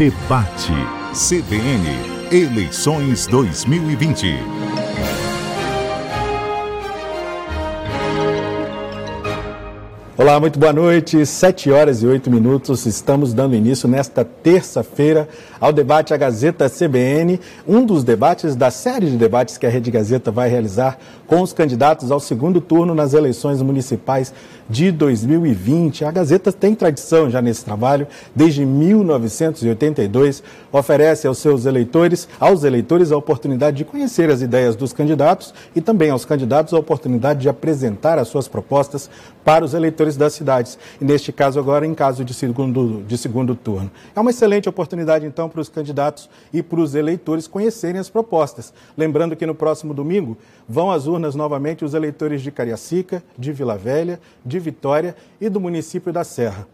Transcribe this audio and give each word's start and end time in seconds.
Debate 0.00 0.72
CBN 1.12 1.84
Eleições 2.32 3.26
2020. 3.26 4.59
Olá, 10.20 10.38
muito 10.38 10.58
boa 10.58 10.70
noite. 10.70 11.24
Sete 11.24 11.70
horas 11.70 12.02
e 12.02 12.06
oito 12.06 12.30
minutos. 12.30 12.84
Estamos 12.84 13.32
dando 13.32 13.56
início 13.56 13.88
nesta 13.88 14.22
terça-feira 14.22 15.26
ao 15.58 15.72
debate 15.72 16.12
A 16.12 16.16
Gazeta 16.18 16.68
CBN, 16.68 17.40
um 17.66 17.86
dos 17.86 18.04
debates 18.04 18.54
da 18.54 18.70
série 18.70 19.06
de 19.06 19.16
debates 19.16 19.56
que 19.56 19.64
a 19.64 19.70
Rede 19.70 19.90
Gazeta 19.90 20.30
vai 20.30 20.50
realizar 20.50 20.98
com 21.26 21.40
os 21.40 21.54
candidatos 21.54 22.10
ao 22.10 22.20
segundo 22.20 22.60
turno 22.60 22.94
nas 22.94 23.14
eleições 23.14 23.62
municipais 23.62 24.34
de 24.68 24.92
2020. 24.92 26.04
A 26.04 26.10
Gazeta 26.10 26.52
tem 26.52 26.74
tradição 26.74 27.30
já 27.30 27.40
nesse 27.40 27.64
trabalho, 27.64 28.06
desde 28.34 28.66
1982, 28.66 30.42
oferece 30.70 31.26
aos 31.26 31.38
seus 31.38 31.64
eleitores, 31.64 32.28
aos 32.38 32.62
eleitores 32.62 33.10
a 33.10 33.16
oportunidade 33.16 33.78
de 33.78 33.84
conhecer 33.86 34.30
as 34.30 34.42
ideias 34.42 34.76
dos 34.76 34.92
candidatos 34.92 35.54
e 35.74 35.80
também 35.80 36.10
aos 36.10 36.26
candidatos 36.26 36.74
a 36.74 36.78
oportunidade 36.78 37.40
de 37.40 37.48
apresentar 37.48 38.18
as 38.18 38.28
suas 38.28 38.46
propostas 38.46 39.08
para 39.44 39.64
os 39.64 39.72
eleitores 39.72 40.09
das 40.16 40.32
cidades. 40.32 40.78
E 41.00 41.04
neste 41.04 41.32
caso 41.32 41.58
agora 41.58 41.86
em 41.86 41.94
caso 41.94 42.24
de 42.24 42.34
segundo, 42.34 43.02
de 43.06 43.16
segundo 43.16 43.54
turno. 43.54 43.90
É 44.14 44.20
uma 44.20 44.30
excelente 44.30 44.68
oportunidade 44.68 45.26
então 45.26 45.48
para 45.48 45.60
os 45.60 45.68
candidatos 45.68 46.28
e 46.52 46.62
para 46.62 46.80
os 46.80 46.94
eleitores 46.94 47.46
conhecerem 47.46 48.00
as 48.00 48.10
propostas. 48.10 48.72
Lembrando 48.96 49.36
que 49.36 49.46
no 49.46 49.54
próximo 49.54 49.94
domingo 49.94 50.36
vão 50.68 50.90
às 50.90 51.06
urnas 51.06 51.34
novamente 51.34 51.84
os 51.84 51.94
eleitores 51.94 52.42
de 52.42 52.50
Cariacica, 52.50 53.22
de 53.36 53.52
Vila 53.52 53.76
Velha, 53.76 54.20
de 54.44 54.58
Vitória 54.58 55.16
e 55.40 55.48
do 55.48 55.60
município 55.60 56.12
da 56.12 56.24
Serra. 56.24 56.66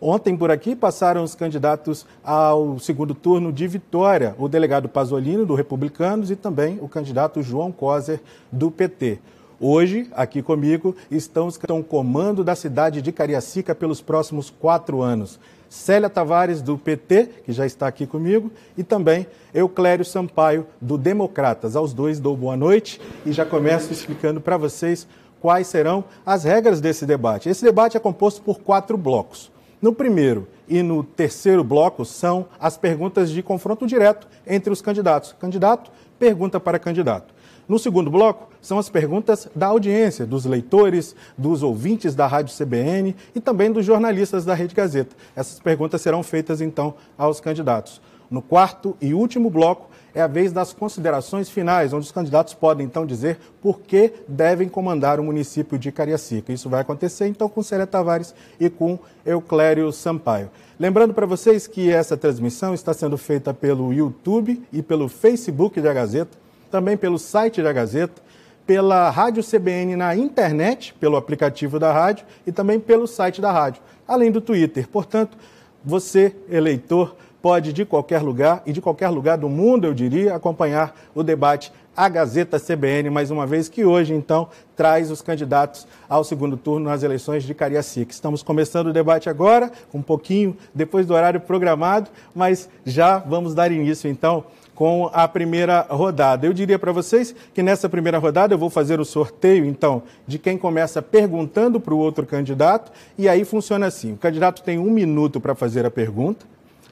Ontem 0.00 0.36
por 0.36 0.48
aqui 0.48 0.76
passaram 0.76 1.24
os 1.24 1.34
candidatos 1.34 2.06
ao 2.22 2.78
segundo 2.78 3.14
turno 3.14 3.52
de 3.52 3.66
Vitória, 3.66 4.34
o 4.38 4.48
delegado 4.48 4.88
Pasolino, 4.88 5.44
do 5.44 5.56
Republicanos, 5.56 6.30
e 6.30 6.36
também 6.36 6.78
o 6.80 6.88
candidato 6.88 7.42
João 7.42 7.72
Coser, 7.72 8.20
do 8.52 8.70
PT. 8.70 9.18
Hoje, 9.60 10.06
aqui 10.12 10.40
comigo, 10.40 10.94
estão 11.10 11.48
os 11.48 11.56
que 11.56 11.64
estão 11.64 11.82
comando 11.82 12.44
da 12.44 12.54
cidade 12.54 13.02
de 13.02 13.10
Cariacica 13.10 13.74
pelos 13.74 14.00
próximos 14.00 14.50
quatro 14.50 15.02
anos. 15.02 15.40
Célia 15.68 16.08
Tavares, 16.08 16.62
do 16.62 16.78
PT, 16.78 17.28
que 17.44 17.52
já 17.52 17.66
está 17.66 17.88
aqui 17.88 18.06
comigo, 18.06 18.52
e 18.76 18.84
também 18.84 19.26
Euclério 19.52 20.04
Sampaio, 20.04 20.64
do 20.80 20.96
Democratas. 20.96 21.74
Aos 21.74 21.92
dois 21.92 22.20
dou 22.20 22.36
boa 22.36 22.56
noite 22.56 23.00
e 23.26 23.32
já 23.32 23.44
começo 23.44 23.92
explicando 23.92 24.40
para 24.40 24.56
vocês 24.56 25.08
quais 25.40 25.66
serão 25.66 26.04
as 26.24 26.44
regras 26.44 26.80
desse 26.80 27.04
debate. 27.04 27.48
Esse 27.48 27.64
debate 27.64 27.96
é 27.96 28.00
composto 28.00 28.40
por 28.42 28.60
quatro 28.60 28.96
blocos. 28.96 29.50
No 29.82 29.92
primeiro 29.92 30.46
e 30.68 30.84
no 30.84 31.02
terceiro 31.02 31.64
bloco 31.64 32.04
são 32.04 32.46
as 32.60 32.76
perguntas 32.76 33.28
de 33.28 33.42
confronto 33.42 33.88
direto 33.88 34.28
entre 34.46 34.72
os 34.72 34.80
candidatos. 34.80 35.34
Candidato 35.40 35.90
pergunta 36.16 36.60
para 36.60 36.78
candidato. 36.78 37.34
No 37.68 37.78
segundo 37.78 38.10
bloco, 38.10 38.48
são 38.60 38.78
as 38.78 38.88
perguntas 38.88 39.48
da 39.54 39.66
audiência, 39.66 40.26
dos 40.26 40.44
leitores, 40.44 41.14
dos 41.36 41.62
ouvintes 41.62 42.14
da 42.14 42.26
Rádio 42.26 42.56
CBN 42.56 43.14
e 43.34 43.40
também 43.40 43.70
dos 43.70 43.84
jornalistas 43.84 44.44
da 44.44 44.54
Rede 44.54 44.74
Gazeta. 44.74 45.16
Essas 45.34 45.58
perguntas 45.58 46.00
serão 46.00 46.22
feitas, 46.22 46.60
então, 46.60 46.94
aos 47.16 47.40
candidatos. 47.40 48.00
No 48.30 48.42
quarto 48.42 48.96
e 49.00 49.14
último 49.14 49.48
bloco, 49.48 49.88
é 50.14 50.20
a 50.20 50.26
vez 50.26 50.52
das 50.52 50.72
considerações 50.72 51.48
finais, 51.48 51.92
onde 51.92 52.06
os 52.06 52.12
candidatos 52.12 52.52
podem 52.52 52.84
então 52.84 53.06
dizer 53.06 53.38
por 53.62 53.80
que 53.80 54.12
devem 54.26 54.68
comandar 54.68 55.20
o 55.20 55.24
município 55.24 55.78
de 55.78 55.92
Cariacica. 55.92 56.52
Isso 56.52 56.68
vai 56.68 56.80
acontecer 56.80 57.26
então 57.26 57.48
com 57.48 57.62
Célia 57.62 57.86
Tavares 57.86 58.34
e 58.58 58.68
com 58.68 58.98
Euclério 59.24 59.92
Sampaio. 59.92 60.50
Lembrando 60.78 61.14
para 61.14 61.26
vocês 61.26 61.66
que 61.66 61.90
essa 61.90 62.16
transmissão 62.16 62.74
está 62.74 62.92
sendo 62.92 63.16
feita 63.16 63.54
pelo 63.54 63.92
YouTube 63.92 64.62
e 64.72 64.82
pelo 64.82 65.08
Facebook 65.08 65.80
da 65.80 65.92
Gazeta, 65.92 66.36
também 66.70 66.96
pelo 66.96 67.18
site 67.18 67.62
da 67.62 67.72
Gazeta, 67.72 68.20
pela 68.68 69.08
Rádio 69.08 69.42
CBN 69.42 69.96
na 69.96 70.14
internet, 70.14 70.92
pelo 71.00 71.16
aplicativo 71.16 71.78
da 71.78 71.90
rádio 71.90 72.26
e 72.46 72.52
também 72.52 72.78
pelo 72.78 73.06
site 73.06 73.40
da 73.40 73.50
rádio, 73.50 73.80
além 74.06 74.30
do 74.30 74.42
Twitter. 74.42 74.86
Portanto, 74.86 75.38
você, 75.82 76.36
eleitor, 76.50 77.16
pode 77.40 77.72
de 77.72 77.86
qualquer 77.86 78.20
lugar 78.20 78.62
e 78.66 78.72
de 78.74 78.82
qualquer 78.82 79.08
lugar 79.08 79.38
do 79.38 79.48
mundo, 79.48 79.86
eu 79.86 79.94
diria, 79.94 80.34
acompanhar 80.34 80.94
o 81.14 81.22
debate 81.22 81.72
a 81.96 82.10
Gazeta 82.10 82.60
CBN, 82.60 83.08
mais 83.08 83.30
uma 83.30 83.46
vez, 83.46 83.70
que 83.70 83.86
hoje, 83.86 84.12
então, 84.12 84.48
traz 84.76 85.10
os 85.10 85.22
candidatos 85.22 85.84
ao 86.06 86.22
segundo 86.22 86.56
turno 86.56 86.90
nas 86.90 87.02
eleições 87.02 87.44
de 87.44 87.54
Cariacica. 87.54 88.12
Estamos 88.12 88.42
começando 88.42 88.88
o 88.88 88.92
debate 88.92 89.30
agora, 89.30 89.72
um 89.92 90.02
pouquinho 90.02 90.56
depois 90.74 91.06
do 91.06 91.14
horário 91.14 91.40
programado, 91.40 92.10
mas 92.34 92.68
já 92.84 93.18
vamos 93.18 93.54
dar 93.54 93.72
início, 93.72 94.10
então, 94.10 94.44
com 94.78 95.10
a 95.12 95.26
primeira 95.26 95.84
rodada. 95.90 96.46
Eu 96.46 96.52
diria 96.52 96.78
para 96.78 96.92
vocês 96.92 97.34
que 97.52 97.64
nessa 97.64 97.88
primeira 97.88 98.16
rodada 98.16 98.54
eu 98.54 98.58
vou 98.58 98.70
fazer 98.70 99.00
o 99.00 99.04
sorteio, 99.04 99.64
então, 99.64 100.04
de 100.24 100.38
quem 100.38 100.56
começa 100.56 101.02
perguntando 101.02 101.80
para 101.80 101.92
o 101.92 101.98
outro 101.98 102.24
candidato, 102.24 102.92
e 103.18 103.28
aí 103.28 103.44
funciona 103.44 103.86
assim: 103.86 104.12
o 104.12 104.16
candidato 104.16 104.62
tem 104.62 104.78
um 104.78 104.88
minuto 104.88 105.40
para 105.40 105.52
fazer 105.56 105.84
a 105.84 105.90
pergunta, 105.90 106.46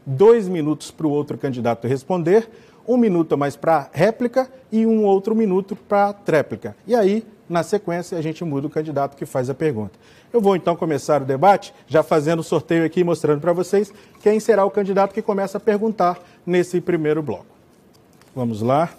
dois 0.04 0.48
minutos 0.48 0.90
para 0.90 1.06
o 1.06 1.10
outro 1.10 1.38
candidato 1.38 1.86
responder, 1.86 2.50
um 2.88 2.96
minuto 2.96 3.38
mais 3.38 3.54
para 3.54 3.88
réplica 3.92 4.50
e 4.72 4.84
um 4.84 5.04
outro 5.04 5.32
minuto 5.32 5.76
para 5.76 6.12
tréplica. 6.12 6.74
E 6.88 6.92
aí, 6.92 7.24
na 7.48 7.62
sequência, 7.62 8.18
a 8.18 8.20
gente 8.20 8.44
muda 8.44 8.66
o 8.66 8.70
candidato 8.70 9.16
que 9.16 9.24
faz 9.24 9.48
a 9.48 9.54
pergunta. 9.54 9.96
Eu 10.32 10.40
vou 10.40 10.56
então 10.56 10.74
começar 10.74 11.22
o 11.22 11.24
debate, 11.24 11.72
já 11.86 12.02
fazendo 12.02 12.40
o 12.40 12.42
sorteio 12.42 12.84
aqui, 12.84 13.04
mostrando 13.04 13.40
para 13.40 13.52
vocês 13.52 13.94
quem 14.24 14.40
será 14.40 14.64
o 14.64 14.72
candidato 14.72 15.14
que 15.14 15.22
começa 15.22 15.58
a 15.58 15.60
perguntar 15.60 16.18
nesse 16.44 16.80
primeiro 16.80 17.22
bloco. 17.22 17.55
Vamos 18.36 18.60
lá. 18.60 18.90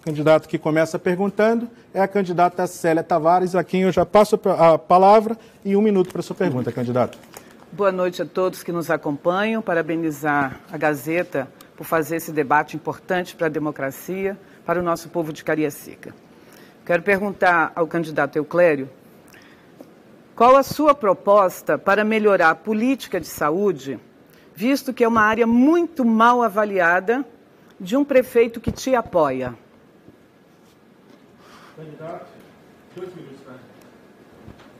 O 0.00 0.04
candidato 0.04 0.48
que 0.48 0.56
começa 0.56 0.96
perguntando 0.96 1.68
é 1.92 2.00
a 2.00 2.06
candidata 2.06 2.64
Célia 2.68 3.02
Tavares, 3.02 3.56
a 3.56 3.64
quem 3.64 3.82
eu 3.82 3.90
já 3.90 4.06
passo 4.06 4.40
a 4.56 4.78
palavra 4.78 5.36
e 5.64 5.74
um 5.74 5.82
minuto 5.82 6.12
para 6.12 6.22
sua 6.22 6.36
pergunta, 6.36 6.70
candidato. 6.70 7.18
Boa 7.72 7.90
noite 7.90 8.22
a 8.22 8.24
todos 8.24 8.62
que 8.62 8.70
nos 8.70 8.88
acompanham. 8.88 9.60
Parabenizar 9.60 10.60
a 10.70 10.76
Gazeta 10.76 11.48
por 11.76 11.82
fazer 11.82 12.18
esse 12.18 12.30
debate 12.30 12.76
importante 12.76 13.34
para 13.34 13.48
a 13.48 13.50
democracia, 13.50 14.38
para 14.64 14.78
o 14.78 14.82
nosso 14.82 15.08
povo 15.08 15.32
de 15.32 15.42
Cariacica. 15.42 16.14
Quero 16.86 17.02
perguntar 17.02 17.72
ao 17.74 17.88
candidato 17.88 18.36
Euclério 18.36 18.88
qual 20.36 20.56
a 20.56 20.62
sua 20.62 20.94
proposta 20.94 21.76
para 21.76 22.04
melhorar 22.04 22.50
a 22.50 22.54
política 22.54 23.18
de 23.18 23.26
saúde 23.26 23.98
visto 24.62 24.94
que 24.94 25.02
é 25.02 25.08
uma 25.08 25.22
área 25.22 25.44
muito 25.44 26.04
mal 26.04 26.40
avaliada 26.40 27.24
de 27.80 27.96
um 27.96 28.04
prefeito 28.04 28.60
que 28.60 28.70
te 28.70 28.94
apoia. 28.94 29.56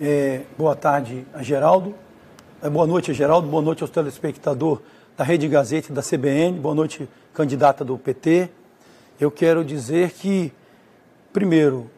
É, 0.00 0.42
boa 0.56 0.76
tarde 0.76 1.26
a 1.34 1.42
Geraldo. 1.42 1.96
É, 2.62 2.70
boa 2.70 2.86
noite 2.86 3.12
Geraldo, 3.12 3.48
boa 3.48 3.60
noite 3.62 3.82
aos 3.82 3.90
telespectadores 3.90 4.84
da 5.16 5.24
Rede 5.24 5.48
Gazeta 5.48 5.90
e 5.90 5.94
da 5.94 6.00
CBN, 6.00 6.60
boa 6.60 6.76
noite, 6.76 7.08
candidata 7.34 7.84
do 7.84 7.98
PT. 7.98 8.50
Eu 9.18 9.32
quero 9.32 9.64
dizer 9.64 10.12
que, 10.12 10.52
primeiro, 11.32 11.90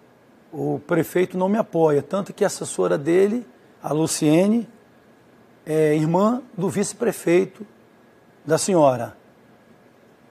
o 0.50 0.80
prefeito 0.86 1.36
não 1.36 1.50
me 1.50 1.58
apoia, 1.58 2.02
tanto 2.02 2.32
que 2.32 2.44
a 2.44 2.46
assessora 2.46 2.96
dele, 2.96 3.46
a 3.82 3.92
Luciene, 3.92 4.66
é 5.66 5.94
irmã 5.94 6.42
do 6.56 6.70
vice-prefeito 6.70 7.73
da 8.44 8.58
senhora. 8.58 9.16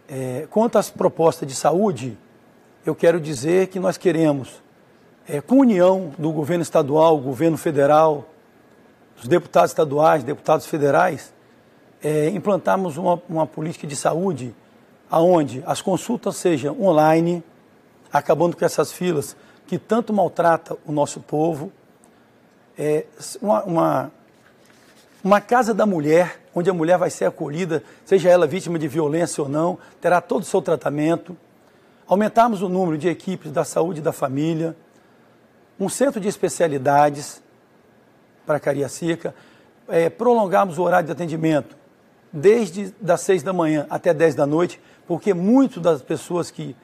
É, 0.08 0.48
quanto 0.50 0.78
às 0.78 0.90
propostas 0.90 1.48
de 1.48 1.56
saúde, 1.56 2.18
eu 2.86 2.94
quero 2.94 3.20
dizer 3.20 3.68
que 3.68 3.80
nós 3.80 3.98
queremos, 3.98 4.62
é, 5.28 5.42
com 5.42 5.60
união 5.60 6.14
do 6.18 6.32
governo 6.32 6.62
estadual, 6.62 7.18
governo 7.18 7.58
federal, 7.58 8.26
dos 9.16 9.28
deputados 9.28 9.72
estaduais, 9.72 10.24
deputados 10.24 10.66
federais, 10.66 11.34
é, 12.04 12.30
implantarmos 12.30 12.98
uma, 12.98 13.22
uma 13.30 13.48
política 13.48 13.88
de 13.88 13.96
saúde 13.96 14.54
aonde 15.10 15.64
as 15.66 15.82
consultas 15.82 16.36
sejam 16.36 16.80
online, 16.82 17.44
acabando 18.12 18.58
com 18.58 18.66
essas 18.66 18.92
filas 18.92 19.36
que 19.68 19.78
tanto 19.78 20.12
maltrata 20.12 20.78
o 20.86 20.92
nosso 20.92 21.20
povo, 21.20 21.72
é, 22.78 23.06
uma, 23.42 23.64
uma 23.64 24.12
uma 25.24 25.40
casa 25.40 25.74
da 25.74 25.86
mulher, 25.86 26.42
onde 26.54 26.70
a 26.70 26.74
mulher 26.74 26.98
vai 26.98 27.10
ser 27.10 27.26
acolhida, 27.26 27.82
seja 28.04 28.30
ela 28.30 28.46
vítima 28.46 28.78
de 28.78 28.88
violência 28.88 29.42
ou 29.42 29.50
não, 29.50 29.78
terá 30.02 30.20
todo 30.20 30.42
o 30.42 30.46
seu 30.46 30.62
tratamento. 30.62 31.38
Aumentarmos 32.06 32.62
o 32.62 32.68
número 32.68 32.98
de 32.98 33.08
equipes 33.08 33.52
da 33.52 33.64
saúde 33.64 34.02
da 34.02 34.12
família, 34.12 34.76
um 35.80 35.88
centro 35.88 36.20
de 36.20 36.28
especialidades 36.28 37.42
para 38.46 38.60
Cariacica, 38.60 39.34
é, 39.88 40.10
prolongarmos 40.10 40.78
o 40.78 40.84
horário 40.84 41.06
de 41.06 41.14
atendimento 41.14 41.76
desde 42.32 42.94
das 43.00 43.22
seis 43.22 43.44
da 43.44 43.54
manhã 43.54 43.86
até 43.90 44.14
dez 44.14 44.36
da 44.36 44.46
noite, 44.46 44.82
porque 45.08 45.34
muitas 45.34 45.82
das 45.82 46.02
pessoas 46.02 46.52
que, 46.52 46.76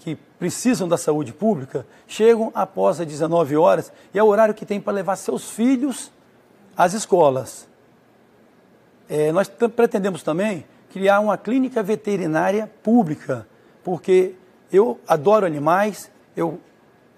que 0.00 0.16
precisam 0.38 0.88
da 0.88 0.96
saúde 0.96 1.32
pública 1.32 1.86
chegam 2.08 2.50
após 2.54 3.00
as 3.00 3.06
19 3.06 3.56
horas 3.56 3.92
e 4.12 4.18
é 4.18 4.22
o 4.22 4.26
horário 4.26 4.54
que 4.54 4.66
tem 4.66 4.80
para 4.80 4.92
levar 4.92 5.16
seus 5.16 5.50
filhos 5.50 6.10
às 6.76 6.92
escolas. 6.92 7.68
É, 9.08 9.32
nós 9.32 9.48
pretendemos 9.48 10.22
também 10.22 10.64
criar 10.92 11.20
uma 11.20 11.36
clínica 11.36 11.82
veterinária 11.82 12.70
pública, 12.82 13.46
porque 13.82 14.34
eu 14.72 14.98
adoro 15.06 15.44
animais, 15.44 16.10
eu 16.36 16.60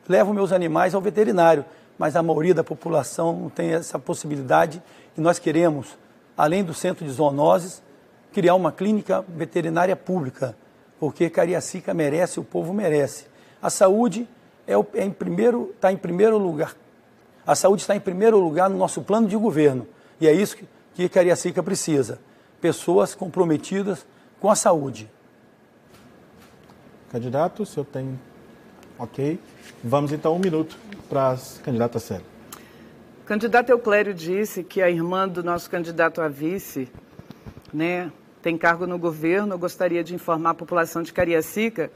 levo 0.08 0.32
meus 0.32 0.52
animais 0.52 0.94
ao 0.94 1.00
veterinário, 1.00 1.64
mas 1.98 2.16
a 2.16 2.22
maioria 2.22 2.54
da 2.54 2.64
população 2.64 3.34
não 3.34 3.48
tem 3.48 3.72
essa 3.72 3.98
possibilidade 3.98 4.82
e 5.16 5.20
nós 5.20 5.38
queremos, 5.38 5.96
além 6.36 6.64
do 6.64 6.74
centro 6.74 7.04
de 7.04 7.10
zoonoses, 7.10 7.82
criar 8.32 8.54
uma 8.54 8.72
clínica 8.72 9.24
veterinária 9.28 9.96
pública, 9.96 10.56
porque 10.98 11.30
Cariacica 11.30 11.94
merece, 11.94 12.40
o 12.40 12.44
povo 12.44 12.72
merece. 12.72 13.26
A 13.62 13.70
saúde 13.70 14.28
é, 14.66 14.76
o, 14.76 14.86
é 14.94 15.04
em 15.04 15.10
primeiro, 15.10 15.72
está 15.74 15.92
em 15.92 15.96
primeiro 15.96 16.36
lugar. 16.36 16.74
A 17.46 17.54
saúde 17.54 17.82
está 17.82 17.94
em 17.94 18.00
primeiro 18.00 18.38
lugar 18.38 18.68
no 18.68 18.76
nosso 18.76 19.02
plano 19.02 19.28
de 19.28 19.36
governo. 19.36 19.86
E 20.20 20.26
é 20.26 20.32
isso 20.32 20.56
que, 20.56 20.66
que 20.96 21.10
Cariacica 21.10 21.62
precisa. 21.62 22.18
Pessoas 22.58 23.14
comprometidas 23.14 24.06
com 24.40 24.50
a 24.50 24.56
saúde. 24.56 25.10
Candidato, 27.12 27.62
o 27.62 27.66
senhor 27.66 27.84
tem. 27.84 28.18
Ok. 28.98 29.38
Vamos 29.84 30.10
então 30.10 30.34
um 30.34 30.38
minuto 30.38 30.76
para 31.06 31.32
a 31.32 31.36
candidata 31.62 31.98
Célia. 31.98 32.24
Candidato 33.26 33.68
Euclério 33.68 34.14
disse 34.14 34.64
que 34.64 34.80
a 34.80 34.90
irmã 34.90 35.28
do 35.28 35.44
nosso 35.44 35.68
candidato 35.68 36.22
a 36.22 36.28
vice, 36.28 36.88
né, 37.74 38.10
tem 38.40 38.56
cargo 38.56 38.86
no 38.86 38.98
governo, 38.98 39.52
eu 39.52 39.58
gostaria 39.58 40.02
de 40.02 40.14
informar 40.14 40.50
a 40.50 40.54
população 40.54 41.02
de 41.02 41.12
Cariacica 41.12 41.90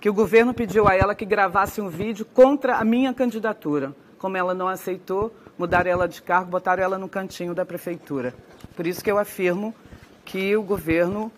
que 0.00 0.08
o 0.08 0.14
governo 0.14 0.54
pediu 0.54 0.86
a 0.86 0.94
ela 0.94 1.14
que 1.14 1.24
gravasse 1.24 1.80
um 1.80 1.88
vídeo 1.88 2.24
contra 2.24 2.76
a 2.76 2.84
minha 2.84 3.12
candidatura. 3.12 3.96
Como 4.18 4.36
ela 4.36 4.54
não 4.54 4.68
aceitou, 4.68 5.34
mudaram 5.58 5.90
ela 5.90 6.08
de 6.08 6.20
cargo, 6.22 6.50
botaram 6.50 6.82
ela 6.82 6.98
no 6.98 7.08
cantinho 7.08 7.54
da 7.54 7.64
prefeitura. 7.64 8.34
Por 8.76 8.86
isso 8.86 9.02
que 9.02 9.10
eu 9.10 9.18
afirmo 9.18 9.74
que 10.24 10.56
o 10.56 10.62
governo 10.62 11.30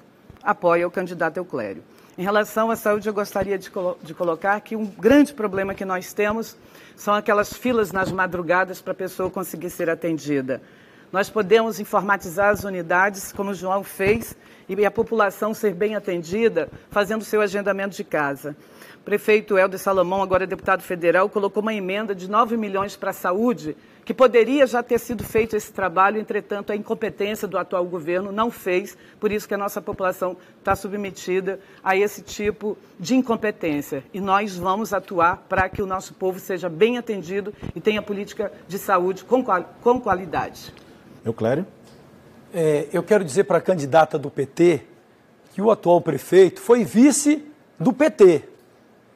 apoia 0.43 0.87
o 0.87 0.91
candidato 0.91 1.39
Euclério. 1.39 1.83
Em 2.17 2.23
relação 2.23 2.71
à 2.71 2.77
saúde, 2.77 3.07
eu 3.07 3.13
gostaria 3.13 3.59
de, 3.59 3.71
colo 3.71 3.99
de 4.03 4.15
colocar 4.15 4.59
que 4.61 4.75
um 4.75 4.87
grande 4.87 5.35
problema 5.35 5.75
que 5.75 5.85
nós 5.85 6.15
temos 6.15 6.57
são 6.97 7.13
aquelas 7.13 7.53
filas 7.53 7.93
nas 7.93 8.11
madrugadas 8.11 8.81
para 8.81 8.93
a 8.93 8.97
pessoa 8.97 9.29
conseguir 9.29 9.69
ser 9.69 9.91
atendida. 9.91 10.63
Nós 11.13 11.29
podemos 11.29 11.79
informatizar 11.79 12.51
as 12.51 12.65
unidades, 12.65 13.33
como 13.33 13.51
o 13.51 13.55
João 13.55 13.85
fez, 13.85 14.35
e 14.69 14.87
a 14.87 14.91
população 14.91 15.53
ser 15.53 15.75
bem 15.75 15.95
atendida, 15.95 16.69
fazendo 16.91 17.23
seu 17.23 17.41
agendamento 17.41 17.95
de 17.95 18.03
casa. 18.03 18.57
O 18.97 19.05
prefeito 19.05 19.57
Helder 19.57 19.79
Salomão, 19.79 20.23
agora 20.23 20.47
deputado 20.47 20.83
federal, 20.83 21.29
colocou 21.29 21.63
uma 21.63 21.75
emenda 21.75 22.15
de 22.15 22.29
9 22.29 22.57
milhões 22.57 22.97
para 22.97 23.11
a 23.11 23.13
saúde, 23.13 23.77
que 24.07 24.15
poderia 24.15 24.69
já 24.69 24.85
ter 24.85 25.01
sido 25.01 25.25
feito 25.25 25.57
esse 25.57 25.73
trabalho, 25.73 26.21
entretanto, 26.21 26.71
a 26.71 26.77
incompetência 26.77 27.49
do 27.49 27.59
atual 27.59 27.85
governo 27.85 28.31
não 28.31 28.53
fez, 28.53 28.97
por 29.19 29.33
isso 29.33 29.49
que 29.49 29.55
a 29.55 29.59
nossa 29.59 29.83
população 29.83 30.37
está 30.61 30.77
submetida 30.77 31.59
a 31.83 31.97
esse 31.97 32.23
tipo 32.23 32.79
de 33.01 33.17
incompetência. 33.17 34.05
E 34.15 34.21
nós 34.21 34.57
vamos 34.57 34.93
atuar 34.93 35.45
para 35.49 35.69
que 35.69 35.83
o 35.83 35.87
nosso 35.87 36.15
povo 36.15 36.39
seja 36.39 36.69
bem 36.69 36.97
atendido 36.97 37.53
e 37.75 37.81
tenha 37.81 38.01
política 38.01 38.53
de 38.69 38.79
saúde 38.79 39.25
com, 39.25 39.45
com 39.83 40.01
qualidade. 40.01 40.73
Euclério? 41.25 41.67
É, 42.55 42.87
eu 42.93 43.03
quero 43.03 43.25
dizer 43.25 43.43
para 43.43 43.59
a 43.59 43.61
candidata 43.61 44.17
do 44.17 44.31
PT 44.31 44.83
que 45.53 45.61
o 45.61 45.69
atual 45.69 46.01
prefeito 46.01 46.61
foi 46.61 46.85
vice 46.85 47.45
do 47.77 47.93
PT. 47.93 48.45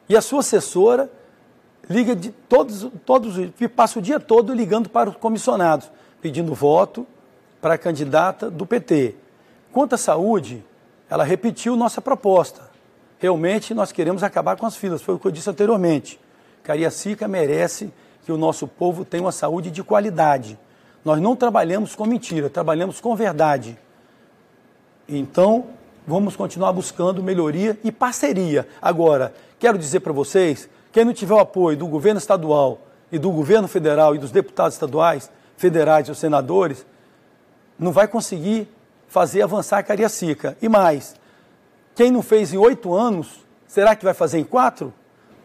E 0.09 0.17
a 0.17 0.21
sua 0.21 0.41
assessora 0.41 1.09
liga 1.89 2.15
de 2.15 2.31
todos, 2.31 2.87
todos, 3.05 3.35
passa 3.75 3.99
o 3.99 4.01
dia 4.01 4.19
todo 4.19 4.53
ligando 4.53 4.89
para 4.89 5.09
os 5.09 5.15
comissionados, 5.15 5.91
pedindo 6.21 6.53
voto 6.53 7.05
para 7.61 7.75
a 7.75 7.77
candidata 7.77 8.49
do 8.49 8.65
PT. 8.65 9.15
Quanto 9.71 9.93
à 9.95 9.97
saúde, 9.97 10.63
ela 11.09 11.23
repetiu 11.23 11.75
nossa 11.75 12.01
proposta. 12.01 12.69
Realmente 13.19 13.73
nós 13.73 13.91
queremos 13.91 14.23
acabar 14.23 14.57
com 14.57 14.65
as 14.65 14.75
filas, 14.75 15.01
foi 15.01 15.15
o 15.15 15.19
que 15.19 15.27
eu 15.27 15.31
disse 15.31 15.49
anteriormente. 15.49 16.19
Cariacica 16.63 17.27
merece 17.27 17.93
que 18.25 18.31
o 18.31 18.37
nosso 18.37 18.67
povo 18.67 19.05
tenha 19.05 19.23
uma 19.23 19.31
saúde 19.31 19.69
de 19.69 19.83
qualidade. 19.83 20.57
Nós 21.03 21.19
não 21.19 21.35
trabalhamos 21.35 21.95
com 21.95 22.05
mentira, 22.05 22.49
trabalhamos 22.49 22.99
com 22.99 23.15
verdade. 23.15 23.77
Então, 25.07 25.65
vamos 26.05 26.35
continuar 26.35 26.71
buscando 26.73 27.23
melhoria 27.23 27.77
e 27.83 27.91
parceria. 27.91 28.67
Agora, 28.81 29.33
quero 29.59 29.77
dizer 29.77 29.99
para 29.99 30.13
vocês, 30.13 30.69
quem 30.91 31.05
não 31.05 31.13
tiver 31.13 31.33
o 31.33 31.39
apoio 31.39 31.77
do 31.77 31.87
governo 31.87 32.17
estadual 32.17 32.79
e 33.11 33.17
do 33.17 33.31
governo 33.31 33.67
federal 33.67 34.15
e 34.15 34.17
dos 34.17 34.31
deputados 34.31 34.75
estaduais, 34.75 35.29
federais 35.57 36.07
e 36.07 36.11
os 36.11 36.17
senadores, 36.17 36.85
não 37.77 37.91
vai 37.91 38.07
conseguir 38.07 38.67
fazer 39.07 39.41
avançar 39.41 39.79
a 39.79 39.83
Cariacica. 39.83 40.57
E 40.61 40.69
mais, 40.69 41.15
quem 41.95 42.11
não 42.11 42.21
fez 42.21 42.53
em 42.53 42.57
oito 42.57 42.93
anos, 42.93 43.45
será 43.67 43.95
que 43.95 44.05
vai 44.05 44.13
fazer 44.13 44.39
em 44.39 44.43
quatro? 44.43 44.93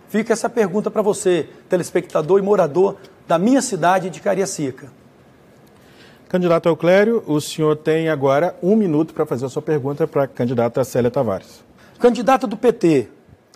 Fica 0.08 0.32
essa 0.32 0.48
pergunta 0.48 0.90
para 0.90 1.02
você, 1.02 1.48
telespectador 1.68 2.38
e 2.38 2.42
morador 2.42 2.96
da 3.26 3.38
minha 3.38 3.60
cidade 3.60 4.08
de 4.08 4.20
Cariacica. 4.20 4.90
Candidato 6.28 6.68
Euclério, 6.68 7.22
o 7.26 7.40
senhor 7.40 7.76
tem 7.76 8.08
agora 8.08 8.56
um 8.62 8.76
minuto 8.76 9.14
para 9.14 9.26
fazer 9.26 9.46
a 9.46 9.48
sua 9.48 9.62
pergunta 9.62 10.06
para 10.06 10.24
a 10.24 10.28
candidata 10.28 10.82
Célia 10.84 11.10
Tavares. 11.10 11.64
Candidata 11.98 12.46
do 12.46 12.56
PT, 12.56 13.08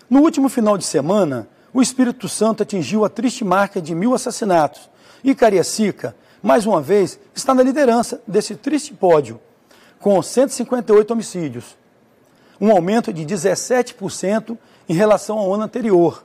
no 0.08 0.20
último 0.20 0.48
final 0.48 0.78
de 0.78 0.84
semana, 0.84 1.48
o 1.72 1.80
Espírito 1.80 2.28
Santo 2.28 2.62
atingiu 2.62 3.04
a 3.04 3.08
triste 3.08 3.44
marca 3.44 3.80
de 3.80 3.94
mil 3.94 4.14
assassinatos 4.14 4.90
e 5.22 5.34
Cariacica, 5.34 6.16
mais 6.42 6.66
uma 6.66 6.80
vez, 6.80 7.18
está 7.34 7.54
na 7.54 7.62
liderança 7.62 8.20
desse 8.26 8.56
triste 8.56 8.94
pódio, 8.94 9.40
com 9.98 10.20
158 10.20 11.10
homicídios, 11.12 11.76
um 12.60 12.70
aumento 12.70 13.12
de 13.12 13.24
17% 13.24 14.56
em 14.88 14.94
relação 14.94 15.38
ao 15.38 15.52
ano 15.52 15.64
anterior. 15.64 16.24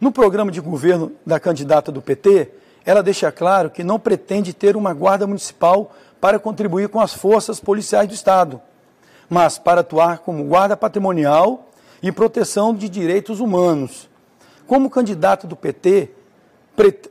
No 0.00 0.12
programa 0.12 0.50
de 0.50 0.60
governo 0.60 1.12
da 1.24 1.40
candidata 1.40 1.90
do 1.90 2.02
PT, 2.02 2.50
ela 2.84 3.02
deixa 3.02 3.32
claro 3.32 3.70
que 3.70 3.82
não 3.82 3.98
pretende 3.98 4.52
ter 4.52 4.76
uma 4.76 4.92
guarda 4.92 5.26
municipal 5.26 5.92
para 6.20 6.38
contribuir 6.38 6.88
com 6.88 7.00
as 7.00 7.14
forças 7.14 7.58
policiais 7.58 8.06
do 8.06 8.14
Estado, 8.14 8.60
mas 9.28 9.58
para 9.58 9.80
atuar 9.80 10.18
como 10.18 10.44
guarda 10.44 10.76
patrimonial 10.76 11.70
e 12.02 12.12
proteção 12.12 12.74
de 12.74 12.88
direitos 12.88 13.40
humanos. 13.40 14.08
Como 14.66 14.88
candidato 14.88 15.46
do 15.46 15.54
PT, 15.54 16.10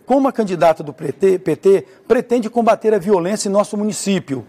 como 0.06 0.28
a 0.28 0.32
candidata 0.32 0.84
do 0.84 0.92
PT, 0.92 1.40
PT 1.40 1.88
pretende 2.08 2.50
combater 2.50 2.94
a 2.94 2.98
violência 2.98 3.48
em 3.48 3.52
nosso 3.52 3.78
município? 3.78 4.46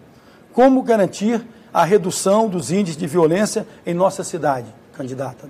Como 0.52 0.82
garantir 0.82 1.44
a 1.72 1.84
redução 1.84 2.48
dos 2.48 2.70
índices 2.70 2.96
de 2.96 3.06
violência 3.06 3.66
em 3.84 3.92
nossa 3.92 4.24
cidade, 4.24 4.66
candidata? 4.92 5.48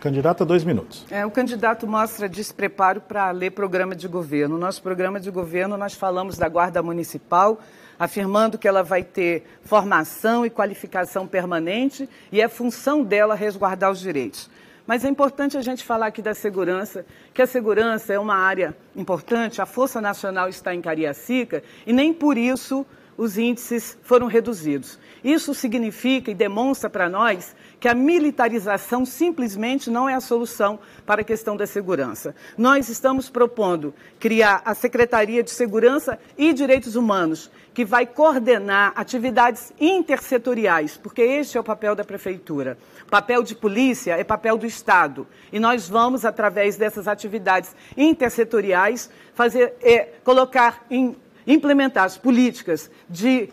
Candidata, 0.00 0.46
dois 0.46 0.64
minutos. 0.64 1.04
É, 1.10 1.26
o 1.26 1.30
candidato 1.30 1.86
mostra 1.86 2.26
despreparo 2.26 3.02
para 3.02 3.30
ler 3.30 3.50
programa 3.50 3.94
de 3.94 4.08
governo. 4.08 4.54
No 4.54 4.60
nosso 4.60 4.82
programa 4.82 5.20
de 5.20 5.30
governo, 5.30 5.76
nós 5.76 5.92
falamos 5.92 6.38
da 6.38 6.48
Guarda 6.48 6.82
Municipal, 6.82 7.60
afirmando 7.98 8.56
que 8.56 8.66
ela 8.66 8.82
vai 8.82 9.02
ter 9.02 9.44
formação 9.62 10.46
e 10.46 10.48
qualificação 10.48 11.26
permanente 11.26 12.08
e 12.32 12.40
é 12.40 12.48
função 12.48 13.04
dela 13.04 13.34
resguardar 13.34 13.90
os 13.90 14.00
direitos. 14.00 14.48
Mas 14.90 15.04
é 15.04 15.08
importante 15.08 15.56
a 15.56 15.62
gente 15.62 15.84
falar 15.84 16.06
aqui 16.06 16.20
da 16.20 16.34
segurança, 16.34 17.06
que 17.32 17.40
a 17.40 17.46
segurança 17.46 18.12
é 18.12 18.18
uma 18.18 18.34
área 18.34 18.76
importante, 18.96 19.62
a 19.62 19.64
Força 19.64 20.00
Nacional 20.00 20.48
está 20.48 20.74
em 20.74 20.80
Cariacica 20.80 21.62
e 21.86 21.92
nem 21.92 22.12
por 22.12 22.36
isso 22.36 22.84
os 23.16 23.38
índices 23.38 23.96
foram 24.02 24.26
reduzidos. 24.26 24.98
Isso 25.22 25.54
significa 25.54 26.32
e 26.32 26.34
demonstra 26.34 26.90
para 26.90 27.08
nós 27.08 27.54
que 27.80 27.88
a 27.88 27.94
militarização 27.94 29.06
simplesmente 29.06 29.90
não 29.90 30.06
é 30.06 30.14
a 30.14 30.20
solução 30.20 30.78
para 31.06 31.22
a 31.22 31.24
questão 31.24 31.56
da 31.56 31.66
segurança. 31.66 32.36
Nós 32.56 32.90
estamos 32.90 33.30
propondo 33.30 33.94
criar 34.20 34.60
a 34.66 34.74
Secretaria 34.74 35.42
de 35.42 35.50
Segurança 35.50 36.18
e 36.36 36.52
Direitos 36.52 36.94
Humanos, 36.94 37.50
que 37.72 37.84
vai 37.84 38.04
coordenar 38.04 38.92
atividades 38.94 39.72
intersetoriais, 39.80 40.98
porque 40.98 41.22
este 41.22 41.56
é 41.56 41.60
o 41.60 41.64
papel 41.64 41.94
da 41.94 42.04
prefeitura. 42.04 42.76
Papel 43.08 43.42
de 43.42 43.54
polícia 43.54 44.14
é 44.18 44.22
papel 44.22 44.58
do 44.58 44.66
Estado. 44.66 45.26
E 45.50 45.58
nós 45.58 45.88
vamos, 45.88 46.26
através 46.26 46.76
dessas 46.76 47.08
atividades 47.08 47.74
intersetoriais, 47.96 49.08
fazer, 49.34 49.74
é, 49.80 50.10
colocar 50.22 50.84
em 50.90 51.16
implementar 51.46 52.04
as 52.04 52.18
políticas 52.18 52.90
de 53.08 53.48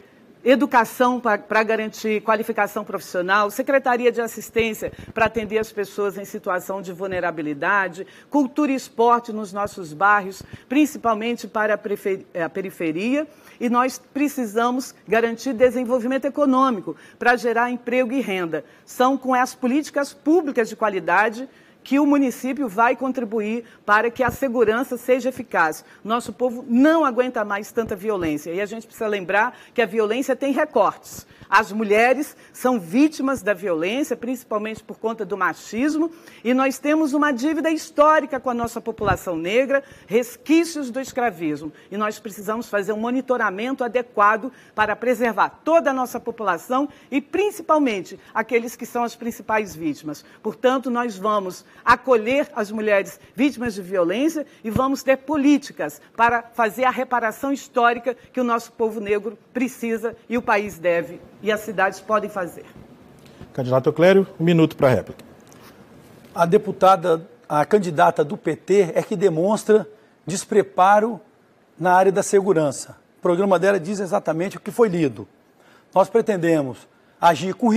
educação 0.49 1.19
para 1.19 1.63
garantir 1.63 2.21
qualificação 2.21 2.85
profissional, 2.85 3.51
secretaria 3.51 4.09
de 4.09 4.21
assistência 4.21 4.93
para 5.13 5.25
atender 5.25 5.57
as 5.57 5.73
pessoas 5.73 6.17
em 6.17 6.23
situação 6.23 6.81
de 6.81 6.93
vulnerabilidade, 6.93 8.07
cultura 8.29 8.71
e 8.71 8.75
esporte 8.75 9.33
nos 9.33 9.51
nossos 9.51 9.91
bairros, 9.91 10.41
principalmente 10.69 11.49
para 11.49 11.73
a 11.73 12.49
periferia, 12.49 13.27
e 13.59 13.69
nós 13.69 14.01
precisamos 14.13 14.95
garantir 15.05 15.51
desenvolvimento 15.51 16.25
econômico 16.25 16.95
para 17.19 17.35
gerar 17.35 17.69
emprego 17.69 18.13
e 18.13 18.21
renda. 18.21 18.63
São 18.85 19.17
com 19.17 19.33
as 19.33 19.53
políticas 19.53 20.13
públicas 20.13 20.69
de 20.69 20.77
qualidade 20.77 21.49
que 21.87 22.01
o 22.01 22.05
município 22.05 22.67
vai 22.67 22.97
contribuir 22.97 23.63
para 23.85 24.11
que 24.11 24.21
a 24.21 24.29
segurança 24.29 24.97
seja 24.97 25.29
eficaz. 25.29 25.85
Nosso 26.03 26.33
povo 26.33 26.65
não 26.67 27.05
aguenta 27.05 27.45
mais 27.45 27.71
tanta 27.71 27.95
violência 27.95 28.51
e 28.51 28.59
a 28.59 28.65
gente 28.65 28.85
precisa 28.85 29.07
lembrar 29.07 29.57
que 29.73 29.81
a 29.81 29.85
violência 29.85 30.35
tem 30.35 30.51
recortes. 30.51 31.25
As 31.49 31.71
mulheres 31.71 32.35
são 32.51 32.79
vítimas 32.79 33.41
da 33.41 33.53
violência, 33.53 34.17
principalmente 34.17 34.83
por 34.83 34.99
conta 34.99 35.25
do 35.25 35.37
machismo, 35.37 36.11
e 36.43 36.53
nós 36.53 36.77
temos 36.77 37.13
uma 37.13 37.31
dívida 37.31 37.69
histórica 37.69 38.39
com 38.39 38.49
a 38.49 38.53
nossa 38.53 38.81
população 38.81 39.37
negra, 39.37 39.83
resquícios 40.07 40.91
do 40.91 40.99
escravismo. 40.99 41.71
E 41.89 41.95
nós 41.95 42.19
precisamos 42.19 42.67
fazer 42.67 42.91
um 42.91 42.99
monitoramento 42.99 43.83
adequado 43.83 44.51
para 44.75 44.95
preservar 44.95 45.49
toda 45.63 45.91
a 45.91 45.93
nossa 45.93 46.19
população 46.19 46.89
e, 47.09 47.21
principalmente, 47.21 48.19
aqueles 48.33 48.75
que 48.75 48.85
são 48.85 49.03
as 49.03 49.15
principais 49.15 49.73
vítimas. 49.73 50.25
Portanto, 50.43 50.89
nós 50.89 51.17
vamos 51.17 51.63
acolher 51.85 52.49
as 52.55 52.71
mulheres 52.71 53.19
vítimas 53.35 53.73
de 53.73 53.81
violência 53.81 54.45
e 54.63 54.69
vamos 54.69 55.01
ter 55.01 55.17
políticas 55.17 56.01
para 56.15 56.43
fazer 56.53 56.83
a 56.83 56.91
reparação 56.91 57.53
histórica 57.53 58.15
que 58.33 58.41
o 58.41 58.43
nosso 58.43 58.73
povo 58.73 58.99
negro 58.99 59.37
precisa 59.53 60.15
e 60.27 60.37
o 60.37 60.41
país 60.41 60.77
deve 60.77 61.21
e 61.41 61.51
as 61.51 61.61
cidades 61.61 61.99
podem 61.99 62.29
fazer. 62.29 62.65
Candidato 63.53 63.91
Clério, 63.91 64.27
um 64.39 64.43
minuto 64.43 64.75
para 64.75 64.87
a 64.87 64.91
réplica. 64.91 65.25
A 66.33 66.45
deputada, 66.45 67.27
a 67.49 67.65
candidata 67.65 68.23
do 68.23 68.37
PT 68.37 68.91
é 68.93 69.01
que 69.01 69.15
demonstra 69.15 69.87
despreparo 70.25 71.19
na 71.79 71.93
área 71.93 72.11
da 72.11 72.21
segurança. 72.21 72.97
O 73.17 73.21
programa 73.21 73.57
dela 73.57 73.79
diz 73.79 73.99
exatamente 73.99 74.57
o 74.57 74.59
que 74.59 74.71
foi 74.71 74.89
lido. 74.89 75.27
Nós 75.93 76.09
pretendemos 76.09 76.87
agir 77.19 77.55
com 77.55 77.69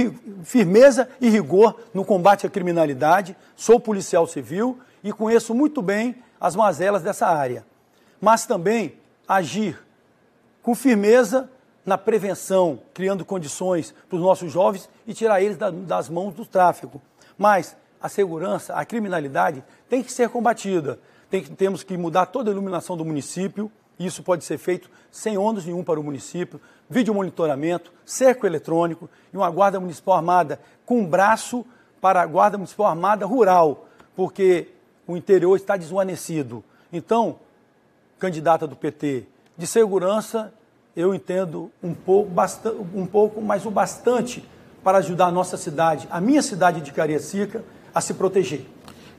firmeza 0.45 1.09
e 1.21 1.31
rigor 1.31 1.81
no 1.95 2.05
combate 2.05 2.47
à 2.47 2.51
criminalidade. 2.51 3.37
Sou 3.57 3.81
policial 3.81 4.27
civil 4.27 4.79
e 5.03 5.13
conheço 5.13 5.55
muito 5.55 5.81
bem 5.81 6.17
as 6.39 6.55
mazelas 6.55 7.03
dessa 7.03 7.27
área. 7.27 7.65
Mas 8.21 8.45
também 8.45 8.95
agir 9.27 9.79
com 10.63 10.75
firmeza 10.75 11.49
na 11.85 11.97
prevenção, 11.97 12.81
criando 12.93 13.25
condições 13.25 13.95
para 14.09 14.17
os 14.17 14.23
nossos 14.23 14.53
jovens 14.53 14.89
e 15.07 15.15
tirar 15.15 15.43
eles 15.43 15.57
das 15.57 16.09
mãos 16.09 16.35
do 16.35 16.45
tráfico. 16.45 17.01
Mas 17.39 17.77
a 18.01 18.09
segurança, 18.09 18.75
a 18.75 18.85
criminalidade 18.85 19.63
tem 19.89 20.03
que 20.03 20.13
ser 20.13 20.29
combatida. 20.29 20.99
Tem, 21.31 21.43
temos 21.45 21.83
que 21.83 21.97
mudar 21.97 22.27
toda 22.27 22.51
a 22.51 22.53
iluminação 22.53 22.97
do 22.97 23.05
município, 23.05 23.71
e 23.99 24.07
isso 24.07 24.23
pode 24.23 24.45
ser 24.45 24.59
feito 24.59 24.91
sem 25.11 25.37
ônus 25.37 25.67
nenhum 25.67 25.85
para 25.85 26.01
o 26.01 26.03
município, 26.03 26.61
vídeo 26.89 27.15
monitoramento, 27.15 27.93
cerco 28.05 28.47
eletrônico 28.47 29.09
e 29.33 29.37
uma 29.37 29.51
guarda 29.51 29.79
municipal 29.79 30.17
armada 30.17 30.61
com 30.87 31.05
braço 31.07 31.65
para 32.01 32.23
a 32.23 32.27
guarda 32.27 32.57
municipal 32.57 32.87
armada 32.87 33.27
rural, 33.27 33.87
porque 34.17 34.69
o 35.07 35.17
interior 35.17 35.55
está 35.57 35.77
desvanecido. 35.77 36.65
Então, 36.93 37.39
candidata 38.19 38.67
do 38.67 38.75
PT, 38.75 39.27
de 39.57 39.67
segurança 39.67 40.53
eu 41.01 41.15
entendo 41.15 41.71
um 41.83 41.95
pouco, 41.95 42.31
bastante, 42.31 42.77
um 42.95 43.07
pouco, 43.07 43.41
mas 43.41 43.65
o 43.67 43.71
bastante 43.71 44.47
para 44.83 44.99
ajudar 44.99 45.27
a 45.27 45.33
nossa 45.33 45.57
cidade, 45.57 46.09
a 46.11 46.21
minha 46.21 46.43
cidade 46.43 46.81
de 46.81 46.93
Cariacica, 46.93 47.65
a 47.95 48.01
se 48.01 48.15
proteger. 48.15 48.67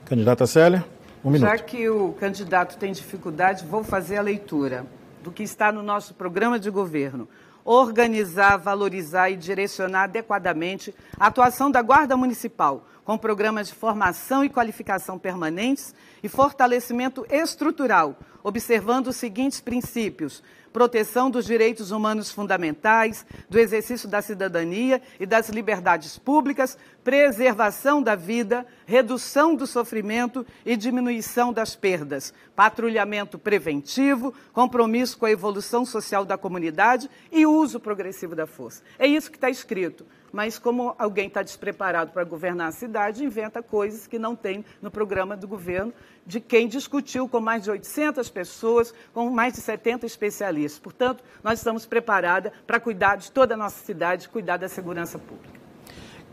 Candidata 0.04 0.46
Célia, 0.46 0.84
um 1.24 1.30
minuto. 1.30 1.48
Já 1.48 1.58
que 1.58 1.88
o 1.88 2.12
candidato 2.14 2.76
tem 2.76 2.92
dificuldade, 2.92 3.64
vou 3.64 3.84
fazer 3.84 4.16
a 4.16 4.22
leitura 4.22 4.86
do 5.22 5.30
que 5.30 5.42
está 5.42 5.70
no 5.70 5.82
nosso 5.82 6.14
programa 6.14 6.58
de 6.58 6.68
governo. 6.70 7.28
Organizar, 7.64 8.56
valorizar 8.56 9.30
e 9.30 9.36
direcionar 9.36 10.04
adequadamente 10.04 10.92
a 11.16 11.28
atuação 11.28 11.70
da 11.70 11.80
Guarda 11.80 12.16
Municipal, 12.16 12.84
com 13.04 13.16
programas 13.16 13.68
de 13.68 13.74
formação 13.74 14.44
e 14.44 14.48
qualificação 14.48 15.16
permanentes 15.16 15.94
e 16.22 16.28
fortalecimento 16.28 17.24
estrutural, 17.30 18.16
observando 18.42 19.08
os 19.08 19.16
seguintes 19.16 19.60
princípios: 19.60 20.42
proteção 20.72 21.30
dos 21.30 21.44
direitos 21.44 21.90
humanos 21.90 22.30
fundamentais, 22.30 23.26
do 23.48 23.58
exercício 23.58 24.08
da 24.08 24.22
cidadania 24.22 25.02
e 25.20 25.26
das 25.26 25.48
liberdades 25.48 26.18
públicas, 26.18 26.78
preservação 27.04 28.02
da 28.02 28.14
vida, 28.14 28.66
redução 28.86 29.54
do 29.54 29.66
sofrimento 29.66 30.46
e 30.64 30.76
diminuição 30.76 31.52
das 31.52 31.76
perdas, 31.76 32.32
patrulhamento 32.56 33.38
preventivo, 33.38 34.32
compromisso 34.52 35.18
com 35.18 35.26
a 35.26 35.30
evolução 35.30 35.84
social 35.84 36.24
da 36.24 36.38
comunidade 36.38 37.10
e 37.30 37.44
uso 37.44 37.78
progressivo 37.78 38.34
da 38.34 38.46
força. 38.46 38.82
É 38.98 39.06
isso 39.06 39.30
que 39.30 39.36
está 39.36 39.50
escrito 39.50 40.06
mas 40.32 40.58
como 40.58 40.94
alguém 40.98 41.28
está 41.28 41.42
despreparado 41.42 42.10
para 42.10 42.24
governar 42.24 42.68
a 42.68 42.72
cidade, 42.72 43.24
inventa 43.24 43.62
coisas 43.62 44.06
que 44.06 44.18
não 44.18 44.34
tem 44.34 44.64
no 44.80 44.90
programa 44.90 45.36
do 45.36 45.46
governo, 45.46 45.92
de 46.26 46.40
quem 46.40 46.66
discutiu 46.66 47.28
com 47.28 47.40
mais 47.40 47.64
de 47.64 47.70
800 47.70 48.28
pessoas, 48.30 48.94
com 49.12 49.28
mais 49.30 49.54
de 49.54 49.60
70 49.60 50.06
especialistas. 50.06 50.78
Portanto, 50.80 51.22
nós 51.42 51.58
estamos 51.58 51.84
preparados 51.84 52.50
para 52.66 52.80
cuidar 52.80 53.16
de 53.16 53.30
toda 53.30 53.54
a 53.54 53.56
nossa 53.56 53.84
cidade, 53.84 54.28
cuidar 54.28 54.56
da 54.56 54.68
segurança 54.68 55.18
pública. 55.18 55.60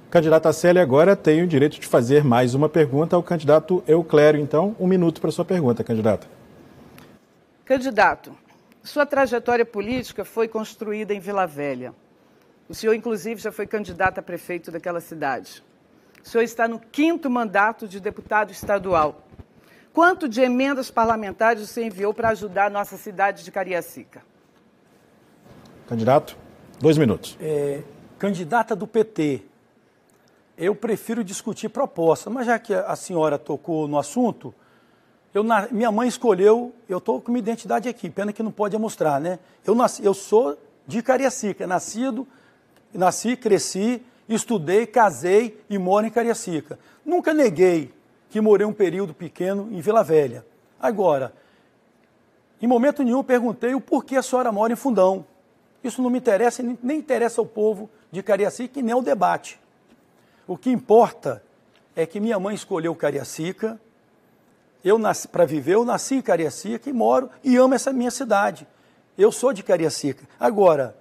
Candidata 0.09 0.51
Célia 0.51 0.81
agora 0.81 1.15
tem 1.15 1.43
o 1.43 1.47
direito 1.47 1.79
de 1.79 1.85
fazer 1.85 2.23
mais 2.23 2.55
uma 2.55 2.67
pergunta 2.67 3.15
ao 3.15 3.21
candidato 3.21 3.83
Euclério. 3.87 4.41
Então, 4.41 4.75
um 4.79 4.87
minuto 4.87 5.21
para 5.21 5.29
a 5.29 5.33
sua 5.33 5.45
pergunta, 5.45 5.83
candidata. 5.83 6.27
Candidato, 7.63 8.35
sua 8.83 9.05
trajetória 9.05 9.65
política 9.65 10.25
foi 10.25 10.47
construída 10.47 11.13
em 11.13 11.19
Vila 11.19 11.45
Velha. 11.45 11.93
O 12.69 12.75
senhor, 12.75 12.93
inclusive, 12.93 13.41
já 13.41 13.51
foi 13.51 13.65
candidato 13.65 14.19
a 14.19 14.21
prefeito 14.21 14.69
daquela 14.69 15.01
cidade. 15.01 15.63
O 16.23 16.29
senhor 16.29 16.43
está 16.43 16.67
no 16.67 16.79
quinto 16.79 17.27
mandato 17.27 17.88
de 17.88 17.99
deputado 17.99 18.51
estadual. 18.51 19.27
Quanto 19.91 20.29
de 20.29 20.39
emendas 20.41 20.91
parlamentares 20.91 21.67
você 21.67 21.83
enviou 21.83 22.13
para 22.13 22.29
ajudar 22.29 22.67
a 22.67 22.69
nossa 22.69 22.95
cidade 22.95 23.43
de 23.43 23.51
Cariacica? 23.51 24.21
Candidato, 25.88 26.38
dois 26.79 26.95
minutos. 26.95 27.35
É, 27.41 27.81
candidata 28.19 28.75
do 28.75 28.85
PT, 28.85 29.41
eu 30.55 30.75
prefiro 30.75 31.23
discutir 31.23 31.69
proposta, 31.69 32.29
mas 32.29 32.45
já 32.45 32.59
que 32.59 32.71
a 32.75 32.95
senhora 32.95 33.39
tocou 33.39 33.88
no 33.88 33.97
assunto, 33.97 34.53
eu, 35.33 35.43
minha 35.71 35.91
mãe 35.91 36.07
escolheu, 36.07 36.71
eu 36.88 36.99
estou 36.99 37.19
com 37.19 37.31
minha 37.31 37.41
identidade 37.41 37.89
aqui, 37.89 38.11
pena 38.11 38.31
que 38.31 38.43
não 38.43 38.51
pode 38.51 38.77
mostrar, 38.77 39.19
né? 39.19 39.39
Eu, 39.65 39.73
nasci, 39.73 40.05
eu 40.05 40.13
sou 40.13 40.55
de 40.85 41.01
Cariacica, 41.01 41.65
nascido 41.65 42.27
nasci, 42.93 43.36
cresci, 43.36 44.01
estudei, 44.27 44.86
casei 44.86 45.60
e 45.69 45.77
moro 45.77 46.05
em 46.05 46.10
Cariacica. 46.10 46.79
Nunca 47.05 47.34
neguei 47.34 47.93
que 48.29 48.39
morei 48.39 48.65
um 48.65 48.74
período 48.74 49.13
pequeno 49.13 49.69
em 49.72 49.81
Vila 49.81 50.03
Velha. 50.03 50.46
Agora, 50.79 51.34
em 52.62 52.67
momento 52.67 53.03
nenhum 53.03 53.24
perguntei 53.24 53.74
o 53.74 53.81
porquê 53.81 54.15
a 54.15 54.22
senhora 54.22 54.51
mora 54.51 54.74
em 54.74 54.75
Fundão. 54.75 55.25
Isso 55.84 56.01
não 56.01 56.10
me 56.10 56.19
interessa, 56.19 56.63
nem 56.84 56.98
interessa 56.98 57.39
ao 57.39 57.46
povo 57.46 57.89
de 58.12 58.22
Cariacica 58.22 58.79
e 58.79 58.84
nem 58.84 58.93
ao 58.93 59.01
debate. 59.01 59.60
O 60.46 60.58
que 60.58 60.69
importa 60.69 61.43
é 61.96 62.05
que 62.05 62.19
minha 62.19 62.39
mãe 62.39 62.55
escolheu 62.55 62.93
Cariacica, 62.96 63.79
eu 64.84 65.00
para 65.31 65.46
viver, 65.46 65.74
eu 65.74 65.86
nasci 65.86 66.15
em 66.15 66.22
Cariacica 66.22 66.89
e 66.89 66.93
moro 66.93 67.29
e 67.43 67.55
amo 67.58 67.74
essa 67.74 67.91
minha 67.91 68.12
cidade. 68.12 68.67
Eu 69.17 69.31
sou 69.31 69.51
de 69.51 69.63
Cariacica. 69.63 70.25
Agora, 70.39 70.96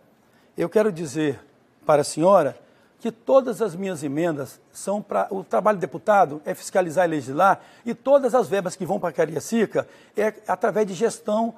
eu 0.56 0.68
quero 0.68 0.90
dizer 0.90 1.40
para 1.88 2.02
a 2.02 2.04
senhora 2.04 2.54
que 3.00 3.10
todas 3.10 3.62
as 3.62 3.74
minhas 3.74 4.02
emendas 4.02 4.60
são 4.70 5.00
para. 5.00 5.26
O 5.30 5.42
trabalho 5.42 5.78
do 5.78 5.80
deputado 5.80 6.42
é 6.44 6.54
fiscalizar 6.54 7.06
e 7.06 7.12
legislar, 7.12 7.62
e 7.86 7.94
todas 7.94 8.34
as 8.34 8.46
verbas 8.46 8.76
que 8.76 8.84
vão 8.84 9.00
para 9.00 9.10
Cariacica 9.10 9.88
é 10.14 10.34
através 10.46 10.86
de 10.86 10.92
gestão 10.92 11.54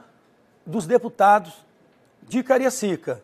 dos 0.65 0.87
deputados 0.87 1.53
de 2.29 2.45
Cariacica. 2.45 3.21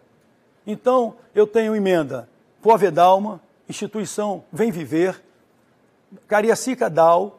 Então, 0.66 1.14
eu 1.32 1.46
tenho 1.46 1.76
emenda 1.76 2.28
Povedalma, 2.60 3.40
Instituição 3.68 4.42
Vem 4.52 4.72
Viver, 4.72 5.22
Cariacica 6.26 6.90
Dal, 6.90 7.38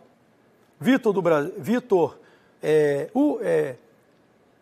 Vitor, 0.80 1.12
do 1.12 1.22
Bra... 1.22 1.42
Vitor 1.58 2.18
é, 2.64 3.10
o, 3.14 3.38
é, 3.42 3.76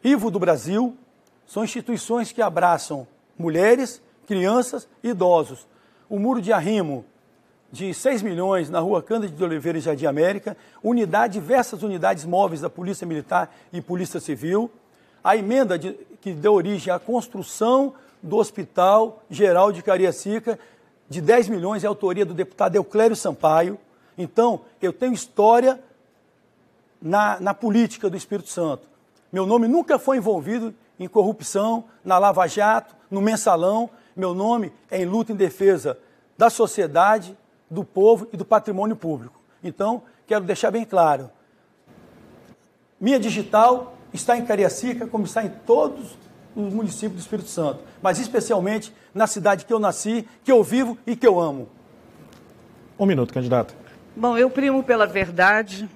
Ivo 0.04 0.32
do 0.32 0.40
Brasil, 0.40 0.98
são 1.46 1.64
instituições 1.64 2.32
que 2.32 2.42
abraçam 2.42 3.08
mulheres 3.38 4.02
crianças 4.26 4.88
e 5.04 5.10
idosos. 5.10 5.68
O 6.10 6.20
muro 6.20 6.42
de 6.42 6.52
arrimo 6.52 7.06
de 7.72 7.94
6 7.94 8.22
milhões 8.22 8.70
na 8.70 8.80
rua 8.80 9.02
Cândido 9.02 9.36
de 9.36 9.44
Oliveira 9.44 9.78
e 9.78 9.82
Jardim 9.82 10.06
América, 10.06 10.56
unidade, 10.82 11.34
diversas 11.34 11.84
unidades 11.84 12.24
móveis 12.24 12.62
da 12.62 12.70
Polícia 12.70 13.06
Militar 13.06 13.54
e 13.74 13.82
Polícia 13.82 14.20
Civil, 14.20 14.72
a 15.24 15.36
emenda 15.36 15.78
de, 15.78 15.94
que 16.22 16.32
deu 16.32 16.54
origem 16.54 16.94
à 16.94 17.00
construção 17.00 17.94
do 18.22 18.38
Hospital 18.38 19.24
Geral 19.30 19.72
de 19.72 19.82
Cariacica, 19.82 20.58
de 21.10 21.22
10 21.22 21.50
milhões, 21.50 21.84
é 21.84 21.88
autoria 21.88 22.26
do 22.26 22.34
deputado 22.34 22.76
Euclério 22.76 23.16
Sampaio. 23.16 23.78
Então, 24.18 24.62
eu 24.82 24.94
tenho 24.94 25.14
história 25.14 25.80
na, 27.02 27.40
na 27.40 27.54
política 27.54 28.10
do 28.10 28.18
Espírito 28.18 28.50
Santo. 28.50 28.88
Meu 29.32 29.46
nome 29.46 29.68
nunca 29.68 30.00
foi 30.00 30.18
envolvido 30.18 30.74
em 31.00 31.08
corrupção, 31.08 31.84
na 32.04 32.18
Lava 32.18 32.48
Jato, 32.48 32.96
no 33.12 33.22
mensalão. 33.22 33.90
Meu 34.16 34.34
nome 34.34 34.72
é 34.90 35.02
em 35.02 35.06
luta 35.06 35.32
em 35.32 35.36
defesa 35.36 35.98
da 36.38 36.50
sociedade, 36.50 37.38
do 37.70 37.84
povo 37.84 38.28
e 38.32 38.38
do 38.38 38.46
patrimônio 38.46 38.96
público. 38.96 39.42
Então, 39.64 40.04
quero 40.26 40.46
deixar 40.46 40.72
bem 40.72 40.86
claro. 40.86 41.30
Minha 43.00 43.20
digital 43.20 43.98
está 44.14 44.38
em 44.38 44.46
Cariacica, 44.46 45.06
como 45.08 45.26
está 45.26 45.44
em 45.44 45.50
todos 45.50 46.18
os 46.56 46.74
municípios 46.74 47.16
do 47.16 47.20
Espírito 47.20 47.50
Santo, 47.50 47.80
mas 48.02 48.18
especialmente 48.18 48.94
na 49.14 49.28
cidade 49.28 49.66
que 49.66 49.74
eu 49.74 49.80
nasci, 49.80 50.26
que 50.44 50.52
eu 50.52 50.64
vivo 50.64 50.98
e 51.06 51.16
que 51.16 51.28
eu 51.28 51.40
amo. 51.40 51.68
Um 52.98 53.06
minuto, 53.06 53.34
candidato. 53.34 53.76
Bom, 54.16 54.38
eu 54.38 54.50
primo 54.50 54.82
pela 54.82 55.06
verdade 55.06 55.90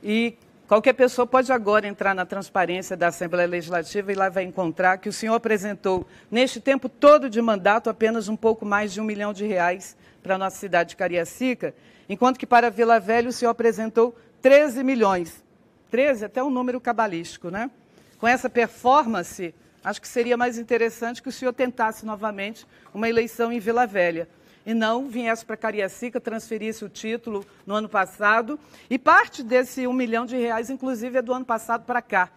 e 0.00 0.36
qualquer 0.66 0.92
pessoa 0.94 1.26
pode 1.26 1.52
agora 1.52 1.86
entrar 1.86 2.14
na 2.14 2.24
transparência 2.24 2.96
da 2.96 3.08
Assembleia 3.08 3.48
Legislativa 3.48 4.12
e 4.12 4.14
lá 4.14 4.28
vai 4.28 4.44
encontrar 4.44 4.98
que 4.98 5.08
o 5.08 5.12
senhor 5.12 5.34
apresentou, 5.34 6.06
neste 6.30 6.60
tempo 6.60 6.88
todo 6.88 7.28
de 7.28 7.40
mandato, 7.40 7.90
apenas 7.90 8.28
um 8.28 8.36
pouco 8.36 8.64
mais 8.64 8.92
de 8.92 9.00
um 9.00 9.04
milhão 9.04 9.32
de 9.32 9.44
reais 9.46 9.96
para 10.22 10.36
a 10.36 10.38
nossa 10.38 10.56
cidade 10.56 10.90
de 10.90 10.96
Cariacica, 10.96 11.74
enquanto 12.08 12.38
que 12.38 12.46
para 12.46 12.70
Vila 12.70 12.98
Velha 12.98 13.28
o 13.28 13.32
senhor 13.32 13.50
apresentou 13.50 14.16
13 14.40 14.82
milhões. 14.82 15.42
13 15.90 16.24
até 16.24 16.42
um 16.42 16.50
número 16.50 16.80
cabalístico, 16.80 17.50
né? 17.50 17.70
Com 18.18 18.26
essa 18.26 18.48
performance, 18.48 19.54
acho 19.82 20.00
que 20.00 20.08
seria 20.08 20.36
mais 20.36 20.58
interessante 20.58 21.22
que 21.22 21.28
o 21.28 21.32
senhor 21.32 21.52
tentasse 21.52 22.04
novamente 22.04 22.66
uma 22.92 23.08
eleição 23.08 23.52
em 23.52 23.58
Vila 23.58 23.86
Velha 23.86 24.28
e 24.66 24.72
não 24.72 25.08
viesse 25.08 25.44
para 25.44 25.56
Cariacica, 25.56 26.20
transferisse 26.20 26.84
o 26.84 26.88
título 26.88 27.44
no 27.66 27.74
ano 27.74 27.88
passado. 27.88 28.58
E 28.88 28.98
parte 28.98 29.42
desse 29.42 29.86
um 29.86 29.92
milhão 29.92 30.24
de 30.24 30.36
reais, 30.36 30.70
inclusive, 30.70 31.18
é 31.18 31.22
do 31.22 31.32
ano 31.32 31.44
passado 31.44 31.84
para 31.84 32.00
cá. 32.00 32.30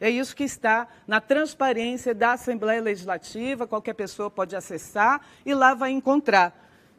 É 0.00 0.10
isso 0.10 0.34
que 0.34 0.44
está 0.44 0.88
na 1.06 1.20
transparência 1.20 2.14
da 2.14 2.32
Assembleia 2.32 2.82
Legislativa, 2.82 3.66
qualquer 3.66 3.94
pessoa 3.94 4.30
pode 4.30 4.56
acessar 4.56 5.20
e 5.46 5.54
lá 5.54 5.72
vai 5.72 5.92
encontrar. 5.92 6.52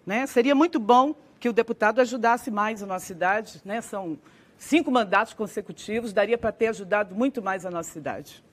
Né? 0.06 0.25
Seria 0.25 0.56
muito 0.56 0.80
bom 0.80 1.13
que 1.39 1.50
o 1.50 1.54
deputado 1.54 2.00
ajudasse 2.00 2.50
mais 2.50 2.82
a 2.82 2.86
nossa 2.86 3.06
cidade, 3.06 3.62
né? 3.65 3.82
são 3.82 4.18
cinco 4.58 4.89
mandatos 4.89 5.34
consecutivos, 5.34 6.13
daria 6.13 6.38
para 6.38 6.51
ter 6.51 6.68
ajudado 6.68 7.13
muito 7.13 7.42
mais 7.42 7.65
a 7.65 7.72
nossa 7.72 7.92
cidade. 7.92 8.44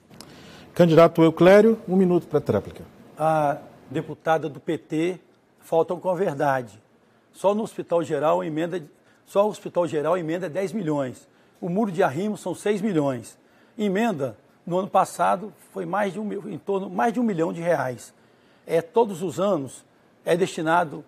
Candidato 0.73 1.23
Euclério, 1.23 1.79
um 1.87 1.95
minuto 1.95 2.27
para 2.27 2.39
a 2.39 2.41
tréplica. 2.41 2.83
A 3.17 3.57
deputada 3.89 4.49
do 4.49 4.59
PT 4.59 5.19
faltam 5.63 5.99
com 5.99 6.09
a 6.09 6.15
verdade. 6.15 6.79
Só 7.31 7.55
no 7.55 7.63
Hospital 7.63 8.03
Geral 8.03 8.43
emenda, 8.43 8.83
só 9.25 9.45
o 9.45 9.49
Hospital 9.49 9.87
Geral 9.87 10.17
emenda 10.17 10.49
10 10.49 10.73
milhões. 10.73 11.27
O 11.59 11.69
muro 11.69 11.91
de 11.91 12.03
arrimo 12.03 12.37
são 12.37 12.53
6 12.53 12.81
milhões. 12.81 13.37
Emenda 13.77 14.37
no 14.65 14.77
ano 14.77 14.87
passado 14.87 15.51
foi 15.71 15.85
mais 15.85 16.13
de 16.13 16.19
um, 16.19 16.49
em 16.49 16.57
torno 16.57 16.89
mais 16.89 17.11
de 17.13 17.19
um 17.19 17.23
milhão 17.23 17.51
de 17.51 17.61
reais. 17.61 18.13
É 18.67 18.81
todos 18.81 19.23
os 19.23 19.39
anos 19.39 19.83
é 20.23 20.37
destinado 20.37 21.03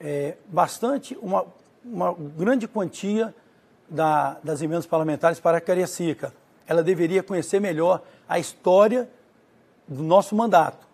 é, 0.00 0.36
bastante 0.48 1.16
uma, 1.22 1.46
uma 1.84 2.12
grande 2.12 2.66
quantia 2.66 3.34
da, 3.88 4.36
das 4.42 4.62
emendas 4.62 4.86
parlamentares 4.86 5.38
para 5.38 5.58
a 5.58 5.60
Cariacica. 5.60 6.34
Ela 6.66 6.82
deveria 6.82 7.22
conhecer 7.22 7.60
melhor 7.60 8.02
a 8.28 8.38
história 8.38 9.08
do 9.86 10.02
nosso 10.02 10.34
mandato. 10.34 10.86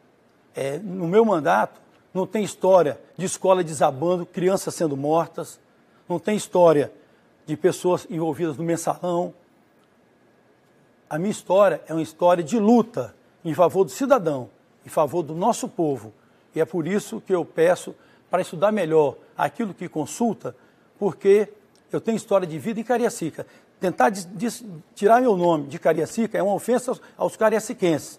É, 0.54 0.78
no 0.78 1.06
meu 1.06 1.24
mandato, 1.24 1.80
não 2.12 2.26
tem 2.26 2.42
história 2.42 3.00
de 3.16 3.26
escola 3.26 3.62
desabando, 3.62 4.26
crianças 4.26 4.74
sendo 4.74 4.96
mortas, 4.96 5.60
não 6.08 6.18
tem 6.18 6.36
história 6.36 6.92
de 7.46 7.56
pessoas 7.56 8.06
envolvidas 8.10 8.56
no 8.56 8.64
mensalão. 8.64 9.32
A 11.08 11.18
minha 11.18 11.30
história 11.30 11.80
é 11.86 11.92
uma 11.92 12.02
história 12.02 12.42
de 12.42 12.58
luta 12.58 13.14
em 13.44 13.54
favor 13.54 13.84
do 13.84 13.90
cidadão, 13.90 14.50
em 14.84 14.88
favor 14.88 15.22
do 15.22 15.34
nosso 15.34 15.68
povo. 15.68 16.12
E 16.54 16.60
é 16.60 16.64
por 16.64 16.86
isso 16.86 17.20
que 17.20 17.34
eu 17.34 17.44
peço 17.44 17.94
para 18.30 18.42
estudar 18.42 18.72
melhor 18.72 19.16
aquilo 19.36 19.72
que 19.72 19.88
consulta, 19.88 20.54
porque 20.98 21.48
eu 21.90 22.00
tenho 22.00 22.16
história 22.16 22.46
de 22.46 22.58
vida 22.58 22.80
em 22.80 22.84
Cariacica. 22.84 23.46
Tentar 23.80 24.12
tirar 24.94 25.20
meu 25.20 25.36
nome 25.36 25.68
de 25.68 25.78
Cariacica 25.78 26.36
é 26.36 26.42
uma 26.42 26.54
ofensa 26.54 26.98
aos, 27.16 27.36
cariaciquenses. 27.36 28.18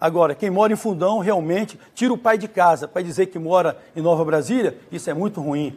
Agora, 0.00 0.34
quem 0.34 0.50
mora 0.50 0.72
em 0.72 0.76
Fundão 0.76 1.18
realmente 1.18 1.78
tira 1.94 2.12
o 2.12 2.18
pai 2.18 2.36
de 2.36 2.48
casa 2.48 2.86
para 2.86 3.02
dizer 3.02 3.26
que 3.26 3.38
mora 3.38 3.78
em 3.94 4.02
Nova 4.02 4.24
Brasília, 4.24 4.76
isso 4.92 5.08
é 5.08 5.14
muito 5.14 5.40
ruim. 5.40 5.74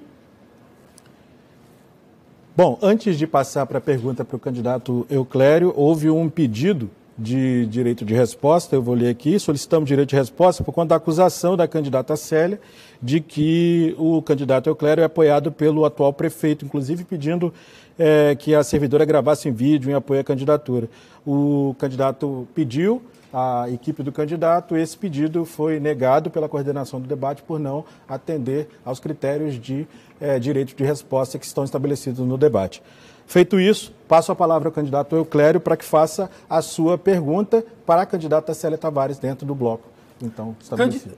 Bom, 2.56 2.78
antes 2.82 3.18
de 3.18 3.26
passar 3.26 3.66
para 3.66 3.78
a 3.78 3.82
pergunta 3.82 4.26
para 4.26 4.36
o 4.36 4.40
candidato 4.40 5.08
Euclério, 5.10 5.74
houve 5.78 6.10
um 6.10 6.30
pedido 6.30 6.90
de 7.18 7.66
direito 7.68 8.06
de 8.06 8.14
resposta, 8.14 8.76
eu 8.76 8.82
vou 8.82 8.96
ler 8.96 9.10
aqui, 9.10 9.38
solicitamos 9.40 9.88
direito 9.88 10.10
de 10.10 10.16
resposta 10.16 10.64
por 10.64 10.72
conta 10.72 10.90
da 10.90 10.96
acusação 10.96 11.58
da 11.58 11.68
candidata 11.68 12.16
Célia 12.16 12.60
de 13.02 13.20
que 13.20 13.94
o 13.98 14.22
candidato 14.22 14.70
Euclério 14.70 15.02
é 15.02 15.06
apoiado 15.06 15.52
pelo 15.52 15.86
atual 15.86 16.14
prefeito, 16.14 16.66
inclusive 16.66 17.04
pedindo 17.04 17.54
é, 17.98 18.36
que 18.36 18.56
a 18.56 18.64
servidora 18.64 19.04
gravasse 19.04 19.50
em 19.50 19.52
vídeo 19.52 19.92
em 19.92 19.94
apoio 19.94 20.22
à 20.22 20.24
candidatura. 20.24 20.90
O 21.26 21.76
candidato 21.78 22.48
pediu, 22.56 23.02
a 23.34 23.70
equipe 23.70 24.02
do 24.02 24.12
candidato, 24.12 24.76
esse 24.76 24.98
pedido 24.98 25.46
foi 25.46 25.80
negado 25.80 26.30
pela 26.30 26.50
coordenação 26.50 27.00
do 27.00 27.08
debate 27.08 27.44
por 27.44 27.60
não 27.60 27.86
atender 28.08 28.68
aos 28.84 29.00
critérios 29.00 29.56
de 29.56 29.88
é, 30.20 30.40
direito 30.40 30.76
de 30.76 30.84
resposta 30.84 31.38
que 31.38 31.46
estão 31.46 31.64
estabelecidos 31.64 32.26
no 32.26 32.38
debate. 32.38 32.82
Feito 33.28 33.60
isso, 33.60 33.94
passo 34.08 34.32
a 34.32 34.36
palavra 34.36 34.70
ao 34.70 34.72
candidato 34.72 35.16
Euclério 35.16 35.60
para 35.60 35.78
que 35.78 35.86
faça 35.86 36.30
a 36.50 36.62
sua 36.62 36.98
pergunta 36.98 37.64
para 37.86 38.02
a 38.02 38.06
candidata 38.06 38.54
Célia 38.56 38.78
Tavares 38.78 39.20
dentro 39.20 39.46
do 39.46 39.54
bloco. 39.54 39.88
Então, 40.20 40.56
estabelecido. 40.60 41.16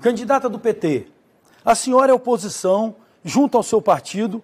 Candidata 0.00 0.48
do 0.48 0.58
PT, 0.58 1.06
a 1.64 1.74
senhora 1.74 2.10
é 2.10 2.14
oposição 2.14 2.96
junto 3.24 3.56
ao 3.56 3.62
seu 3.62 3.80
partido, 3.80 4.42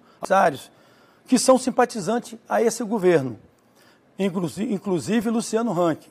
que 1.26 1.38
são 1.38 1.58
simpatizantes 1.58 2.38
a 2.48 2.62
esse 2.62 2.82
governo, 2.84 3.38
inclusive 4.18 5.28
Luciano 5.28 5.72
Rank 5.72 6.06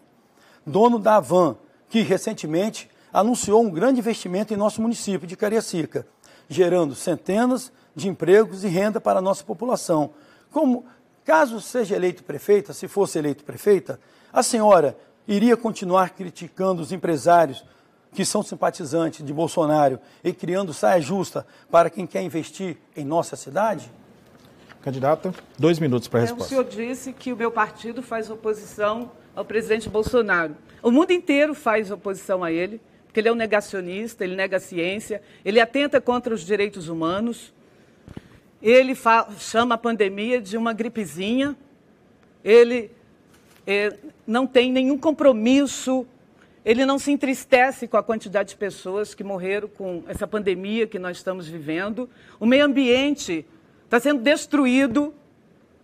dono 0.65 0.99
da 0.99 1.17
Avan, 1.17 1.55
que 1.89 2.01
recentemente 2.01 2.89
anunciou 3.11 3.61
um 3.61 3.69
grande 3.69 3.99
investimento 3.99 4.53
em 4.53 4.57
nosso 4.57 4.81
município 4.81 5.27
de 5.27 5.35
Cariacica, 5.35 6.07
gerando 6.47 6.95
centenas 6.95 7.71
de 7.95 8.07
empregos 8.07 8.63
e 8.63 8.67
renda 8.67 9.01
para 9.01 9.19
a 9.19 9.21
nossa 9.21 9.43
população. 9.43 10.11
Como, 10.51 10.85
caso 11.25 11.59
seja 11.59 11.95
eleito 11.95 12.23
prefeita, 12.23 12.73
se 12.73 12.87
fosse 12.87 13.19
eleito 13.19 13.43
prefeita, 13.43 13.99
a 14.31 14.41
senhora 14.41 14.97
iria 15.27 15.57
continuar 15.57 16.11
criticando 16.11 16.81
os 16.81 16.91
empresários 16.91 17.63
que 18.13 18.25
são 18.25 18.43
simpatizantes 18.43 19.25
de 19.25 19.33
Bolsonaro 19.33 19.99
e 20.23 20.33
criando 20.33 20.73
saia 20.73 21.01
justa 21.01 21.45
para 21.69 21.89
quem 21.89 22.05
quer 22.05 22.21
investir 22.21 22.77
em 22.95 23.05
nossa 23.05 23.35
cidade? 23.35 23.91
Candidata, 24.81 25.33
dois 25.57 25.79
minutos 25.79 26.07
para 26.07 26.19
a 26.19 26.21
resposta. 26.23 26.45
o 26.45 26.49
senhor 26.49 26.65
disse 26.65 27.13
que 27.13 27.31
o 27.31 27.37
meu 27.37 27.51
partido 27.51 28.01
faz 28.01 28.29
oposição 28.29 29.11
ao 29.41 29.45
presidente 29.45 29.89
Bolsonaro. 29.89 30.55
O 30.83 30.91
mundo 30.91 31.11
inteiro 31.11 31.53
faz 31.53 31.91
oposição 31.91 32.43
a 32.43 32.51
ele, 32.51 32.79
porque 33.05 33.19
ele 33.19 33.27
é 33.27 33.31
um 33.31 33.35
negacionista, 33.35 34.23
ele 34.23 34.35
nega 34.35 34.57
a 34.57 34.59
ciência, 34.59 35.21
ele 35.43 35.59
atenta 35.59 35.99
contra 35.99 36.33
os 36.33 36.45
direitos 36.45 36.87
humanos, 36.87 37.53
ele 38.61 38.95
chama 39.39 39.75
a 39.75 39.77
pandemia 39.77 40.39
de 40.39 40.55
uma 40.55 40.73
gripezinha, 40.73 41.57
ele 42.43 42.91
é, 43.65 43.97
não 44.25 44.45
tem 44.45 44.71
nenhum 44.71 44.97
compromisso, 44.97 46.05
ele 46.63 46.85
não 46.85 46.99
se 46.99 47.11
entristece 47.11 47.87
com 47.87 47.97
a 47.97 48.03
quantidade 48.03 48.49
de 48.49 48.55
pessoas 48.55 49.15
que 49.15 49.23
morreram 49.23 49.67
com 49.67 50.03
essa 50.07 50.27
pandemia 50.27 50.85
que 50.85 50.99
nós 50.99 51.17
estamos 51.17 51.47
vivendo. 51.47 52.07
O 52.39 52.45
meio 52.45 52.63
ambiente 52.63 53.43
está 53.85 53.99
sendo 53.99 54.21
destruído 54.21 55.13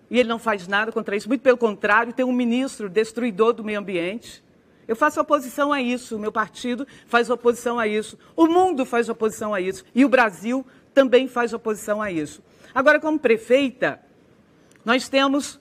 e 0.09 0.19
ele 0.19 0.29
não 0.29 0.39
faz 0.39 0.67
nada 0.67 0.91
contra 0.91 1.15
isso. 1.15 1.27
Muito 1.27 1.41
pelo 1.41 1.57
contrário, 1.57 2.13
tem 2.13 2.25
um 2.25 2.31
ministro 2.31 2.89
destruidor 2.89 3.53
do 3.53 3.63
meio 3.63 3.79
ambiente. 3.79 4.43
Eu 4.87 4.95
faço 4.95 5.19
oposição 5.19 5.73
a 5.73 5.81
isso, 5.81 6.15
o 6.15 6.19
meu 6.19 6.31
partido 6.31 6.87
faz 7.07 7.29
oposição 7.29 7.77
a 7.77 7.87
isso, 7.87 8.17
o 8.35 8.47
mundo 8.47 8.85
faz 8.85 9.09
oposição 9.09 9.53
a 9.53 9.59
isso 9.59 9.83
e 9.93 10.05
o 10.05 10.09
Brasil 10.09 10.65
também 10.93 11.27
faz 11.27 11.51
oposição 11.51 12.01
a 12.01 12.09
isso. 12.09 12.41
Agora, 12.73 12.99
como 12.99 13.19
prefeita, 13.19 13.99
nós 14.85 15.09
temos 15.09 15.59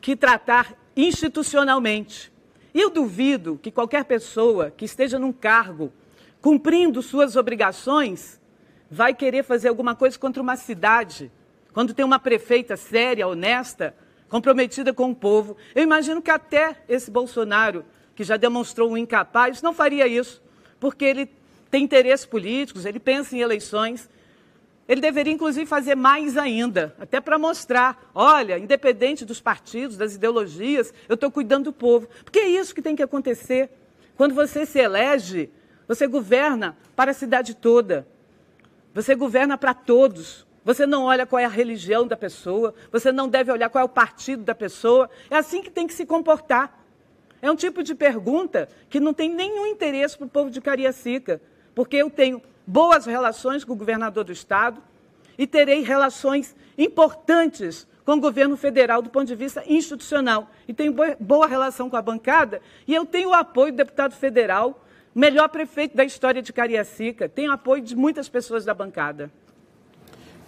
que 0.00 0.14
tratar 0.14 0.74
institucionalmente. 0.94 2.30
E 2.74 2.80
eu 2.80 2.90
duvido 2.90 3.58
que 3.62 3.70
qualquer 3.70 4.04
pessoa 4.04 4.70
que 4.70 4.84
esteja 4.84 5.18
num 5.18 5.32
cargo 5.32 5.92
cumprindo 6.40 7.02
suas 7.02 7.36
obrigações 7.36 8.40
vai 8.90 9.14
querer 9.14 9.42
fazer 9.42 9.68
alguma 9.68 9.94
coisa 9.94 10.18
contra 10.18 10.42
uma 10.42 10.56
cidade 10.56 11.32
quando 11.72 11.94
tem 11.94 12.04
uma 12.04 12.18
prefeita 12.18 12.76
séria, 12.76 13.26
honesta, 13.26 13.94
comprometida 14.28 14.92
com 14.92 15.10
o 15.10 15.14
povo. 15.14 15.56
Eu 15.74 15.82
imagino 15.82 16.20
que 16.20 16.30
até 16.30 16.76
esse 16.88 17.10
Bolsonaro, 17.10 17.84
que 18.14 18.24
já 18.24 18.36
demonstrou 18.36 18.90
um 18.90 18.96
incapaz, 18.96 19.62
não 19.62 19.72
faria 19.72 20.06
isso, 20.06 20.42
porque 20.78 21.04
ele 21.04 21.30
tem 21.70 21.84
interesses 21.84 22.26
políticos, 22.26 22.84
ele 22.84 22.98
pensa 22.98 23.36
em 23.36 23.40
eleições. 23.40 24.08
Ele 24.88 25.02
deveria, 25.02 25.32
inclusive, 25.32 25.66
fazer 25.66 25.94
mais 25.94 26.36
ainda, 26.38 26.96
até 26.98 27.20
para 27.20 27.38
mostrar: 27.38 28.10
olha, 28.14 28.58
independente 28.58 29.24
dos 29.24 29.40
partidos, 29.40 29.98
das 29.98 30.14
ideologias, 30.14 30.94
eu 31.08 31.14
estou 31.14 31.30
cuidando 31.30 31.64
do 31.64 31.72
povo. 31.72 32.08
Porque 32.24 32.38
é 32.38 32.48
isso 32.48 32.74
que 32.74 32.80
tem 32.80 32.96
que 32.96 33.02
acontecer. 33.02 33.70
Quando 34.16 34.34
você 34.34 34.64
se 34.64 34.78
elege, 34.78 35.50
você 35.86 36.06
governa 36.06 36.76
para 36.96 37.10
a 37.10 37.14
cidade 37.14 37.54
toda. 37.54 38.08
Você 38.94 39.14
governa 39.14 39.58
para 39.58 39.74
todos. 39.74 40.46
Você 40.64 40.86
não 40.86 41.04
olha 41.04 41.26
qual 41.26 41.40
é 41.40 41.44
a 41.44 41.48
religião 41.48 42.06
da 42.06 42.16
pessoa, 42.16 42.74
você 42.92 43.10
não 43.10 43.28
deve 43.28 43.50
olhar 43.50 43.70
qual 43.70 43.82
é 43.82 43.84
o 43.84 43.88
partido 43.88 44.42
da 44.42 44.54
pessoa. 44.54 45.08
É 45.30 45.36
assim 45.36 45.62
que 45.62 45.70
tem 45.70 45.86
que 45.86 45.94
se 45.94 46.04
comportar. 46.04 46.78
É 47.40 47.50
um 47.50 47.56
tipo 47.56 47.82
de 47.82 47.94
pergunta 47.94 48.68
que 48.90 48.98
não 48.98 49.14
tem 49.14 49.28
nenhum 49.30 49.66
interesse 49.66 50.16
para 50.16 50.26
o 50.26 50.30
povo 50.30 50.50
de 50.50 50.60
Cariacica, 50.60 51.40
porque 51.74 51.96
eu 51.96 52.10
tenho 52.10 52.42
boas 52.66 53.06
relações 53.06 53.64
com 53.64 53.72
o 53.72 53.76
governador 53.76 54.24
do 54.24 54.32
Estado 54.32 54.82
e 55.38 55.46
terei 55.46 55.82
relações 55.82 56.54
importantes 56.76 57.86
com 58.04 58.14
o 58.14 58.20
governo 58.20 58.56
federal 58.56 59.00
do 59.00 59.08
ponto 59.08 59.26
de 59.26 59.34
vista 59.34 59.62
institucional. 59.66 60.50
E 60.66 60.74
tenho 60.74 60.94
boa 61.20 61.46
relação 61.46 61.88
com 61.88 61.96
a 61.96 62.02
bancada 62.02 62.60
e 62.86 62.94
eu 62.94 63.06
tenho 63.06 63.30
o 63.30 63.34
apoio 63.34 63.72
do 63.72 63.76
deputado 63.76 64.14
federal, 64.14 64.84
melhor 65.14 65.48
prefeito 65.48 65.96
da 65.96 66.04
história 66.04 66.42
de 66.42 66.52
Cariacica, 66.52 67.28
tenho 67.28 67.52
apoio 67.52 67.82
de 67.82 67.94
muitas 67.94 68.28
pessoas 68.28 68.64
da 68.64 68.74
bancada. 68.74 69.30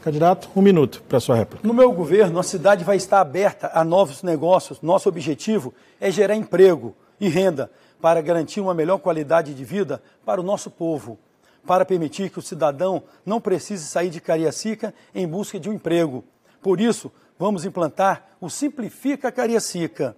Candidato, 0.02 0.48
um 0.56 0.62
minuto 0.62 1.02
para 1.06 1.20
sua 1.20 1.36
réplica. 1.36 1.66
No 1.66 1.74
meu 1.74 1.92
governo, 1.92 2.38
a 2.38 2.42
cidade 2.42 2.82
vai 2.84 2.96
estar 2.96 3.20
aberta 3.20 3.70
a 3.74 3.84
novos 3.84 4.22
negócios. 4.22 4.80
Nosso 4.80 5.10
objetivo 5.10 5.74
é 6.00 6.10
gerar 6.10 6.34
emprego 6.34 6.96
e 7.20 7.28
renda 7.28 7.70
para 8.00 8.22
garantir 8.22 8.62
uma 8.62 8.72
melhor 8.72 8.98
qualidade 8.98 9.52
de 9.52 9.62
vida 9.62 10.02
para 10.24 10.40
o 10.40 10.44
nosso 10.44 10.70
povo, 10.70 11.18
para 11.66 11.84
permitir 11.84 12.30
que 12.30 12.38
o 12.38 12.42
cidadão 12.42 13.02
não 13.26 13.42
precise 13.42 13.84
sair 13.84 14.08
de 14.08 14.22
Cariacica 14.22 14.94
em 15.14 15.28
busca 15.28 15.60
de 15.60 15.68
um 15.68 15.74
emprego. 15.74 16.24
Por 16.62 16.80
isso, 16.80 17.12
vamos 17.38 17.66
implantar 17.66 18.24
o 18.40 18.48
Simplifica 18.48 19.30
Cariacica, 19.30 20.16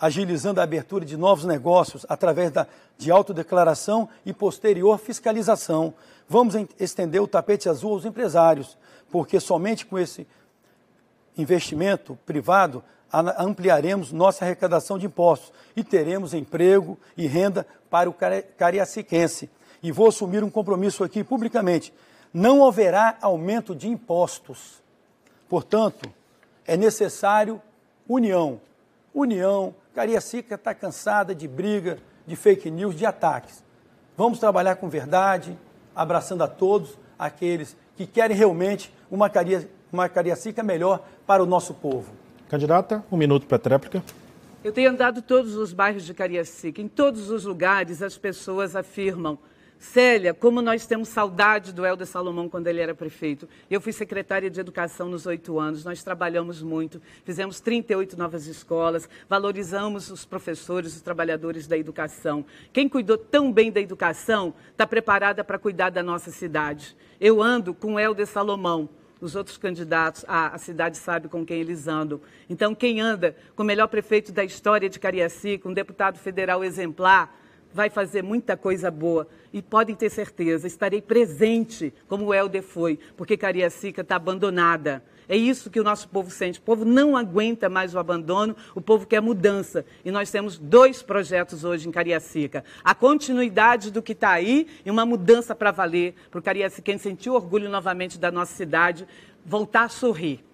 agilizando 0.00 0.60
a 0.60 0.64
abertura 0.64 1.04
de 1.04 1.16
novos 1.16 1.44
negócios 1.44 2.06
através 2.08 2.50
da, 2.50 2.66
de 2.96 3.10
autodeclaração 3.10 4.08
e 4.24 4.32
posterior 4.32 4.98
fiscalização. 4.98 5.92
Vamos 6.28 6.54
estender 6.78 7.20
o 7.20 7.28
tapete 7.28 7.68
azul 7.68 7.92
aos 7.92 8.04
empresários, 8.04 8.78
porque 9.10 9.38
somente 9.38 9.84
com 9.84 9.98
esse 9.98 10.26
investimento 11.36 12.18
privado 12.24 12.82
ampliaremos 13.12 14.12
nossa 14.12 14.44
arrecadação 14.44 14.96
de 14.96 15.06
impostos 15.06 15.52
e 15.76 15.82
teremos 15.82 16.32
emprego 16.32 16.98
e 17.16 17.26
renda 17.26 17.66
para 17.90 18.08
o 18.08 18.14
cariaciquense. 18.56 19.50
E 19.82 19.90
vou 19.90 20.08
assumir 20.08 20.44
um 20.44 20.50
compromisso 20.50 21.02
aqui 21.02 21.24
publicamente: 21.24 21.92
não 22.32 22.66
haverá 22.66 23.18
aumento 23.20 23.74
de 23.74 23.88
impostos. 23.88 24.80
Portanto, 25.48 26.08
é 26.66 26.76
necessário 26.76 27.60
união. 28.08 28.60
União. 29.12 29.74
Cariacica 29.94 30.54
está 30.54 30.74
cansada 30.74 31.34
de 31.34 31.48
briga, 31.48 31.98
de 32.26 32.36
fake 32.36 32.70
news, 32.70 32.94
de 32.94 33.04
ataques. 33.04 33.64
Vamos 34.16 34.38
trabalhar 34.38 34.76
com 34.76 34.88
verdade, 34.88 35.58
abraçando 35.94 36.42
a 36.42 36.48
todos 36.48 36.96
aqueles 37.18 37.76
que 37.96 38.06
querem 38.06 38.36
realmente 38.36 38.94
uma, 39.10 39.28
caria, 39.28 39.68
uma 39.92 40.08
Cariacica 40.08 40.62
melhor 40.62 41.04
para 41.26 41.42
o 41.42 41.46
nosso 41.46 41.74
povo. 41.74 42.12
Candidata, 42.48 43.04
um 43.10 43.16
minuto 43.16 43.46
para 43.46 43.56
a 43.56 43.60
tréplica. 43.60 44.02
Eu 44.62 44.72
tenho 44.72 44.90
andado 44.90 45.22
todos 45.22 45.56
os 45.56 45.72
bairros 45.72 46.04
de 46.04 46.14
Cariacica. 46.14 46.80
Em 46.80 46.88
todos 46.88 47.30
os 47.30 47.44
lugares 47.44 48.02
as 48.02 48.16
pessoas 48.16 48.76
afirmam 48.76 49.38
Célia, 49.80 50.34
como 50.34 50.60
nós 50.60 50.84
temos 50.84 51.08
saudade 51.08 51.72
do 51.72 51.86
Helder 51.86 52.06
Salomão 52.06 52.50
quando 52.50 52.66
ele 52.66 52.82
era 52.82 52.94
prefeito. 52.94 53.48
Eu 53.70 53.80
fui 53.80 53.94
secretária 53.94 54.50
de 54.50 54.60
Educação 54.60 55.08
nos 55.08 55.24
oito 55.24 55.58
anos, 55.58 55.86
nós 55.86 56.02
trabalhamos 56.02 56.62
muito, 56.62 57.00
fizemos 57.24 57.60
38 57.60 58.14
novas 58.14 58.46
escolas, 58.46 59.08
valorizamos 59.26 60.10
os 60.10 60.26
professores, 60.26 60.94
os 60.94 61.00
trabalhadores 61.00 61.66
da 61.66 61.78
educação. 61.78 62.44
Quem 62.74 62.90
cuidou 62.90 63.16
tão 63.16 63.50
bem 63.50 63.72
da 63.72 63.80
educação 63.80 64.52
está 64.70 64.86
preparada 64.86 65.42
para 65.42 65.58
cuidar 65.58 65.88
da 65.88 66.02
nossa 66.02 66.30
cidade. 66.30 66.94
Eu 67.18 67.42
ando 67.42 67.72
com 67.72 67.94
o 67.94 67.98
Helder 67.98 68.26
Salomão, 68.26 68.86
os 69.18 69.34
outros 69.34 69.56
candidatos, 69.56 70.26
a, 70.28 70.54
a, 70.54 70.58
cidade 70.58 70.98
sabe 70.98 71.26
com 71.26 71.44
quem 71.44 71.58
eles 71.58 71.88
andam. 71.88 72.20
Então, 72.50 72.74
quem 72.74 73.00
anda 73.00 73.34
com 73.56 73.62
o 73.62 73.66
melhor 73.66 73.86
prefeito 73.86 74.30
da 74.30 74.44
história 74.44 74.90
de 74.90 75.00
Cariacica, 75.00 75.66
um 75.66 75.72
deputado 75.72 76.18
federal 76.18 76.62
exemplar, 76.62 77.34
vai 77.72 77.90
fazer 77.90 78.22
muita 78.22 78.56
coisa 78.56 78.90
boa. 78.90 79.28
E 79.52 79.60
podem 79.60 79.94
ter 79.94 80.10
certeza, 80.10 80.66
estarei 80.66 81.00
presente, 81.00 81.92
como 82.08 82.26
o 82.26 82.34
Helder 82.34 82.62
foi, 82.62 82.98
porque 83.16 83.36
Cariacica 83.36 84.02
está 84.02 84.16
abandonada. 84.16 85.02
É 85.28 85.36
isso 85.36 85.70
que 85.70 85.78
o 85.78 85.84
nosso 85.84 86.08
povo 86.08 86.28
sente. 86.28 86.58
O 86.58 86.62
povo 86.62 86.84
não 86.84 87.16
aguenta 87.16 87.68
mais 87.68 87.94
o 87.94 88.00
abandono, 88.00 88.56
o 88.74 88.80
povo 88.80 89.06
quer 89.06 89.22
mudança. 89.22 89.84
E 90.04 90.10
nós 90.10 90.28
temos 90.28 90.58
dois 90.58 91.04
projetos 91.04 91.62
hoje 91.62 91.88
em 91.88 91.92
Cariacica. 91.92 92.64
A 92.82 92.96
continuidade 92.96 93.92
do 93.92 94.02
que 94.02 94.10
está 94.10 94.30
aí 94.30 94.66
e 94.84 94.90
uma 94.90 95.06
mudança 95.06 95.54
para 95.54 95.70
valer, 95.70 96.14
para 96.32 96.40
o 96.40 96.42
Cariaciquense 96.42 97.04
sentir 97.04 97.30
orgulho 97.30 97.68
novamente 97.68 98.18
da 98.18 98.32
nossa 98.32 98.54
cidade, 98.54 99.06
voltar 99.46 99.84
a 99.84 99.88
sorrir 99.88 100.44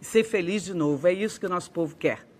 e 0.00 0.04
ser 0.06 0.24
feliz 0.24 0.64
de 0.64 0.72
novo. 0.72 1.06
É 1.06 1.12
isso 1.12 1.38
que 1.38 1.44
o 1.44 1.50
nosso 1.50 1.70
povo 1.70 1.94
quer. 1.94 2.33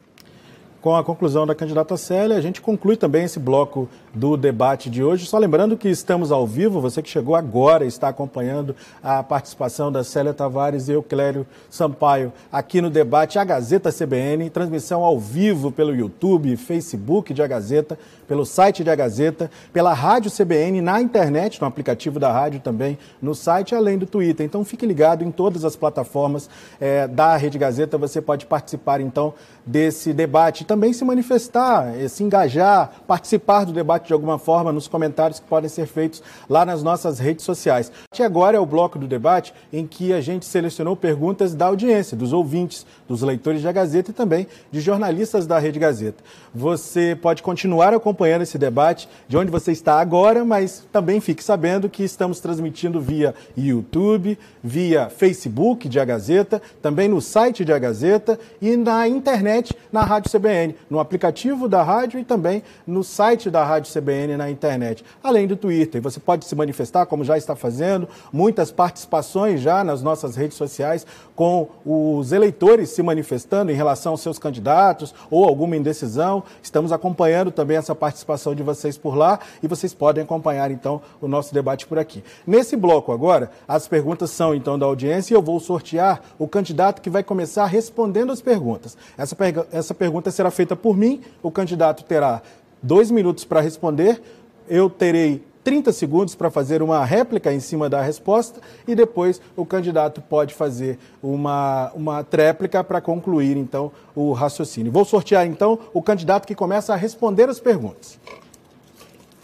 Com 0.85 0.95
a 0.95 1.03
conclusão 1.03 1.47
da 1.47 1.55
candidata 1.55 1.97
Célia, 1.97 2.37
a 2.37 2.43
gente 2.43 2.61
conclui 2.61 2.95
também 2.95 3.25
esse 3.25 3.39
bloco 3.39 3.89
do 4.13 4.37
debate 4.37 4.91
de 4.91 5.03
hoje. 5.03 5.25
Só 5.25 5.39
lembrando 5.39 5.79
que 5.79 5.89
estamos 5.89 6.31
ao 6.31 6.47
vivo, 6.47 6.79
você 6.79 7.01
que 7.01 7.09
chegou 7.09 7.35
agora 7.35 7.87
está 7.87 8.09
acompanhando 8.09 8.77
a 9.03 9.23
participação 9.23 9.91
da 9.91 10.05
Célia 10.05 10.35
Tavares 10.35 10.87
e 10.87 10.93
eu, 10.93 11.03
Clério 11.03 11.47
Sampaio, 11.71 12.31
aqui 12.53 12.83
no 12.83 12.91
debate 12.91 13.39
A 13.39 13.45
Gazeta 13.45 13.91
CBN, 13.91 14.51
transmissão 14.51 15.03
ao 15.03 15.19
vivo 15.19 15.73
pelo 15.73 15.97
YouTube, 15.97 16.55
Facebook 16.55 17.33
de 17.33 17.41
A 17.41 17.47
Gazeta, 17.47 17.99
pelo 18.29 18.45
site 18.45 18.85
de 18.85 18.91
A 18.91 18.95
Gazeta, 18.95 19.51
pela 19.73 19.95
Rádio 19.95 20.31
CBN, 20.31 20.83
na 20.83 21.01
internet, 21.01 21.63
no 21.63 21.67
aplicativo 21.67 22.21
da 22.21 22.31
rádio 22.31 22.61
também, 22.61 22.99
no 23.23 23.35
site, 23.35 23.75
além 23.75 23.97
do 23.97 24.05
Twitter. 24.05 24.45
Então 24.45 24.63
fique 24.67 24.85
ligado 24.85 25.25
em 25.25 25.31
todas 25.31 25.65
as 25.65 25.77
plataformas 25.77 26.49
é, 26.79 27.09
da 27.09 27.37
Rede 27.37 27.59
Gazeta, 27.59 27.97
você 27.97 28.21
pode 28.21 28.45
participar 28.45 29.01
então 29.01 29.33
desse 29.65 30.13
debate. 30.13 30.63
Também 30.75 30.93
se 30.93 31.05
manifestar, 31.05 31.95
eh, 31.97 32.09
se 32.09 32.25
engajar, 32.25 32.91
participar 33.07 33.65
do 33.65 33.73
debate 33.73 34.09
de 34.09 34.13
alguma 34.13 34.41
forma 34.41 34.73
nos 34.73 34.89
comentários 34.89 35.39
que 35.39 35.47
podem 35.47 35.69
ser 35.69 35.87
feitos 35.87 36.21
lá 36.49 36.65
nas 36.65 36.83
nossas 36.83 37.21
redes 37.21 37.45
sociais. 37.45 37.93
E 38.19 38.23
agora 38.25 38.57
é 38.57 38.61
o 38.61 38.67
bloco 38.67 38.99
do 38.99 39.07
debate 39.07 39.55
em 39.73 39.87
que 39.87 40.13
a 40.13 40.21
gente 40.21 40.45
selecionou 40.45 40.97
perguntas 40.97 41.55
da 41.55 41.67
audiência, 41.67 42.17
dos 42.17 42.33
ouvintes, 42.33 42.85
dos 43.07 43.23
leitores 43.23 43.63
da 43.63 43.71
Gazeta 43.71 44.11
e 44.11 44.15
também 44.15 44.49
de 44.73 44.81
jornalistas 44.81 45.47
da 45.47 45.61
Rede 45.61 45.79
Gazeta. 45.79 46.25
Você 46.53 47.17
pode 47.23 47.41
continuar 47.41 47.95
acompanhando 47.95 48.43
esse 48.43 48.59
debate 48.59 49.09
de 49.29 49.37
onde 49.37 49.53
você 49.53 49.71
está 49.71 50.01
agora, 50.01 50.45
mas 50.45 50.85
também 50.91 51.21
fique 51.21 51.45
sabendo 51.45 51.89
que 51.89 52.03
estamos 52.03 52.41
transmitindo 52.41 53.01
via 53.01 53.33
YouTube, 53.57 54.37
via 54.61 55.09
Facebook 55.09 55.89
de 55.89 56.01
A 56.01 56.05
Gazeta, 56.05 56.61
também 56.83 57.07
no 57.07 57.21
site 57.21 57.65
de 57.65 57.73
A 57.73 57.79
Gazeta 57.79 58.39
e 58.61 58.77
na 58.77 59.07
internet 59.07 59.65
internet 59.65 59.75
na 59.93 60.03
Rádio 60.05 60.31
CBN, 60.31 60.64
no 60.89 61.01
aplicativo 61.01 61.69
da 61.69 61.83
rádio 61.83 62.21
e 62.21 62.25
também 62.25 62.63
no 62.87 63.03
site 63.03 63.51
da 63.51 63.65
Rádio 63.65 63.93
CBN 63.93 64.37
na 64.37 64.51
internet, 64.51 65.05
além 65.23 65.47
do 65.47 65.57
Twitter. 65.57 66.01
Você 66.03 66.21
pode 66.21 66.45
se 66.45 66.55
manifestar, 66.55 67.07
como 67.07 67.25
já 67.25 67.37
está 67.37 67.57
fazendo, 67.57 68.09
muitas 68.33 68.71
participações 68.71 69.61
já 69.61 69.83
nas 69.83 70.03
nossas 70.03 70.37
redes 70.37 70.57
sociais, 70.57 71.07
com 71.35 71.69
os 71.85 72.33
eleitores 72.33 72.91
se 72.91 73.03
manifestando 73.03 73.73
em 73.73 73.75
relação 73.75 74.13
aos 74.13 74.21
seus 74.21 74.39
candidatos 74.39 75.15
ou 75.31 75.45
alguma 75.45 75.77
indecisão. 75.77 76.45
Estamos 76.63 76.93
acompanhando 76.93 77.51
também 77.51 77.77
essa 77.77 77.95
participação 77.95 78.55
de 78.55 78.63
vocês 78.63 78.97
por 78.97 79.17
lá 79.17 79.41
e 79.63 79.67
vocês 79.67 79.93
podem 79.93 80.23
acompanhar 80.23 80.71
então 80.71 81.03
o 81.21 81.27
nosso 81.27 81.53
debate 81.53 81.87
por 81.87 81.99
aqui. 81.99 82.23
Nesse 82.47 82.77
bloco 82.77 83.13
agora, 83.13 83.51
as 83.67 83.89
perguntas 83.89 84.31
são 84.31 84.55
então 84.55 84.79
da 84.79 84.87
audiência 84.87 85.35
e 85.35 85.37
eu 85.37 85.43
vou 85.43 85.59
sortear 85.59 86.21
o 86.39 86.47
candidato 86.47 87.03
que 87.03 87.11
vai 87.11 87.23
começar 87.23 87.67
respondendo 87.67 88.31
as 88.31 88.41
perguntas. 88.41 88.97
Essa 89.17 89.35
essa 89.73 89.95
pergunta 89.95 90.31
será 90.31 90.51
feita 90.55 90.75
por 90.75 90.97
mim, 90.97 91.21
o 91.43 91.51
candidato 91.51 92.05
terá 92.05 92.41
dois 92.83 93.11
minutos 93.11 93.45
para 93.45 93.61
responder, 93.61 94.23
eu 94.69 94.89
terei 94.89 95.43
30 95.65 95.93
segundos 95.93 96.35
para 96.35 96.51
fazer 96.51 96.83
uma 96.83 97.03
réplica 97.05 97.53
em 97.53 97.59
cima 97.59 97.89
da 97.89 98.03
resposta 98.03 98.61
e 98.87 98.95
depois 98.95 99.41
o 99.57 99.65
candidato 99.65 100.21
pode 100.21 100.53
fazer 100.53 100.99
uma, 101.23 101.91
uma 101.95 102.23
tréplica 102.23 102.85
para 102.85 103.01
concluir, 103.01 103.57
então, 103.57 103.91
o 104.15 104.33
raciocínio. 104.33 104.93
Vou 104.93 105.07
sortear, 105.07 105.47
então, 105.47 105.79
o 105.95 106.03
candidato 106.03 106.47
que 106.47 106.55
começa 106.55 106.93
a 106.93 106.97
responder 106.97 107.49
as 107.49 107.59
perguntas. 107.59 108.21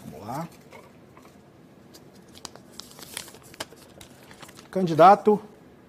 Vamos 0.05 0.27
lá. 0.27 0.47
Candidato 4.69 5.39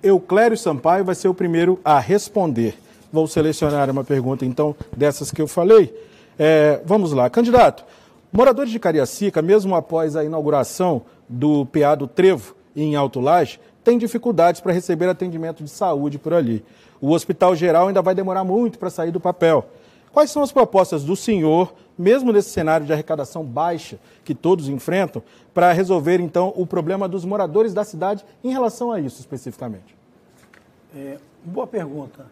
Euclério 0.03 0.57
Sampaio 0.57 1.05
vai 1.05 1.15
ser 1.15 1.29
o 1.29 1.35
primeiro 1.35 1.79
a 1.85 2.01
responder. 2.01 2.82
Vou 3.13 3.27
selecionar 3.27 3.91
uma 3.91 4.03
pergunta, 4.03 4.47
então, 4.47 4.75
dessas 4.97 5.31
que 5.31 5.43
eu 5.43 5.47
falei. 5.47 5.95
É, 6.39 6.81
vamos 6.85 7.13
lá. 7.13 7.29
Candidato, 7.29 7.85
moradores 8.33 8.73
de 8.73 8.79
Cariacica, 8.79 9.43
mesmo 9.43 9.77
após 9.77 10.17
a 10.17 10.25
inauguração 10.25 11.03
do 11.29 11.67
PA 11.67 11.95
do 11.95 12.07
Trevo 12.07 12.57
em 12.75 12.97
Alto 12.97 13.21
Laje, 13.21 13.61
têm 13.85 13.99
dificuldades 13.99 14.63
para 14.63 14.73
receber 14.73 15.09
atendimento 15.09 15.63
de 15.63 15.69
saúde 15.69 16.19
por 16.19 16.33
ali. 16.33 16.65
O 17.03 17.11
Hospital 17.11 17.55
Geral 17.55 17.89
ainda 17.89 18.01
vai 18.01 18.15
demorar 18.15 18.45
muito 18.45 18.79
para 18.79 18.89
sair 18.89 19.11
do 19.11 19.21
papel. 19.21 19.67
Quais 20.11 20.31
são 20.31 20.43
as 20.43 20.53
propostas 20.53 21.05
do 21.05 21.15
senhor, 21.15 21.75
mesmo 21.99 22.33
nesse 22.33 22.51
cenário 22.51 22.87
de 22.87 22.93
arrecadação 22.93 23.45
baixa 23.45 23.99
que 24.25 24.35
todos 24.35 24.69
enfrentam, 24.69 25.23
para 25.53 25.73
resolver 25.73 26.19
então 26.19 26.53
o 26.57 26.67
problema 26.67 27.07
dos 27.07 27.27
moradores 27.27 27.75
da 27.75 27.85
cidade 27.85 28.25
em 28.43 28.53
relação 28.53 28.91
a 28.91 29.01
isso 29.01 29.21
especificamente? 29.21 29.97
É, 30.95 31.19
boa 31.45 31.67
pergunta. 31.67 32.27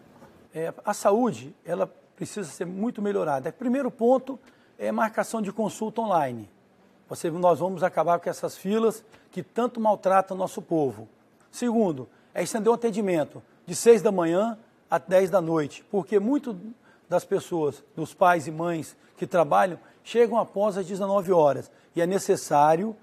É, 0.53 0.73
a 0.83 0.93
saúde, 0.93 1.55
ela 1.65 1.87
precisa 2.15 2.49
ser 2.49 2.65
muito 2.65 3.01
melhorada. 3.01 3.51
Primeiro 3.51 3.89
ponto 3.89 4.39
é 4.77 4.91
marcação 4.91 5.41
de 5.41 5.51
consulta 5.51 6.01
online. 6.01 6.49
Você, 7.07 7.29
nós 7.29 7.59
vamos 7.59 7.83
acabar 7.83 8.19
com 8.19 8.29
essas 8.29 8.57
filas 8.57 9.03
que 9.31 9.43
tanto 9.43 9.79
maltratam 9.79 10.35
o 10.35 10.39
nosso 10.39 10.61
povo. 10.61 11.07
Segundo, 11.51 12.07
é 12.33 12.41
estender 12.41 12.71
o 12.71 12.75
atendimento 12.75 13.41
de 13.65 13.75
6 13.75 14.01
da 14.01 14.11
manhã 14.11 14.57
a 14.89 14.97
10 14.97 15.29
da 15.29 15.41
noite, 15.41 15.85
porque 15.89 16.19
muito 16.19 16.57
das 17.09 17.25
pessoas, 17.25 17.83
dos 17.95 18.13
pais 18.13 18.47
e 18.47 18.51
mães 18.51 18.95
que 19.17 19.27
trabalham, 19.27 19.77
chegam 20.03 20.37
após 20.37 20.77
as 20.77 20.85
19 20.85 21.31
horas. 21.31 21.69
E 21.95 22.01
é 22.01 22.07
necessário 22.07 22.95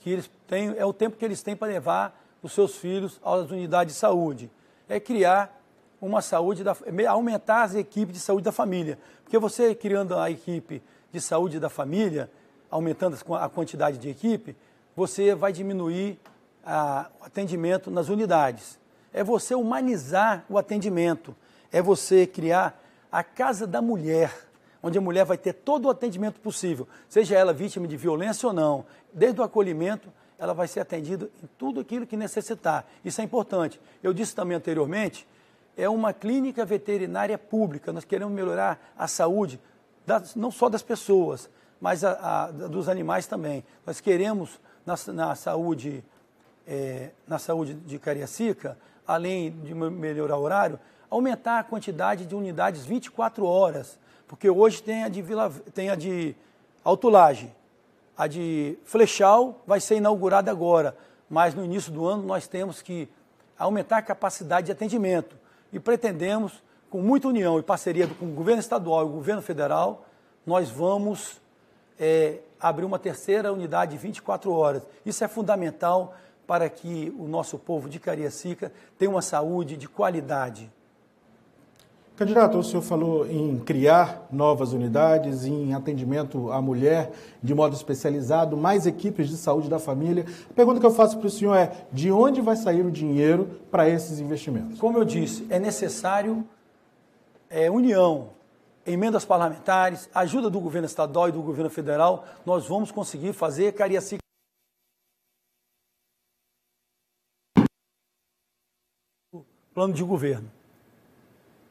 que 0.00 0.10
eles 0.10 0.30
tenham, 0.46 0.74
é 0.76 0.84
o 0.84 0.92
tempo 0.92 1.16
que 1.16 1.24
eles 1.24 1.42
têm 1.42 1.54
para 1.54 1.68
levar 1.68 2.18
os 2.42 2.52
seus 2.52 2.76
filhos 2.76 3.20
às 3.22 3.50
unidades 3.50 3.94
de 3.94 4.00
saúde. 4.00 4.50
É 4.88 4.98
criar 4.98 5.59
uma 6.00 6.22
saúde, 6.22 6.64
da, 6.64 6.76
aumentar 7.08 7.62
as 7.62 7.74
equipes 7.74 8.14
de 8.14 8.20
saúde 8.20 8.44
da 8.44 8.52
família. 8.52 8.98
Porque 9.22 9.38
você 9.38 9.74
criando 9.74 10.16
a 10.16 10.30
equipe 10.30 10.82
de 11.12 11.20
saúde 11.20 11.60
da 11.60 11.68
família, 11.68 12.30
aumentando 12.70 13.16
a 13.34 13.48
quantidade 13.48 13.98
de 13.98 14.08
equipe, 14.08 14.56
você 14.96 15.34
vai 15.34 15.52
diminuir 15.52 16.18
a, 16.64 17.10
o 17.20 17.24
atendimento 17.24 17.90
nas 17.90 18.08
unidades. 18.08 18.78
É 19.12 19.22
você 19.22 19.54
humanizar 19.54 20.44
o 20.48 20.56
atendimento. 20.56 21.34
É 21.72 21.82
você 21.82 22.26
criar 22.26 22.80
a 23.10 23.22
casa 23.22 23.66
da 23.66 23.82
mulher, 23.82 24.32
onde 24.82 24.98
a 24.98 25.00
mulher 25.00 25.24
vai 25.24 25.36
ter 25.36 25.52
todo 25.52 25.86
o 25.86 25.90
atendimento 25.90 26.40
possível, 26.40 26.88
seja 27.08 27.36
ela 27.36 27.52
vítima 27.52 27.86
de 27.86 27.96
violência 27.96 28.46
ou 28.46 28.52
não, 28.52 28.86
desde 29.12 29.40
o 29.40 29.44
acolhimento, 29.44 30.08
ela 30.38 30.54
vai 30.54 30.66
ser 30.66 30.80
atendida 30.80 31.28
em 31.42 31.48
tudo 31.58 31.80
aquilo 31.80 32.06
que 32.06 32.16
necessitar. 32.16 32.86
Isso 33.04 33.20
é 33.20 33.24
importante. 33.24 33.80
Eu 34.02 34.12
disse 34.12 34.34
também 34.34 34.56
anteriormente, 34.56 35.26
é 35.80 35.88
uma 35.88 36.12
clínica 36.12 36.64
veterinária 36.64 37.38
pública. 37.38 37.92
Nós 37.92 38.04
queremos 38.04 38.34
melhorar 38.34 38.92
a 38.98 39.08
saúde, 39.08 39.58
das, 40.06 40.34
não 40.34 40.50
só 40.50 40.68
das 40.68 40.82
pessoas, 40.82 41.48
mas 41.80 42.04
a, 42.04 42.44
a, 42.44 42.50
dos 42.50 42.86
animais 42.86 43.26
também. 43.26 43.64
Nós 43.86 43.98
queremos, 43.98 44.60
na, 44.84 44.94
na 45.12 45.34
saúde, 45.34 46.04
é, 46.66 47.10
na 47.26 47.38
saúde 47.38 47.74
de 47.74 47.98
Cariacica, 47.98 48.76
além 49.06 49.50
de 49.50 49.74
melhorar 49.74 50.36
o 50.36 50.42
horário, 50.42 50.78
aumentar 51.08 51.58
a 51.58 51.64
quantidade 51.64 52.26
de 52.26 52.34
unidades 52.34 52.84
24 52.84 53.46
horas, 53.46 53.98
porque 54.28 54.50
hoje 54.50 54.82
tem 54.82 55.04
a 55.04 55.08
de, 55.08 55.22
Vila, 55.22 55.50
tem 55.74 55.88
a 55.88 55.94
de 55.94 56.36
Autolage, 56.84 57.50
a 58.16 58.26
de 58.26 58.78
Flechal 58.84 59.62
vai 59.66 59.80
ser 59.80 59.96
inaugurada 59.96 60.50
agora, 60.50 60.94
mas 61.28 61.54
no 61.54 61.64
início 61.64 61.90
do 61.90 62.06
ano 62.06 62.22
nós 62.22 62.46
temos 62.46 62.82
que 62.82 63.08
aumentar 63.58 63.96
a 63.96 64.02
capacidade 64.02 64.66
de 64.66 64.72
atendimento 64.72 65.40
e 65.72 65.78
pretendemos, 65.78 66.62
com 66.88 67.00
muita 67.00 67.28
união 67.28 67.58
e 67.58 67.62
parceria 67.62 68.06
com 68.06 68.26
o 68.26 68.34
governo 68.34 68.60
estadual 68.60 69.02
e 69.02 69.08
o 69.08 69.12
governo 69.12 69.42
federal, 69.42 70.04
nós 70.44 70.70
vamos 70.70 71.40
é, 71.98 72.40
abrir 72.58 72.84
uma 72.84 72.98
terceira 72.98 73.52
unidade 73.52 73.92
de 73.92 73.98
24 73.98 74.52
horas. 74.52 74.86
Isso 75.04 75.22
é 75.22 75.28
fundamental 75.28 76.14
para 76.46 76.68
que 76.68 77.14
o 77.16 77.28
nosso 77.28 77.58
povo 77.58 77.88
de 77.88 78.00
Cariacica 78.00 78.72
tenha 78.98 79.10
uma 79.10 79.22
saúde 79.22 79.76
de 79.76 79.88
qualidade. 79.88 80.70
Candidato, 82.20 82.58
o 82.58 82.62
senhor 82.62 82.82
falou 82.82 83.26
em 83.26 83.58
criar 83.60 84.28
novas 84.30 84.74
unidades, 84.74 85.46
em 85.46 85.72
atendimento 85.72 86.52
à 86.52 86.60
mulher 86.60 87.12
de 87.42 87.54
modo 87.54 87.74
especializado, 87.74 88.58
mais 88.58 88.86
equipes 88.86 89.26
de 89.26 89.38
saúde 89.38 89.70
da 89.70 89.78
família. 89.78 90.26
A 90.50 90.52
pergunta 90.52 90.78
que 90.78 90.84
eu 90.84 90.90
faço 90.90 91.16
para 91.16 91.28
o 91.28 91.30
senhor 91.30 91.54
é: 91.54 91.86
de 91.90 92.12
onde 92.12 92.42
vai 92.42 92.56
sair 92.56 92.84
o 92.84 92.90
dinheiro 92.90 93.58
para 93.70 93.88
esses 93.88 94.20
investimentos? 94.20 94.78
Como 94.78 94.98
eu 94.98 95.04
disse, 95.06 95.46
é 95.48 95.58
necessário 95.58 96.46
é, 97.48 97.70
união, 97.70 98.28
emendas 98.84 99.24
parlamentares, 99.24 100.06
ajuda 100.14 100.50
do 100.50 100.60
governo 100.60 100.84
estadual 100.84 101.30
e 101.30 101.32
do 101.32 101.40
governo 101.40 101.70
federal. 101.70 102.26
Nós 102.44 102.68
vamos 102.68 102.92
conseguir 102.92 103.32
fazer 103.32 103.72
Cariacica. 103.72 104.20
Plano 109.72 109.94
de 109.94 110.04
governo. 110.04 110.59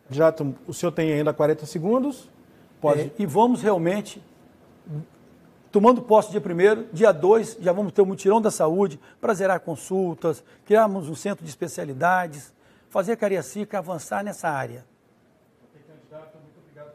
Já 0.10 0.34
o 0.68 0.74
senhor 0.74 0.92
tem 0.92 1.14
ainda 1.14 1.34
40 1.34 1.66
segundos. 1.66 2.30
Pode. 2.82 3.02
É, 3.02 3.12
e 3.20 3.26
vamos 3.26 3.62
realmente, 3.62 4.24
tomando 5.72 6.02
posse 6.02 6.32
dia 6.32 6.42
1 6.42 6.94
dia 6.94 7.12
2, 7.12 7.58
já 7.60 7.72
vamos 7.72 7.92
ter 7.92 8.02
o 8.02 8.06
um 8.06 8.08
mutirão 8.08 8.42
da 8.42 8.50
saúde 8.50 9.00
para 9.20 9.34
zerar 9.34 9.60
consultas, 9.60 10.44
criarmos 10.66 11.10
um 11.10 11.16
centro 11.16 11.44
de 11.44 11.50
especialidades, 11.50 12.54
fazer 12.90 13.14
a 13.14 13.18
Cariacica 13.18 13.78
avançar 13.78 14.24
nessa 14.24 14.50
área 14.50 14.86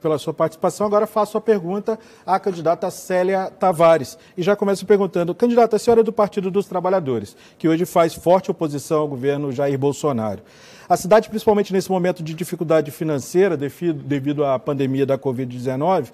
pela 0.04 0.18
sua 0.18 0.34
participação. 0.34 0.86
Agora 0.86 1.06
faço 1.06 1.38
a 1.38 1.40
pergunta 1.40 1.98
à 2.26 2.38
candidata 2.38 2.90
Célia 2.90 3.50
Tavares. 3.50 4.18
E 4.36 4.42
já 4.42 4.54
começo 4.54 4.84
perguntando, 4.84 5.34
candidata, 5.34 5.76
a 5.76 5.78
senhora 5.78 6.02
é 6.02 6.04
do 6.04 6.12
Partido 6.12 6.50
dos 6.50 6.66
Trabalhadores, 6.66 7.34
que 7.56 7.66
hoje 7.66 7.86
faz 7.86 8.12
forte 8.12 8.50
oposição 8.50 9.00
ao 9.00 9.08
governo 9.08 9.50
Jair 9.50 9.78
Bolsonaro. 9.78 10.42
A 10.86 10.94
cidade, 10.94 11.30
principalmente 11.30 11.72
nesse 11.72 11.90
momento 11.90 12.22
de 12.22 12.34
dificuldade 12.34 12.90
financeira 12.90 13.56
devido 13.56 14.44
à 14.44 14.58
pandemia 14.58 15.06
da 15.06 15.16
Covid-19, 15.16 16.08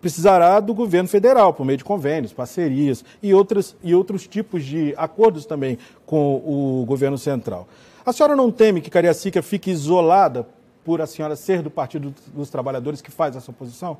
precisará 0.00 0.58
do 0.58 0.72
governo 0.72 1.10
federal, 1.10 1.52
por 1.52 1.66
meio 1.66 1.76
de 1.76 1.84
convênios, 1.84 2.32
parcerias 2.32 3.04
e, 3.22 3.34
outras, 3.34 3.76
e 3.84 3.94
outros 3.94 4.26
tipos 4.26 4.64
de 4.64 4.94
acordos 4.96 5.44
também 5.44 5.76
com 6.06 6.36
o 6.36 6.86
governo 6.86 7.18
central. 7.18 7.68
A 8.06 8.12
senhora 8.12 8.34
não 8.34 8.50
teme 8.50 8.80
que 8.80 8.90
Cariacica 8.90 9.42
fique 9.42 9.70
isolada 9.70 10.46
por 10.84 11.00
a 11.00 11.06
senhora 11.06 11.34
ser 11.34 11.62
do 11.62 11.70
Partido 11.70 12.14
dos 12.32 12.50
Trabalhadores 12.50 13.00
que 13.00 13.10
faz 13.10 13.34
essa 13.34 13.50
oposição? 13.50 13.98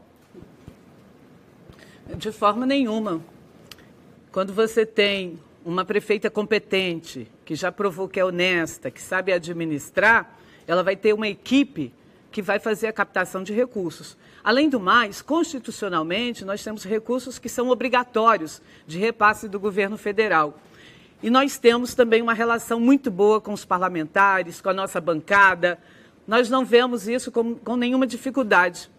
De 2.17 2.31
forma 2.31 2.67
nenhuma. 2.67 3.21
Quando 4.31 4.53
você 4.53 4.85
tem 4.85 5.39
uma 5.65 5.85
prefeita 5.85 6.29
competente, 6.29 7.27
que 7.45 7.55
já 7.55 7.73
provou 7.73 8.07
que 8.07 8.21
é 8.21 8.25
honesta, 8.25 8.91
que 8.91 9.01
sabe 9.01 9.33
administrar, 9.33 10.39
ela 10.67 10.83
vai 10.83 10.95
ter 10.95 11.15
uma 11.15 11.27
equipe 11.27 11.93
que 12.31 12.43
vai 12.43 12.59
fazer 12.59 12.89
a 12.89 12.93
captação 12.93 13.43
de 13.43 13.53
recursos. 13.53 14.17
Além 14.43 14.69
do 14.69 14.79
mais, 14.79 15.23
constitucionalmente, 15.23 16.45
nós 16.45 16.63
temos 16.63 16.85
recursos 16.85 17.39
que 17.39 17.49
são 17.49 17.71
obrigatórios 17.71 18.61
de 18.87 18.99
repasse 18.99 19.49
do 19.49 19.59
governo 19.59 19.97
federal. 19.97 20.59
E 21.23 21.31
nós 21.31 21.57
temos 21.57 21.95
também 21.95 22.21
uma 22.21 22.35
relação 22.35 22.79
muito 22.79 23.11
boa 23.11 23.41
com 23.41 23.53
os 23.53 23.65
parlamentares, 23.65 24.61
com 24.61 24.69
a 24.69 24.75
nossa 24.75 25.01
bancada. 25.01 25.79
Nós 26.27 26.49
não 26.49 26.65
vemos 26.65 27.09
isso 27.09 27.31
com, 27.31 27.55
com 27.55 27.77
nenhuma 27.77 28.07
dificuldade. 28.07 28.91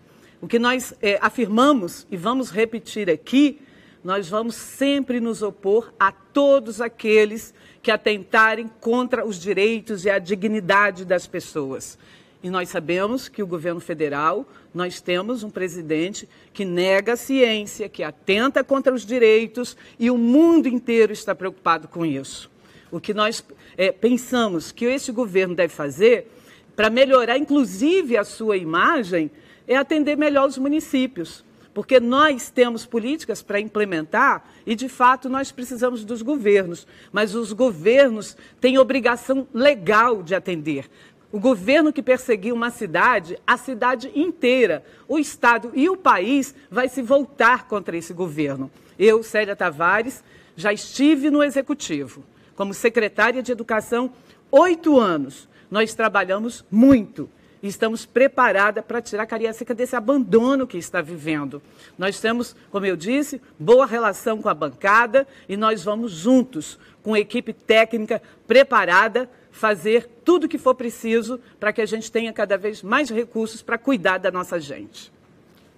O 0.42 0.48
que 0.48 0.60
nós 0.60 0.94
é, 1.02 1.18
afirmamos 1.22 2.06
e 2.12 2.18
vamos 2.18 2.50
repetir 2.50 3.10
aqui 3.10 3.60
nós 4.06 4.30
vamos 4.30 4.54
sempre 4.54 5.20
nos 5.20 5.42
opor 5.42 5.92
a 6.00 6.12
todos 6.12 6.80
aqueles 6.80 7.56
que 7.82 7.90
atentarem 7.90 8.70
contra 8.80 9.26
os 9.26 9.40
direitos 9.40 10.06
e 10.06 10.12
a 10.12 10.20
dignidade 10.20 11.04
das 11.04 11.26
pessoas. 11.26 11.98
E 12.44 12.48
nós 12.52 12.70
sabemos 12.70 13.28
que 13.28 13.42
o 13.42 13.48
governo 13.48 13.80
federal, 13.80 14.46
nós 14.72 15.02
temos 15.02 15.42
um 15.42 15.50
presidente 15.50 16.30
que 16.54 16.64
nega 16.64 17.14
a 17.14 17.18
ciência, 17.18 17.90
que 17.90 18.04
atenta 18.04 18.64
contra 18.64 18.94
os 18.94 19.04
direitos 19.04 19.76
e 19.98 20.12
o 20.12 20.20
mundo 20.20 20.68
inteiro 20.68 21.12
está 21.12 21.34
preocupado 21.34 21.88
com 21.88 22.06
isso. 22.06 22.48
O 22.92 23.00
que 23.00 23.12
nós 23.12 23.44
é, 23.76 23.92
pensamos 23.92 24.72
que 24.72 24.86
esse 24.86 25.12
governo 25.12 25.56
deve 25.56 25.74
fazer 25.74 26.32
para 26.76 26.90
melhorar, 26.90 27.38
inclusive, 27.38 28.18
a 28.18 28.24
sua 28.24 28.58
imagem, 28.58 29.32
é 29.68 29.76
atender 29.76 30.16
melhor 30.16 30.48
os 30.48 30.58
municípios 30.58 31.44
porque 31.76 32.00
nós 32.00 32.50
temos 32.50 32.86
políticas 32.86 33.44
para 33.44 33.60
implementar 33.60 34.46
e, 34.66 34.76
de 34.76 34.88
fato, 34.88 35.28
nós 35.28 35.52
precisamos 35.52 36.06
dos 36.06 36.22
governos, 36.22 36.88
mas 37.12 37.36
os 37.36 37.52
governos 37.52 38.38
têm 38.62 38.78
obrigação 38.78 39.46
legal 39.54 40.24
de 40.24 40.34
atender. 40.34 40.90
O 41.34 41.38
governo 41.38 41.92
que 41.92 42.02
perseguir 42.02 42.54
uma 42.54 42.70
cidade, 42.70 43.38
a 43.46 43.58
cidade 43.58 44.10
inteira, 44.16 44.86
o 45.06 45.20
Estado 45.20 45.74
e 45.76 45.90
o 45.90 45.98
país 45.98 46.56
vai 46.72 46.88
se 46.88 47.02
voltar 47.02 47.68
contra 47.68 47.98
esse 47.98 48.14
governo. 48.14 48.72
Eu, 48.98 49.22
Célia 49.22 49.54
Tavares, 49.54 50.24
já 50.56 50.72
estive 50.72 51.30
no 51.30 51.44
Executivo 51.44 52.24
como 52.56 52.74
secretária 52.74 53.44
de 53.44 53.52
Educação 53.52 54.14
oito 54.50 54.98
anos. 54.98 55.50
Nós 55.76 55.94
trabalhamos 55.94 56.64
muito 56.72 57.30
estamos 57.62 58.06
preparadas 58.06 58.86
para 58.86 59.02
tirar 59.02 59.24
a 59.24 59.26
Cariacica 59.26 59.74
desse 59.74 59.94
abandono 59.94 60.66
que 60.66 60.78
está 60.78 61.02
vivendo. 61.02 61.62
Nós 61.98 62.18
temos, 62.18 62.56
como 62.72 62.86
eu 62.86 62.96
disse, 62.96 63.42
boa 63.60 63.86
relação 63.86 64.42
com 64.42 64.48
a 64.48 64.54
bancada 64.54 65.28
e 65.50 65.58
nós 65.58 65.84
vamos 65.84 66.14
juntos, 66.14 66.80
com 67.04 67.14
a 67.14 67.20
equipe 67.20 67.52
técnica 67.52 68.22
preparada, 68.48 69.30
fazer 69.52 70.08
tudo 70.24 70.46
o 70.46 70.48
que 70.48 70.58
for 70.58 70.76
preciso 70.76 71.42
para 71.60 71.74
que 71.74 71.82
a 71.82 71.86
gente 71.86 72.10
tenha 72.10 72.32
cada 72.32 72.58
vez 72.58 72.82
mais 72.82 73.10
recursos 73.10 73.62
para 73.62 73.78
cuidar 73.78 74.20
da 74.20 74.32
nossa 74.32 74.60
gente. 74.62 75.12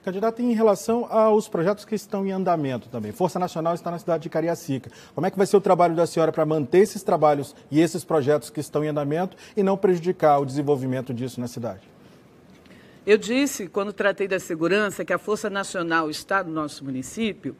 Candidato, 0.07 0.41
em 0.41 0.53
relação 0.53 1.05
aos 1.11 1.49
projetos 1.49 1.83
que 1.83 1.93
estão 1.93 2.25
em 2.25 2.31
andamento 2.31 2.87
também, 2.87 3.11
Força 3.11 3.37
Nacional 3.37 3.75
está 3.75 3.91
na 3.91 3.99
cidade 3.99 4.23
de 4.23 4.29
Cariacica. 4.29 4.89
Como 5.13 5.27
é 5.27 5.29
que 5.29 5.35
vai 5.35 5.45
ser 5.45 5.57
o 5.57 5.59
trabalho 5.59 5.97
da 5.97 6.07
senhora 6.07 6.31
para 6.31 6.45
manter 6.45 6.77
esses 6.77 7.03
trabalhos 7.03 7.53
e 7.69 7.81
esses 7.81 8.05
projetos 8.05 8.49
que 8.49 8.61
estão 8.61 8.85
em 8.85 8.87
andamento 8.87 9.35
e 9.53 9.61
não 9.61 9.75
prejudicar 9.75 10.39
o 10.39 10.45
desenvolvimento 10.45 11.13
disso 11.13 11.41
na 11.41 11.47
cidade? 11.49 11.81
Eu 13.05 13.17
disse, 13.17 13.67
quando 13.67 13.91
tratei 13.91 14.29
da 14.29 14.39
segurança, 14.39 15.03
que 15.03 15.11
a 15.11 15.17
Força 15.17 15.49
Nacional 15.49 16.09
está 16.09 16.41
no 16.41 16.53
nosso 16.53 16.85
município 16.85 17.53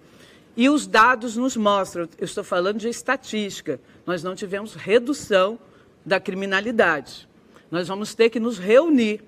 e 0.56 0.70
os 0.70 0.88
dados 0.88 1.36
nos 1.36 1.58
mostram, 1.58 2.08
eu 2.18 2.24
estou 2.24 2.46
falando 2.46 2.78
de 2.78 2.88
estatística, 2.88 3.78
nós 4.06 4.24
não 4.24 4.34
tivemos 4.36 4.74
redução 4.74 5.60
da 6.06 6.18
criminalidade. 6.18 7.28
Nós 7.70 7.90
vamos 7.90 8.16
ter 8.16 8.30
que 8.30 8.40
nos 8.40 8.58
reunir 8.58 9.22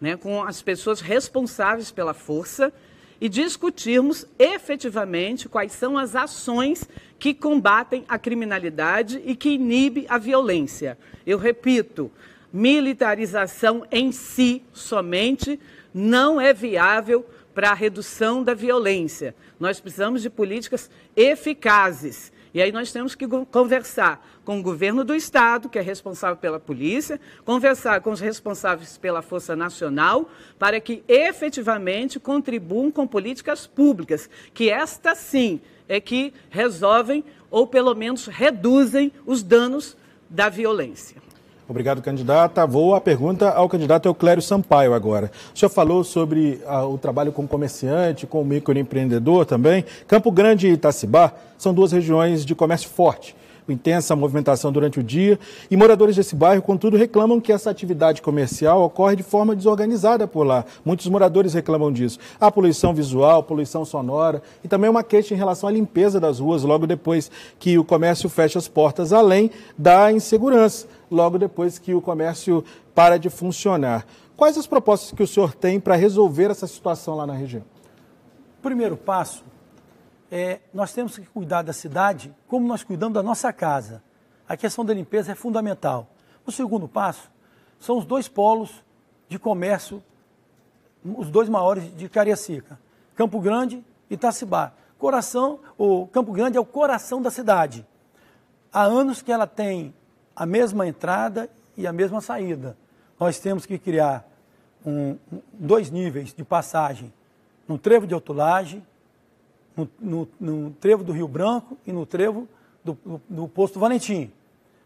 né, 0.00 0.16
com 0.16 0.42
as 0.42 0.62
pessoas 0.62 1.00
responsáveis 1.00 1.90
pela 1.90 2.14
força 2.14 2.72
e 3.20 3.28
discutirmos 3.28 4.26
efetivamente 4.38 5.48
quais 5.48 5.72
são 5.72 5.98
as 5.98 6.14
ações 6.14 6.88
que 7.18 7.34
combatem 7.34 8.04
a 8.08 8.18
criminalidade 8.18 9.20
e 9.24 9.34
que 9.34 9.50
inibe 9.50 10.06
a 10.08 10.18
violência. 10.18 10.96
Eu 11.26 11.36
repito, 11.36 12.12
militarização 12.52 13.84
em 13.90 14.12
si 14.12 14.62
somente 14.72 15.58
não 15.92 16.40
é 16.40 16.52
viável 16.52 17.26
para 17.52 17.70
a 17.70 17.74
redução 17.74 18.44
da 18.44 18.54
violência. 18.54 19.34
Nós 19.58 19.80
precisamos 19.80 20.22
de 20.22 20.30
políticas 20.30 20.88
eficazes 21.16 22.30
e 22.58 22.60
aí 22.62 22.72
nós 22.72 22.90
temos 22.90 23.14
que 23.14 23.24
conversar 23.52 24.26
com 24.44 24.58
o 24.58 24.62
governo 24.64 25.04
do 25.04 25.14
Estado, 25.14 25.68
que 25.68 25.78
é 25.78 25.80
responsável 25.80 26.36
pela 26.36 26.58
polícia, 26.58 27.20
conversar 27.44 28.00
com 28.00 28.10
os 28.10 28.18
responsáveis 28.18 28.98
pela 28.98 29.22
Força 29.22 29.54
Nacional, 29.54 30.28
para 30.58 30.80
que 30.80 31.04
efetivamente 31.06 32.18
contribuam 32.18 32.90
com 32.90 33.06
políticas 33.06 33.64
públicas, 33.64 34.28
que 34.52 34.70
estas 34.70 35.18
sim 35.18 35.60
é 35.88 36.00
que 36.00 36.34
resolvem 36.50 37.24
ou 37.48 37.64
pelo 37.64 37.94
menos 37.94 38.26
reduzem 38.26 39.12
os 39.24 39.40
danos 39.40 39.96
da 40.28 40.48
violência. 40.48 41.27
Obrigado, 41.68 42.00
candidata. 42.00 42.66
Vou 42.66 42.94
a 42.94 43.00
pergunta 43.00 43.50
ao 43.50 43.68
candidato 43.68 44.08
Euclério 44.08 44.42
Sampaio 44.42 44.94
agora. 44.94 45.30
O 45.54 45.58
senhor 45.58 45.68
falou 45.68 46.02
sobre 46.02 46.62
ah, 46.66 46.86
o 46.86 46.96
trabalho 46.96 47.30
com 47.30 47.46
comerciante, 47.46 48.26
com 48.26 48.42
microempreendedor 48.42 49.44
também. 49.44 49.84
Campo 50.06 50.32
Grande 50.32 50.66
e 50.66 50.72
Itacibá 50.72 51.30
são 51.58 51.74
duas 51.74 51.92
regiões 51.92 52.46
de 52.46 52.54
comércio 52.54 52.88
forte 52.88 53.36
intensa 53.72 54.16
movimentação 54.16 54.72
durante 54.72 55.00
o 55.00 55.02
dia. 55.02 55.38
E 55.70 55.76
moradores 55.76 56.16
desse 56.16 56.34
bairro, 56.34 56.62
contudo, 56.62 56.96
reclamam 56.96 57.40
que 57.40 57.52
essa 57.52 57.70
atividade 57.70 58.22
comercial 58.22 58.82
ocorre 58.82 59.16
de 59.16 59.22
forma 59.22 59.54
desorganizada 59.54 60.26
por 60.26 60.44
lá. 60.44 60.64
Muitos 60.84 61.06
moradores 61.08 61.54
reclamam 61.54 61.92
disso. 61.92 62.18
Há 62.40 62.50
poluição 62.50 62.94
visual, 62.94 63.42
poluição 63.42 63.84
sonora 63.84 64.42
e 64.62 64.68
também 64.68 64.90
uma 64.90 65.02
queixa 65.02 65.34
em 65.34 65.36
relação 65.36 65.68
à 65.68 65.72
limpeza 65.72 66.20
das 66.20 66.38
ruas 66.38 66.62
logo 66.62 66.86
depois 66.86 67.30
que 67.58 67.78
o 67.78 67.84
comércio 67.84 68.28
fecha 68.28 68.58
as 68.58 68.68
portas, 68.68 69.12
além 69.12 69.50
da 69.76 70.12
insegurança, 70.12 70.86
logo 71.10 71.38
depois 71.38 71.78
que 71.78 71.94
o 71.94 72.00
comércio 72.00 72.64
para 72.94 73.18
de 73.18 73.30
funcionar. 73.30 74.06
Quais 74.36 74.56
as 74.56 74.66
propostas 74.66 75.10
que 75.10 75.22
o 75.22 75.26
senhor 75.26 75.52
tem 75.52 75.80
para 75.80 75.96
resolver 75.96 76.50
essa 76.50 76.66
situação 76.66 77.16
lá 77.16 77.26
na 77.26 77.34
região? 77.34 77.64
Primeiro 78.62 78.96
passo 78.96 79.47
é, 80.30 80.60
nós 80.72 80.92
temos 80.92 81.18
que 81.18 81.26
cuidar 81.26 81.62
da 81.62 81.72
cidade 81.72 82.34
como 82.46 82.66
nós 82.66 82.82
cuidamos 82.82 83.14
da 83.14 83.22
nossa 83.22 83.52
casa. 83.52 84.02
A 84.48 84.56
questão 84.56 84.84
da 84.84 84.94
limpeza 84.94 85.32
é 85.32 85.34
fundamental. 85.34 86.08
O 86.46 86.52
segundo 86.52 86.88
passo 86.88 87.30
são 87.78 87.98
os 87.98 88.04
dois 88.04 88.28
polos 88.28 88.82
de 89.28 89.38
comércio, 89.38 90.02
os 91.04 91.30
dois 91.30 91.48
maiores 91.48 91.94
de 91.96 92.08
Cariacica, 92.08 92.78
Campo 93.14 93.40
Grande 93.40 93.84
e 94.10 94.14
Itacibá. 94.14 94.72
Coração, 94.98 95.60
o 95.76 96.06
Campo 96.08 96.32
Grande 96.32 96.56
é 96.56 96.60
o 96.60 96.64
coração 96.64 97.22
da 97.22 97.30
cidade. 97.30 97.86
Há 98.72 98.82
anos 98.82 99.22
que 99.22 99.30
ela 99.30 99.46
tem 99.46 99.94
a 100.34 100.44
mesma 100.44 100.86
entrada 100.86 101.48
e 101.76 101.86
a 101.86 101.92
mesma 101.92 102.20
saída. 102.20 102.76
Nós 103.18 103.38
temos 103.38 103.64
que 103.64 103.78
criar 103.78 104.28
um, 104.84 105.16
dois 105.52 105.90
níveis 105.90 106.32
de 106.34 106.44
passagem 106.44 107.12
no 107.66 107.78
trevo 107.78 108.06
de 108.06 108.14
Otulagem 108.14 108.84
no, 109.78 109.88
no, 110.00 110.28
no 110.40 110.70
trevo 110.72 111.04
do 111.04 111.12
Rio 111.12 111.28
Branco 111.28 111.78
e 111.86 111.92
no 111.92 112.04
trevo 112.04 112.48
do, 112.84 112.98
do, 113.04 113.22
do 113.28 113.48
posto 113.48 113.78
Valentim. 113.78 114.32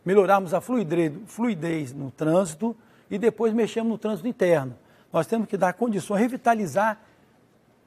Melhorarmos 0.05 0.52
a 0.52 0.61
fluidez, 0.61 1.12
fluidez 1.26 1.94
no 1.94 2.11
trânsito 2.11 2.76
e 3.11 3.18
depois 3.18 3.55
mexemos 3.55 3.90
no 3.90 3.96
trânsito 3.96 4.28
interno. 4.28 4.76
Nós 5.12 5.26
temos 5.26 5.48
que 5.48 5.57
dar 5.57 5.72
condições, 5.74 6.20
revitalizar 6.20 7.00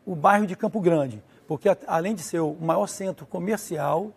o 0.05 0.15
bairro 0.15 0.47
de 0.47 0.55
Campo 0.55 0.79
Grande, 0.79 1.21
porque 1.47 1.69
além 1.87 2.15
de 2.15 2.21
ser 2.21 2.39
o 2.39 2.55
maior 2.55 2.87
centro 2.87 3.25
comercial 3.25 4.11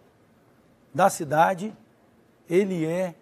da 0.94 1.10
cidade, 1.10 1.74
ele 2.48 2.86
é 2.86 3.14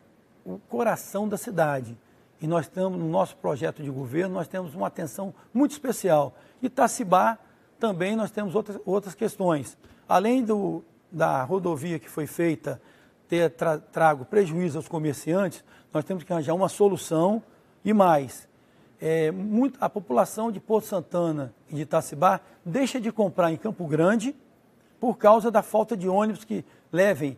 o 0.44 0.58
coração 0.68 1.28
da 1.28 1.36
cidade. 1.36 1.96
E 2.40 2.46
nós 2.46 2.66
estamos, 2.66 2.98
no 2.98 3.08
nosso 3.08 3.36
projeto 3.36 3.82
de 3.82 3.90
governo, 3.90 4.34
nós 4.34 4.46
temos 4.46 4.74
uma 4.74 4.88
atenção 4.88 5.32
muito 5.54 5.72
especial. 5.72 6.34
Itacibá 6.60 7.38
também 7.78 8.16
nós 8.16 8.30
temos 8.30 8.54
outras, 8.54 8.78
outras 8.84 9.14
questões. 9.14 9.76
Além 10.08 10.44
do, 10.44 10.84
da 11.10 11.42
rodovia 11.42 11.98
que 11.98 12.08
foi 12.08 12.26
feita 12.26 12.80
ter 13.28 13.50
tra, 13.50 13.78
trago 13.78 14.24
prejuízo 14.24 14.78
aos 14.78 14.88
comerciantes, 14.88 15.64
nós 15.92 16.04
temos 16.04 16.22
que 16.22 16.32
arranjar 16.32 16.54
uma 16.54 16.68
solução 16.68 17.42
e 17.84 17.92
mais. 17.92 18.48
É, 19.00 19.30
muito, 19.30 19.78
a 19.80 19.88
população 19.88 20.50
de 20.50 20.58
Porto 20.58 20.86
Santana 20.86 21.54
e 21.70 21.74
de 21.74 21.82
Itacibá 21.82 22.40
deixa 22.64 23.00
de 23.00 23.12
comprar 23.12 23.52
em 23.52 23.56
Campo 23.56 23.86
Grande 23.86 24.34
por 24.98 25.18
causa 25.18 25.50
da 25.50 25.62
falta 25.62 25.96
de 25.96 26.08
ônibus 26.08 26.44
que 26.44 26.64
levem 26.90 27.36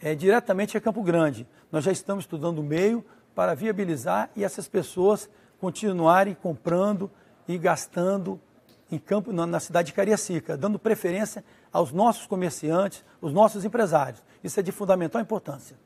é, 0.00 0.14
diretamente 0.14 0.76
a 0.76 0.80
Campo 0.80 1.02
Grande. 1.02 1.46
Nós 1.70 1.84
já 1.84 1.92
estamos 1.92 2.24
estudando 2.24 2.60
o 2.60 2.62
meio 2.62 3.04
para 3.34 3.54
viabilizar 3.54 4.30
e 4.34 4.42
essas 4.42 4.66
pessoas 4.66 5.28
continuarem 5.60 6.34
comprando 6.34 7.10
e 7.46 7.58
gastando 7.58 8.40
em 8.90 8.98
campo, 8.98 9.32
na 9.32 9.60
cidade 9.60 9.86
de 9.86 9.92
Cariacica, 9.92 10.56
dando 10.56 10.78
preferência 10.78 11.44
aos 11.72 11.92
nossos 11.92 12.26
comerciantes, 12.26 13.04
os 13.20 13.32
nossos 13.32 13.64
empresários. 13.64 14.22
Isso 14.42 14.60
é 14.60 14.62
de 14.62 14.70
fundamental 14.72 15.20
importância. 15.20 15.76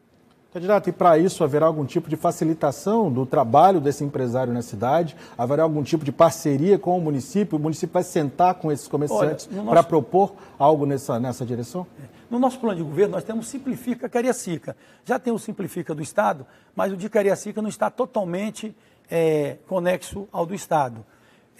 Candidato, 0.52 0.90
e 0.90 0.92
para 0.92 1.16
isso 1.16 1.44
haverá 1.44 1.66
algum 1.66 1.84
tipo 1.84 2.10
de 2.10 2.16
facilitação 2.16 3.10
do 3.10 3.24
trabalho 3.24 3.80
desse 3.80 4.02
empresário 4.02 4.52
na 4.52 4.62
cidade? 4.62 5.16
Haverá 5.38 5.62
algum 5.62 5.80
tipo 5.80 6.04
de 6.04 6.10
parceria 6.10 6.76
com 6.76 6.98
o 6.98 7.00
município? 7.00 7.56
O 7.56 7.60
município 7.60 7.94
vai 7.94 8.02
sentar 8.02 8.54
com 8.54 8.72
esses 8.72 8.88
comerciantes 8.88 9.48
nosso... 9.48 9.68
para 9.68 9.82
propor 9.84 10.34
algo 10.58 10.86
nessa, 10.86 11.20
nessa 11.20 11.46
direção? 11.46 11.86
É. 12.02 12.20
No 12.28 12.40
nosso 12.40 12.58
plano 12.58 12.76
de 12.76 12.82
governo, 12.82 13.14
nós 13.14 13.22
temos 13.22 13.46
Simplifica 13.46 14.08
Cariacica. 14.08 14.76
Já 15.04 15.20
tem 15.20 15.32
o 15.32 15.38
Simplifica 15.38 15.94
do 15.94 16.02
Estado, 16.02 16.44
mas 16.74 16.92
o 16.92 16.96
de 16.96 17.08
Cariacica 17.08 17.62
não 17.62 17.68
está 17.68 17.88
totalmente 17.88 18.74
é, 19.08 19.56
conexo 19.68 20.28
ao 20.32 20.44
do 20.44 20.54
Estado. 20.54 21.04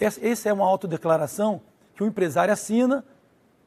Essa 0.03 0.49
é 0.49 0.53
uma 0.53 0.65
autodeclaração 0.65 1.61
que 1.93 2.03
o 2.03 2.07
empresário 2.07 2.51
assina, 2.51 3.05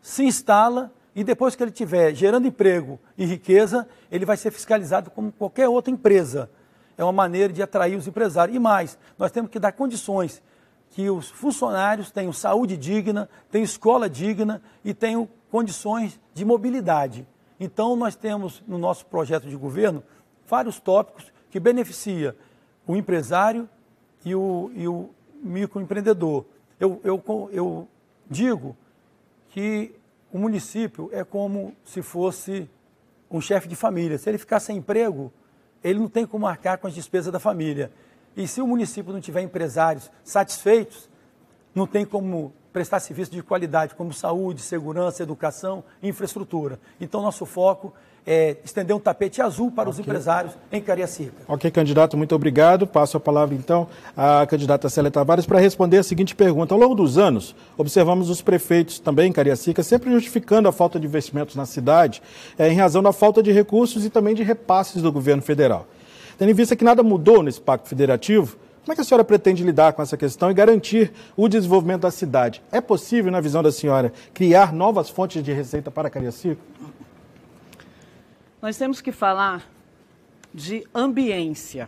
se 0.03 0.25
instala 0.25 0.93
e 1.15 1.23
depois 1.23 1.55
que 1.55 1.63
ele 1.63 1.71
estiver 1.71 2.13
gerando 2.13 2.49
emprego 2.49 2.99
e 3.17 3.25
riqueza, 3.25 3.87
ele 4.11 4.27
vai 4.27 4.37
ser 4.37 4.51
fiscalizado 4.51 5.11
como 5.13 5.31
qualquer 5.31 5.69
outra 5.69 5.93
empresa. 5.93 6.51
É 6.99 7.05
uma 7.05 7.13
maneira 7.13 7.53
de 7.53 7.63
atrair 7.63 7.97
os 7.97 8.09
empresários. 8.09 8.57
E 8.57 8.59
mais, 8.59 8.99
nós 9.17 9.31
temos 9.31 9.49
que 9.49 9.61
dar 9.61 9.71
condições 9.73 10.43
que 10.91 11.09
os 11.09 11.31
funcionários 11.31 12.11
tenham 12.11 12.33
saúde 12.33 12.77
digna, 12.77 13.29
tenham 13.49 13.65
escola 13.65 14.11
digna 14.11 14.61
e 14.85 14.93
tenham 14.93 15.29
condições 15.53 16.19
de 16.33 16.45
mobilidade. 16.45 17.27
Então, 17.61 17.95
nós 17.95 18.17
temos 18.17 18.61
no 18.67 18.77
nosso 18.77 19.07
projeto 19.07 19.49
de 19.49 19.55
governo 19.55 20.03
vários 20.49 20.81
tópicos 20.81 21.33
que 21.49 21.61
beneficiam 21.61 22.35
o 22.89 22.97
empresário 22.97 23.69
e 24.25 24.35
o, 24.35 24.73
e 24.75 24.89
o 24.89 25.11
microempreendedor. 25.45 26.45
Eu, 26.81 27.01
eu, 27.05 27.51
eu 27.53 27.89
digo 28.29 28.77
que 29.51 29.95
o 30.33 30.39
município 30.39 31.09
é 31.13 31.23
como 31.23 31.75
se 31.85 32.03
fosse 32.03 32.69
um 33.31 33.41
chefe 33.41 33.69
de 33.69 33.77
família. 33.77 34.19
Se 34.19 34.29
ele 34.29 34.39
ficar 34.39 34.59
sem 34.59 34.79
emprego, 34.79 35.33
ele 35.83 35.99
não 35.99 36.09
tem 36.09 36.27
como 36.27 36.45
marcar 36.45 36.79
com 36.79 36.87
as 36.87 36.95
despesas 36.95 37.33
da 37.33 37.39
família. 37.39 37.93
E 38.37 38.49
se 38.49 38.61
o 38.61 38.67
município 38.67 39.13
não 39.13 39.21
tiver 39.21 39.43
empresários 39.43 40.11
satisfeitos, 40.25 41.09
não 41.75 41.87
tem 41.87 42.05
como 42.05 42.53
prestar 42.73 42.99
serviço 42.99 43.31
de 43.31 43.43
qualidade, 43.43 43.95
como 43.95 44.13
saúde, 44.13 44.61
segurança, 44.61 45.23
educação, 45.23 45.85
infraestrutura. 46.03 46.81
Então, 47.01 47.23
nosso 47.23 47.47
foco 47.47 47.95
é, 48.27 48.57
estender 48.65 48.97
um 48.97 49.01
tapete 49.01 49.43
azul 49.43 49.71
para 49.71 49.89
okay. 49.89 49.93
os 49.93 49.99
empresários 49.99 50.55
em 50.73 50.81
Cariacica. 50.81 51.33
Ok, 51.47 51.71
candidato, 51.71 52.17
muito 52.17 52.35
obrigado. 52.35 52.87
Passo 52.87 53.17
a 53.17 53.21
palavra, 53.21 53.55
então, 53.55 53.87
à 54.17 54.47
candidata 54.47 54.89
Célia 54.89 55.11
Tavares 55.11 55.47
para 55.47 55.59
responder 55.59 55.99
a 55.99 56.03
seguinte 56.03 56.35
pergunta. 56.35 56.75
Ao 56.75 56.81
longo 56.81 56.95
dos 56.95 57.19
anos, 57.19 57.55
observamos 57.77 58.31
os 58.31 58.41
prefeitos 58.41 58.99
também 58.99 59.29
em 59.29 59.33
Cariacica 59.33 59.83
sempre 59.83 60.11
justificando 60.11 60.69
a 60.69 60.73
falta 60.73 60.99
de 60.99 61.07
investimentos 61.07 61.55
na 61.55 61.67
cidade 61.67 62.23
é, 62.59 62.69
em 62.69 62.77
razão 62.77 63.03
da 63.03 63.13
falta 63.13 63.43
de 63.43 63.53
recursos 63.53 64.05
e 64.05 64.11
também 64.11 64.35
de 64.35 64.43
repasses 64.43 65.03
do 65.03 65.13
governo 65.13 65.43
federal. 65.43 65.87
Tendo 66.39 66.51
em 66.51 66.55
vista 66.55 66.75
que 66.75 66.85
nada 66.85 67.03
mudou 67.03 67.43
nesse 67.43 67.61
pacto 67.61 67.89
federativo, 67.89 68.57
Como 68.85 68.93
é 68.93 68.95
que 68.95 69.01
a 69.01 69.05
senhora 69.05 69.25
pretende 69.25 69.65
lidar 69.65 69.95
com 69.95 70.03
essa 70.03 70.15
questão 70.15 70.51
e 70.51 70.55
garantir 70.55 71.11
o 71.35 71.49
desenvolvimento 71.49 72.03
da 72.03 72.11
cidade? 72.11 72.63
É 72.71 72.83
possível, 72.83 73.33
na 73.33 73.41
visão 73.41 73.63
da 73.63 73.73
senhora, 73.73 74.13
criar 74.35 74.75
novas 74.75 75.09
fontes 75.09 75.43
de 75.43 75.51
receita 75.55 75.91
para 75.91 76.11
Cariacica? 76.11 76.61
Nós 78.65 78.79
temos 78.79 79.03
que 79.03 79.13
falar 79.13 79.71
de 80.55 80.87
ambiência. 80.95 81.87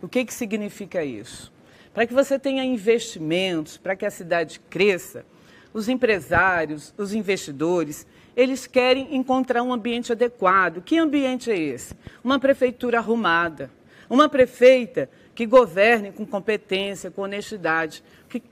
O 0.00 0.06
que, 0.06 0.24
que 0.24 0.32
significa 0.32 1.02
isso? 1.04 1.52
Para 1.92 2.06
que 2.06 2.14
você 2.14 2.38
tenha 2.38 2.62
investimentos, 2.62 3.76
para 3.76 3.96
que 3.96 4.06
a 4.06 4.10
cidade 4.12 4.60
cresça, 4.70 5.26
os 5.72 5.88
empresários, 5.88 6.94
os 6.96 7.12
investidores, 7.14 8.06
eles 8.36 8.64
querem 8.64 9.16
encontrar 9.16 9.64
um 9.64 9.72
ambiente 9.72 10.12
adequado. 10.12 10.82
Que 10.82 10.98
ambiente 10.98 11.50
é 11.50 11.58
esse? 11.58 11.96
Uma 12.22 12.38
prefeitura 12.38 12.98
arrumada, 12.98 13.68
uma 14.08 14.28
prefeita 14.28 15.10
que 15.34 15.44
governe 15.44 16.12
com 16.12 16.24
competência, 16.24 17.10
com 17.10 17.22
honestidade. 17.22 18.04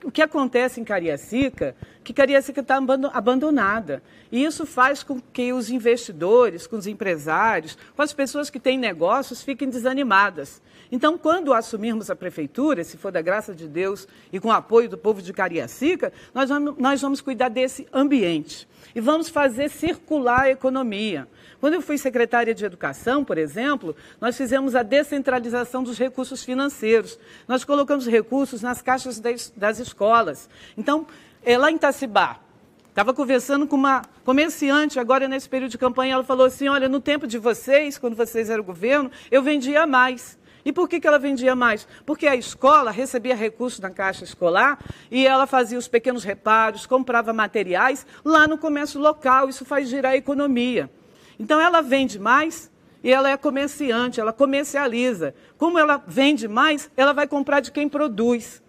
O 0.05 0.11
que 0.11 0.23
acontece 0.23 0.81
em 0.81 0.85
Cariacica, 0.85 1.75
que 2.03 2.13
Cariacica 2.13 2.61
está 2.61 2.79
abandonada. 3.13 4.03
E 4.31 4.45
isso 4.45 4.67
faz 4.67 5.03
com 5.03 5.21
que 5.21 5.53
os 5.53 5.71
investidores, 5.71 6.67
com 6.67 6.77
os 6.77 6.87
empresários, 6.87 7.77
com 7.95 8.03
as 8.03 8.13
pessoas 8.13 8.51
que 8.51 8.61
têm 8.61 8.79
negócios, 8.79 9.43
fiquem 9.43 9.69
desanimadas. 9.69 10.61
Então, 10.91 11.17
quando 11.17 11.55
assumirmos 11.55 12.11
a 12.11 12.17
prefeitura, 12.17 12.85
se 12.85 12.99
for 12.99 13.11
da 13.11 13.23
graça 13.23 13.55
de 13.55 13.67
Deus 13.67 14.07
e 14.33 14.39
com 14.39 14.49
o 14.49 14.53
apoio 14.53 14.89
do 14.89 14.99
povo 14.99 15.23
de 15.23 15.33
Cariacica, 15.33 16.13
nós 16.35 16.51
vamos, 16.51 16.77
nós 16.77 17.01
vamos 17.01 17.21
cuidar 17.21 17.49
desse 17.49 17.87
ambiente 17.93 18.69
e 18.95 19.01
vamos 19.01 19.29
fazer 19.29 19.71
circular 19.71 20.43
a 20.43 20.51
economia. 20.51 21.27
Quando 21.61 21.75
eu 21.75 21.81
fui 21.81 21.97
secretária 21.97 22.53
de 22.53 22.65
Educação, 22.65 23.25
por 23.25 23.39
exemplo, 23.39 23.95
nós 24.21 24.37
fizemos 24.37 24.75
a 24.75 24.83
descentralização 24.83 25.83
dos 25.83 25.97
recursos 25.97 26.43
financeiros. 26.43 27.19
Nós 27.47 27.65
colocamos 27.65 28.07
recursos 28.07 28.63
nas 28.63 28.83
caixas 28.83 29.21
das, 29.21 29.53
das 29.57 29.72
escolas. 29.79 30.49
Então, 30.77 31.07
é, 31.45 31.57
lá 31.59 31.71
em 31.71 31.77
Itacibá, 31.77 32.41
Estava 32.93 33.15
conversando 33.15 33.67
com 33.67 33.75
uma 33.75 34.03
comerciante 34.23 35.01
agora 35.01 35.27
nesse 35.27 35.49
período 35.49 35.71
de 35.71 35.79
campanha. 35.79 36.13
Ela 36.13 36.25
falou 36.25 36.45
assim: 36.45 36.69
Olha, 36.69 36.91
no 36.91 37.01
tempo 37.01 37.27
de 37.27 37.39
vocês, 37.39 37.97
quando 37.97 38.15
vocês 38.15 38.51
eram 38.51 38.63
governo, 38.63 39.11
eu 39.31 39.43
vendia 39.43 39.87
mais. 39.87 40.39
E 40.63 40.73
por 40.73 40.87
que, 40.87 41.01
que 41.01 41.07
ela 41.07 41.19
vendia 41.19 41.57
mais? 41.57 41.89
Porque 42.05 42.27
a 42.27 42.37
escola 42.37 42.91
recebia 42.91 43.35
recursos 43.35 43.81
na 43.81 43.89
caixa 43.89 44.25
escolar 44.25 44.79
e 45.11 45.27
ela 45.27 45.47
fazia 45.47 45.79
os 45.79 45.89
pequenos 45.89 46.23
reparos, 46.23 46.85
comprava 46.85 47.33
materiais 47.33 48.07
lá 48.23 48.47
no 48.47 48.59
comércio 48.59 49.01
local. 49.01 49.49
Isso 49.49 49.65
faz 49.65 49.89
girar 49.89 50.13
a 50.13 50.17
economia. 50.17 50.91
Então 51.41 51.59
ela 51.59 51.81
vende 51.81 52.19
mais 52.19 52.71
e 53.03 53.11
ela 53.11 53.31
é 53.31 53.37
comerciante, 53.37 54.21
ela 54.21 54.33
comercializa. 54.33 55.35
Como 55.57 55.79
ela 55.79 56.03
vende 56.07 56.47
mais, 56.47 56.91
ela 56.97 57.13
vai 57.13 57.27
comprar 57.27 57.61
de 57.61 57.73
quem 57.73 57.89
produz. 57.89 58.62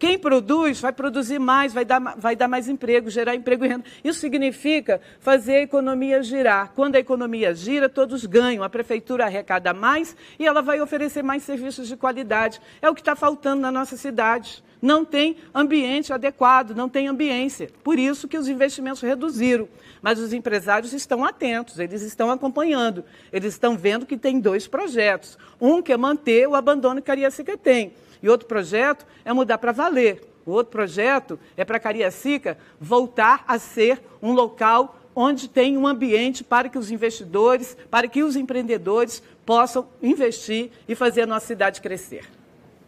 Quem 0.00 0.18
produz 0.18 0.80
vai 0.80 0.94
produzir 0.94 1.38
mais, 1.38 1.74
vai 1.74 1.84
dar, 1.84 2.00
vai 2.16 2.34
dar 2.34 2.48
mais 2.48 2.70
emprego, 2.70 3.10
gerar 3.10 3.34
emprego 3.34 3.66
e 3.66 3.68
renda. 3.68 3.84
Isso 4.02 4.18
significa 4.18 4.98
fazer 5.20 5.56
a 5.56 5.60
economia 5.60 6.22
girar. 6.22 6.72
Quando 6.74 6.96
a 6.96 6.98
economia 6.98 7.54
gira, 7.54 7.86
todos 7.86 8.24
ganham. 8.24 8.64
A 8.64 8.70
prefeitura 8.70 9.26
arrecada 9.26 9.74
mais 9.74 10.16
e 10.38 10.46
ela 10.46 10.62
vai 10.62 10.80
oferecer 10.80 11.22
mais 11.22 11.42
serviços 11.42 11.86
de 11.86 11.98
qualidade. 11.98 12.62
É 12.80 12.88
o 12.88 12.94
que 12.94 13.02
está 13.02 13.14
faltando 13.14 13.60
na 13.60 13.70
nossa 13.70 13.94
cidade. 13.94 14.64
Não 14.80 15.04
tem 15.04 15.36
ambiente 15.54 16.14
adequado, 16.14 16.74
não 16.74 16.88
tem 16.88 17.06
ambiência. 17.06 17.68
Por 17.84 17.98
isso 17.98 18.26
que 18.26 18.38
os 18.38 18.48
investimentos 18.48 19.02
reduziram. 19.02 19.68
Mas 20.00 20.18
os 20.18 20.32
empresários 20.32 20.94
estão 20.94 21.22
atentos, 21.26 21.78
eles 21.78 22.00
estão 22.00 22.30
acompanhando, 22.30 23.04
eles 23.30 23.52
estão 23.52 23.76
vendo 23.76 24.06
que 24.06 24.16
tem 24.16 24.40
dois 24.40 24.66
projetos. 24.66 25.36
Um 25.60 25.82
que 25.82 25.92
é 25.92 25.96
manter 25.98 26.48
o 26.48 26.54
abandono 26.54 27.02
que 27.02 27.06
Cariacica 27.06 27.54
tem, 27.58 27.92
e 28.22 28.28
outro 28.28 28.46
projeto 28.46 29.06
é 29.24 29.32
mudar 29.32 29.58
para 29.58 29.72
valer. 29.72 30.22
O 30.44 30.52
outro 30.52 30.72
projeto 30.72 31.38
é 31.56 31.64
para 31.64 31.78
Cariacica 31.78 32.58
voltar 32.80 33.44
a 33.46 33.58
ser 33.58 34.02
um 34.22 34.32
local 34.32 34.98
onde 35.14 35.48
tem 35.48 35.76
um 35.76 35.86
ambiente 35.86 36.42
para 36.42 36.68
que 36.68 36.78
os 36.78 36.90
investidores, 36.90 37.76
para 37.90 38.08
que 38.08 38.22
os 38.22 38.36
empreendedores 38.36 39.22
possam 39.44 39.86
investir 40.02 40.70
e 40.88 40.94
fazer 40.94 41.22
a 41.22 41.26
nossa 41.26 41.46
cidade 41.46 41.80
crescer. 41.80 42.24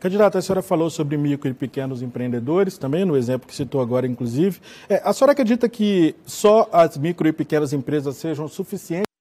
Candidata, 0.01 0.39
a 0.39 0.43
senhora 0.43 0.63
falou 0.63 0.91
sobre 0.91 1.17
micro 1.17 1.49
e 1.49 1.55
pequenos 1.55 2.03
empreendedores, 2.03 2.77
também 2.77 3.05
no 3.05 3.17
exemplo 3.17 3.47
que 3.47 3.55
citou 3.55 3.81
agora, 3.81 4.05
inclusive. 4.05 4.61
É, 4.89 5.01
a 5.05 5.13
senhora 5.13 5.31
acredita 5.31 5.69
que 5.69 6.17
só 6.27 6.69
as 6.73 6.97
micro 6.97 7.29
e 7.29 7.33
pequenas 7.33 7.73
empresas 7.73 8.17
sejam 8.17 8.49
suficientes? 8.49 9.12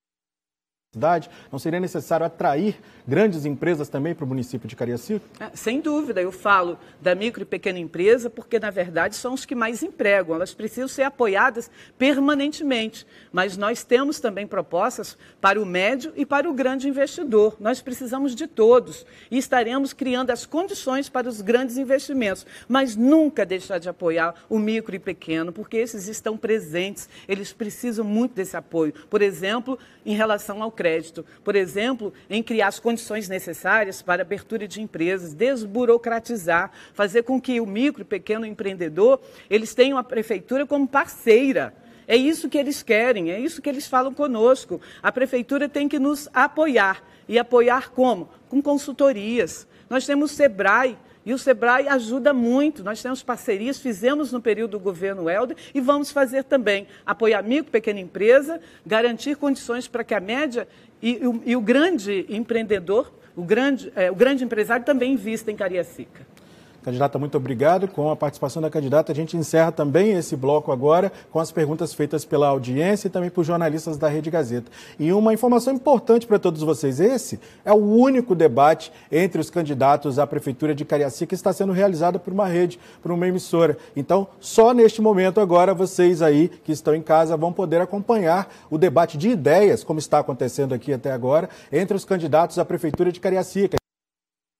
Cidade? 0.94 1.30
Não 1.50 1.58
seria 1.58 1.80
necessário 1.80 2.26
atrair 2.26 2.78
grandes 3.08 3.46
empresas 3.46 3.88
também 3.88 4.14
para 4.14 4.26
o 4.26 4.28
município 4.28 4.68
de 4.68 4.76
Cariacica? 4.76 5.26
Ah, 5.40 5.50
sem 5.54 5.80
dúvida, 5.80 6.22
eu 6.22 6.34
falo 6.34 6.78
da 7.02 7.16
micro 7.16 7.44
e 7.44 7.46
pequena 7.46 7.80
empresa 7.80 8.30
porque, 8.30 8.60
na 8.60 8.70
verdade, 8.70 9.16
são 9.16 9.34
os 9.34 9.46
que 9.46 9.56
mais 9.56 9.82
empregam. 9.82 10.36
Elas 10.36 10.54
precisam 10.54 10.90
ser 10.90 11.04
apoiadas 11.04 11.72
permanentemente. 11.98 13.08
Mas 13.32 13.56
nós 13.56 13.86
temos 13.86 14.20
também 14.20 14.46
propostas 14.46 15.18
para 15.40 15.62
o 15.62 15.66
médio 15.66 16.12
e 16.14 16.26
para 16.26 16.50
o 16.50 16.54
grande 16.54 16.90
investidor. 16.90 17.56
Nós 17.58 17.82
precisamos 17.82 18.36
de 18.36 18.46
todos 18.46 19.06
e 19.32 19.38
estaremos 19.38 19.94
criando 19.94 20.32
as 20.32 20.46
condições 20.46 21.08
para 21.08 21.30
os 21.30 21.40
grandes 21.40 21.78
investimentos. 21.78 22.46
Mas 22.68 22.98
nunca 22.98 23.46
deixar 23.46 23.78
de 23.78 23.88
apoiar 23.88 24.36
o 24.50 24.60
micro 24.60 24.94
e 24.94 25.00
pequeno, 25.00 25.54
porque 25.54 25.78
esses 25.78 26.10
estão 26.10 26.36
presentes, 26.38 27.08
eles 27.30 27.54
precisam 27.54 28.04
muito 28.04 28.36
desse 28.36 28.58
apoio. 28.58 28.94
Por 29.10 29.22
exemplo, 29.22 29.80
em 30.06 30.16
relação 30.16 30.62
ao 30.62 30.72
crédito. 30.82 31.24
Por 31.44 31.56
exemplo, 31.56 32.12
em 32.28 32.42
criar 32.42 32.70
as 32.70 32.80
condições 32.80 33.30
necessárias 33.30 34.02
para 34.02 34.24
abertura 34.24 34.68
de 34.68 34.82
empresas, 34.82 35.32
desburocratizar, 35.32 36.72
fazer 36.92 37.22
com 37.22 37.40
que 37.40 37.62
o 37.62 37.68
micro 37.68 38.02
e 38.02 38.06
pequeno 38.06 38.48
empreendedor, 38.48 39.22
eles 39.48 39.76
tenham 39.76 39.96
a 39.96 40.04
prefeitura 40.04 40.66
como 40.66 40.88
parceira. 40.88 41.72
É 42.08 42.16
isso 42.16 42.50
que 42.50 42.58
eles 42.58 42.82
querem, 42.82 43.30
é 43.30 43.40
isso 43.40 43.62
que 43.62 43.70
eles 43.70 43.86
falam 43.86 44.12
conosco. 44.12 44.82
A 45.04 45.12
prefeitura 45.12 45.70
tem 45.70 45.88
que 45.88 46.00
nos 46.00 46.28
apoiar. 46.34 47.04
E 47.30 47.38
apoiar 47.38 47.92
como? 47.92 48.28
Com 48.50 48.60
consultorias. 48.60 49.68
Nós 49.88 50.04
temos 50.04 50.32
o 50.32 50.34
SEBRAE, 50.34 50.98
e 51.26 51.34
o 51.34 51.38
Sebrae 51.38 51.88
ajuda 51.88 52.34
muito. 52.34 52.84
Nós 52.84 53.02
temos 53.02 53.22
parcerias, 53.22 53.80
fizemos 53.80 54.32
no 54.32 54.42
período 54.42 54.72
do 54.72 54.80
governo 54.80 55.30
Helder 55.30 55.56
e 55.74 55.80
vamos 55.80 56.12
fazer 56.12 56.44
também. 56.44 56.88
Apoiar 57.06 57.44
micro, 57.44 57.72
pequena 57.72 58.00
empresa, 58.00 58.60
garantir 58.86 59.36
condições 59.36 59.88
para 59.88 60.04
que 60.04 60.14
a 60.14 60.20
média 60.20 60.68
e, 61.02 61.20
e, 61.22 61.28
o, 61.28 61.42
e 61.46 61.56
o, 61.56 61.62
grande 61.62 62.26
empreendedor, 62.30 63.12
o 63.36 63.44
grande, 63.44 63.92
é, 63.96 64.12
o 64.12 64.16
grande 64.16 64.44
empresário 64.44 64.86
também 64.86 65.14
invista 65.14 65.52
em 65.52 65.56
Cariacica. 65.56 66.31
Candidata, 66.84 67.18
muito 67.20 67.38
obrigado. 67.38 67.88
Com 67.88 68.12
a 68.12 68.16
participação 68.16 68.62
da 68.62 68.70
candidata, 68.70 69.12
a 69.12 69.16
gente 69.16 69.38
encerra 69.38 69.72
também 69.72 70.12
esse 70.12 70.36
bloco 70.36 70.72
agora 70.72 71.12
com 71.32 71.40
as 71.40 71.52
perguntas 71.52 71.94
feitas 71.94 72.26
pela 72.26 72.48
audiência 72.48 73.08
e 73.08 73.12
também 73.12 73.30
por 73.30 73.44
jornalistas 73.44 73.98
da 73.98 74.08
Rede 74.08 74.30
Gazeta. 74.30 74.72
E 75.00 75.12
uma 75.12 75.34
informação 75.34 75.74
importante 75.74 76.28
para 76.28 76.40
todos 76.40 76.62
vocês: 76.62 77.00
esse 77.00 77.40
é 77.64 77.72
o 77.72 77.76
único 77.76 78.36
debate 78.36 78.92
entre 79.12 79.40
os 79.40 79.50
candidatos 79.50 80.20
à 80.20 80.28
Prefeitura 80.28 80.74
de 80.74 80.86
Cariacica 80.86 81.28
que 81.28 81.36
está 81.36 81.54
sendo 81.54 81.72
realizado 81.72 82.20
por 82.20 82.34
uma 82.34 82.48
rede, 82.48 82.80
por 83.02 83.12
uma 83.12 83.28
emissora. 83.28 83.78
Então, 83.96 84.28
só 84.40 84.74
neste 84.74 85.02
momento 85.02 85.40
agora, 85.40 85.74
vocês 85.74 86.22
aí 86.22 86.50
que 86.50 86.72
estão 86.72 86.96
em 86.96 87.02
casa 87.02 87.38
vão 87.38 87.54
poder 87.54 87.80
acompanhar 87.80 88.52
o 88.70 88.78
debate 88.78 89.18
de 89.18 89.30
ideias, 89.30 89.84
como 89.84 90.00
está 90.00 90.20
acontecendo 90.20 90.74
aqui 90.74 90.92
até 90.92 91.12
agora, 91.12 91.50
entre 91.72 91.96
os 91.96 92.04
candidatos 92.04 92.60
à 92.60 92.66
Prefeitura 92.66 93.12
de 93.12 93.20
Cariacica 93.20 93.81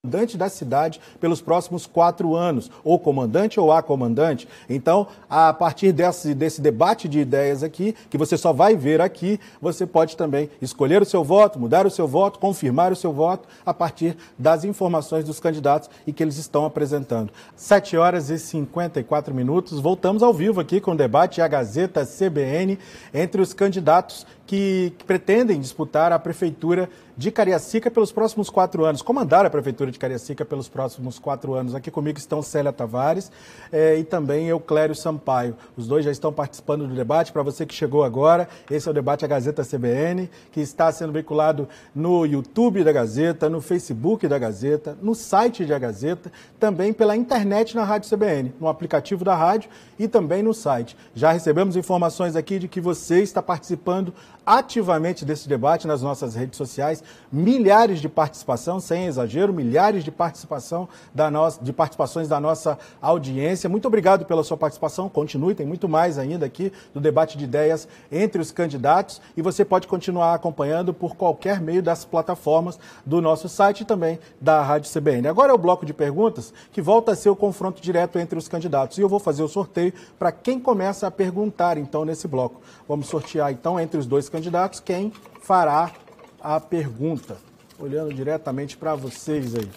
comandante 0.04 0.36
da 0.36 0.50
cidade 0.50 1.00
pelos 1.20 1.42
próximos 1.42 1.86
quatro 1.86 2.36
anos, 2.36 2.72
ou 2.84 2.98
comandante 2.98 3.60
ou 3.60 3.72
a 3.72 3.84
comandante. 3.84 4.48
Então, 4.68 5.06
a 5.30 5.54
partir 5.54 5.92
desse, 5.92 6.34
desse 6.34 6.60
debate 6.60 7.08
de 7.08 7.20
ideias 7.20 7.62
aqui, 7.62 7.96
que 8.10 8.18
você 8.18 8.36
só 8.36 8.52
vai 8.52 8.76
ver 8.76 9.00
aqui, 9.00 9.40
você 9.62 9.86
pode 9.86 10.18
também 10.18 10.50
escolher 10.60 11.04
o 11.04 11.06
seu 11.06 11.24
voto, 11.24 11.60
mudar 11.60 11.86
o 11.86 11.92
seu 11.92 12.08
voto, 12.08 12.40
confirmar 12.40 12.92
o 12.92 12.96
seu 12.96 13.14
voto 13.14 13.48
a 13.64 13.76
partir 13.76 14.18
das 14.40 14.64
informações 14.64 15.24
dos 15.24 15.40
candidatos 15.40 15.88
e 16.08 16.12
que 16.12 16.24
eles 16.24 16.38
estão 16.38 16.66
apresentando. 16.66 17.32
Sete 17.56 17.96
horas 17.96 18.32
e 18.32 18.40
54 18.40 19.36
minutos, 19.36 19.80
voltamos 19.80 20.24
ao 20.24 20.34
vivo 20.34 20.60
aqui 20.60 20.82
com 20.82 20.94
o 20.94 20.98
debate 20.98 21.44
a 21.44 21.48
Gazeta 21.48 22.08
CBN 22.08 22.80
entre 23.14 23.40
os 23.40 23.54
candidatos 23.54 24.26
que, 24.52 24.94
que 24.98 25.06
pretendem 25.06 25.62
disputar 25.62 26.12
a 26.12 26.20
prefeitura 26.20 26.90
de 27.16 27.32
Cariacica 27.32 27.90
pelos 27.90 28.12
próximos 28.12 28.50
quatro 28.50 28.84
anos, 28.84 29.02
comandar 29.02 29.46
a 29.46 29.50
prefeitura 29.50 29.92
de 29.92 29.98
Cariacica 29.98 30.44
pelos 30.44 30.68
próximos 30.68 31.20
quatro 31.20 31.54
anos. 31.54 31.74
Aqui 31.74 31.90
comigo 31.90 32.18
estão 32.18 32.42
Célia 32.42 32.74
Tavares 32.74 33.32
eh, 33.72 34.00
e 34.00 34.04
também 34.04 34.48
Euclério 34.48 34.94
Sampaio. 34.94 35.56
Os 35.78 35.88
dois 35.88 36.04
já 36.04 36.12
estão 36.12 36.34
participando 36.34 36.86
do 36.86 36.94
debate. 36.94 37.32
Para 37.32 37.44
você 37.44 37.66
que 37.66 37.74
chegou 37.74 38.04
agora, 38.04 38.50
esse 38.70 38.88
é 38.88 38.92
o 38.92 38.94
debate 38.94 39.24
a 39.24 39.28
Gazeta 39.28 39.64
CBN, 39.64 40.30
que 40.52 40.60
está 40.60 40.92
sendo 40.92 41.14
veiculado 41.14 41.70
no 41.96 42.26
YouTube 42.26 42.84
da 42.84 42.92
Gazeta, 42.92 43.50
no 43.50 43.62
Facebook 43.62 44.28
da 44.28 44.38
Gazeta, 44.38 44.98
no 45.02 45.16
site 45.16 45.64
da 45.64 45.80
Gazeta, 45.80 46.30
também 46.60 46.92
pela 46.92 47.16
internet 47.16 47.74
na 47.76 47.86
Rádio 47.86 48.10
CBN, 48.10 48.54
no 48.60 48.68
aplicativo 48.68 49.24
da 49.24 49.36
rádio 49.36 49.70
e 49.98 50.08
também 50.08 50.44
no 50.44 50.54
site. 50.54 50.98
Já 51.14 51.32
recebemos 51.32 51.76
informações 51.76 52.36
aqui 52.36 52.58
de 52.58 52.68
que 52.68 52.82
você 52.82 53.22
está 53.22 53.42
participando 53.42 54.14
ativamente 54.46 55.24
desse 55.24 55.48
debate 55.48 55.88
nas 55.88 56.02
nossas 56.02 56.36
redes 56.36 56.58
sociais. 56.58 57.04
Milhares 57.32 58.00
de 58.00 58.10
participação, 58.10 58.80
sem 58.80 59.06
exagero, 59.06 59.54
milhares 59.54 60.04
de 60.04 60.12
participação 60.12 60.90
da 61.14 61.30
nossa, 61.30 61.64
de 61.64 61.72
participações 61.72 62.28
da 62.28 62.40
nossa 62.40 62.78
audiência. 63.02 63.70
Muito 63.70 63.88
obrigado 63.88 64.26
pela 64.26 64.44
sua 64.44 64.58
participação. 64.58 65.10
Continue, 65.10 65.56
tem 65.56 65.66
muito 65.66 65.88
mais 65.88 66.18
ainda 66.18 66.46
aqui 66.46 66.72
do 66.94 67.00
debate 67.00 67.38
de 67.38 67.44
ideias 67.44 67.88
entre 68.12 68.42
os 68.42 68.52
candidatos 68.52 69.22
e 69.36 69.42
você 69.42 69.64
pode 69.64 69.88
continuar 69.88 70.34
acompanhando 70.34 70.94
por 70.94 71.16
qualquer 71.16 71.62
meio 71.62 71.84
das 71.84 72.04
plataformas 72.06 72.80
do 73.06 73.22
nosso 73.22 73.48
site 73.48 73.82
e 73.82 73.86
também 73.86 74.20
da 74.40 74.62
Rádio 74.62 74.92
CBN. 74.92 75.28
Agora 75.28 75.52
é 75.52 75.56
o 75.56 75.58
bloco 75.58 75.86
de 75.86 75.94
perguntas 75.94 76.54
que 76.72 76.82
volta 76.82 77.12
a 77.12 77.16
ser 77.16 77.30
o 77.30 77.36
confronto 77.36 77.82
direto 77.82 78.18
entre 78.18 78.38
os 78.38 78.48
candidatos 78.48 78.98
e 78.98 79.02
eu 79.02 79.10
vou 79.10 79.20
fazer 79.20 79.44
o 79.44 79.48
sorteio 79.48 79.94
para 80.18 80.32
quem 80.32 80.60
começa 80.60 81.08
a 81.08 81.12
perguntar 81.12 81.78
então 81.78 82.06
nesse 82.06 82.28
bloco. 82.28 82.62
Vamos 82.88 83.08
sortear 83.08 83.52
então 83.52 83.80
entre 83.80 84.00
os 84.00 84.06
dois 84.06 84.30
candidatos 84.32 84.80
quem 84.80 85.12
fará 85.42 85.92
a 86.40 86.60
pergunta. 86.60 87.38
Olhando 87.78 88.14
diretamente 88.14 88.78
para 88.78 88.96
vocês 88.96 89.56
aí. 89.56 89.70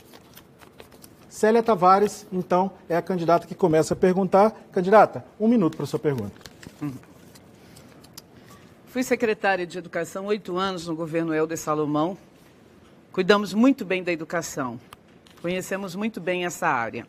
Célia 1.28 1.62
Tavares, 1.62 2.26
então, 2.32 2.70
é 2.88 2.96
a 2.96 3.02
candidata 3.02 3.46
que 3.46 3.54
começa 3.54 3.94
a 3.94 3.96
perguntar. 3.96 4.50
Candidata, 4.70 5.24
um 5.40 5.48
minuto 5.48 5.76
para 5.76 5.84
a 5.84 5.86
sua 5.86 5.98
pergunta. 5.98 6.32
Fui 8.86 9.02
secretária 9.02 9.66
de 9.66 9.76
Educação 9.76 10.26
oito 10.26 10.56
anos 10.56 10.86
no 10.86 10.94
governo 10.94 11.34
Helder 11.34 11.58
Salomão. 11.58 12.16
Cuidamos 13.10 13.52
muito 13.52 13.84
bem 13.84 14.04
da 14.04 14.12
educação. 14.12 14.78
Conhecemos 15.42 15.96
muito 15.96 16.20
bem 16.20 16.44
essa 16.44 16.68
área. 16.68 17.06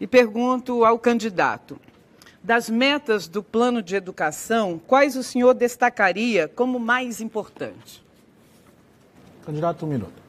E 0.00 0.06
pergunto 0.06 0.84
ao 0.84 0.98
candidato: 0.98 1.78
das 2.42 2.68
metas 2.68 3.28
do 3.28 3.42
plano 3.42 3.82
de 3.82 3.94
educação, 3.94 4.80
quais 4.86 5.16
o 5.16 5.22
senhor 5.22 5.54
destacaria 5.54 6.48
como 6.48 6.78
mais 6.78 7.20
importante? 7.20 8.04
Candidato, 9.44 9.86
um 9.86 9.88
minuto. 9.88 10.22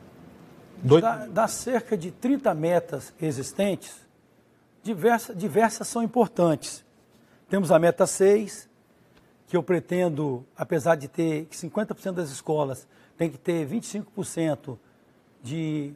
Dois... 0.84 1.02
Da, 1.02 1.26
das 1.28 1.52
cerca 1.52 1.98
de 1.98 2.12
30 2.12 2.54
metas 2.54 3.14
existentes, 3.22 3.96
diversas, 4.84 5.36
diversas 5.36 5.88
são 5.88 6.04
importantes. 6.04 6.84
Temos 7.50 7.72
a 7.72 7.80
meta 7.80 8.06
6, 8.06 8.70
que 9.48 9.58
eu 9.58 9.64
pretendo, 9.64 10.46
apesar 10.58 10.96
de 10.96 11.08
ter 11.08 11.46
que 11.46 11.56
50% 11.56 12.14
das 12.14 12.30
escolas 12.30 12.88
tem 13.18 13.30
que 13.30 13.38
ter 13.38 13.68
25% 13.68 14.78
de, 15.42 15.94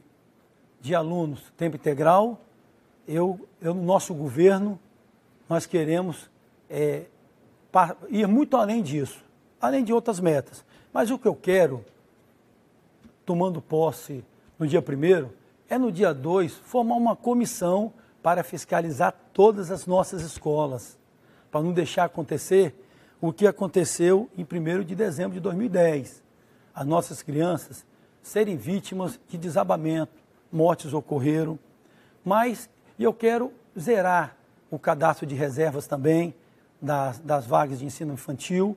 de 0.80 0.94
alunos 0.94 1.52
tempo 1.56 1.76
integral, 1.76 2.40
eu, 3.06 3.48
eu, 3.60 3.74
no 3.74 3.82
nosso 3.82 4.14
governo, 4.14 4.78
nós 5.48 5.66
queremos 5.66 6.30
é, 6.68 7.04
ir 8.08 8.26
muito 8.26 8.56
além 8.56 8.82
disso, 8.82 9.24
além 9.60 9.82
de 9.82 9.92
outras 9.92 10.20
metas. 10.20 10.64
Mas 10.92 11.10
o 11.10 11.18
que 11.18 11.26
eu 11.26 11.34
quero, 11.34 11.84
tomando 13.24 13.60
posse 13.60 14.24
no 14.58 14.66
dia 14.66 14.80
1 14.80 15.28
é 15.68 15.78
no 15.78 15.92
dia 15.92 16.12
2 16.12 16.52
formar 16.54 16.96
uma 16.96 17.16
comissão 17.16 17.92
para 18.22 18.42
fiscalizar 18.42 19.14
todas 19.32 19.70
as 19.70 19.86
nossas 19.86 20.22
escolas, 20.22 20.98
para 21.50 21.62
não 21.62 21.72
deixar 21.72 22.04
acontecer 22.04 22.74
o 23.20 23.32
que 23.32 23.46
aconteceu 23.46 24.28
em 24.36 24.42
1 24.42 24.84
de 24.84 24.94
dezembro 24.94 25.34
de 25.34 25.40
2010. 25.40 26.22
As 26.74 26.86
nossas 26.86 27.22
crianças 27.22 27.84
serem 28.22 28.56
vítimas 28.56 29.18
de 29.28 29.38
desabamento, 29.38 30.12
mortes 30.52 30.92
ocorreram, 30.92 31.58
mas 32.24 32.68
eu 32.98 33.12
quero 33.12 33.52
zerar 33.78 34.37
o 34.70 34.78
cadastro 34.78 35.26
de 35.26 35.34
reservas 35.34 35.86
também 35.86 36.34
das, 36.80 37.18
das 37.18 37.46
vagas 37.46 37.78
de 37.78 37.84
ensino 37.84 38.12
infantil. 38.12 38.76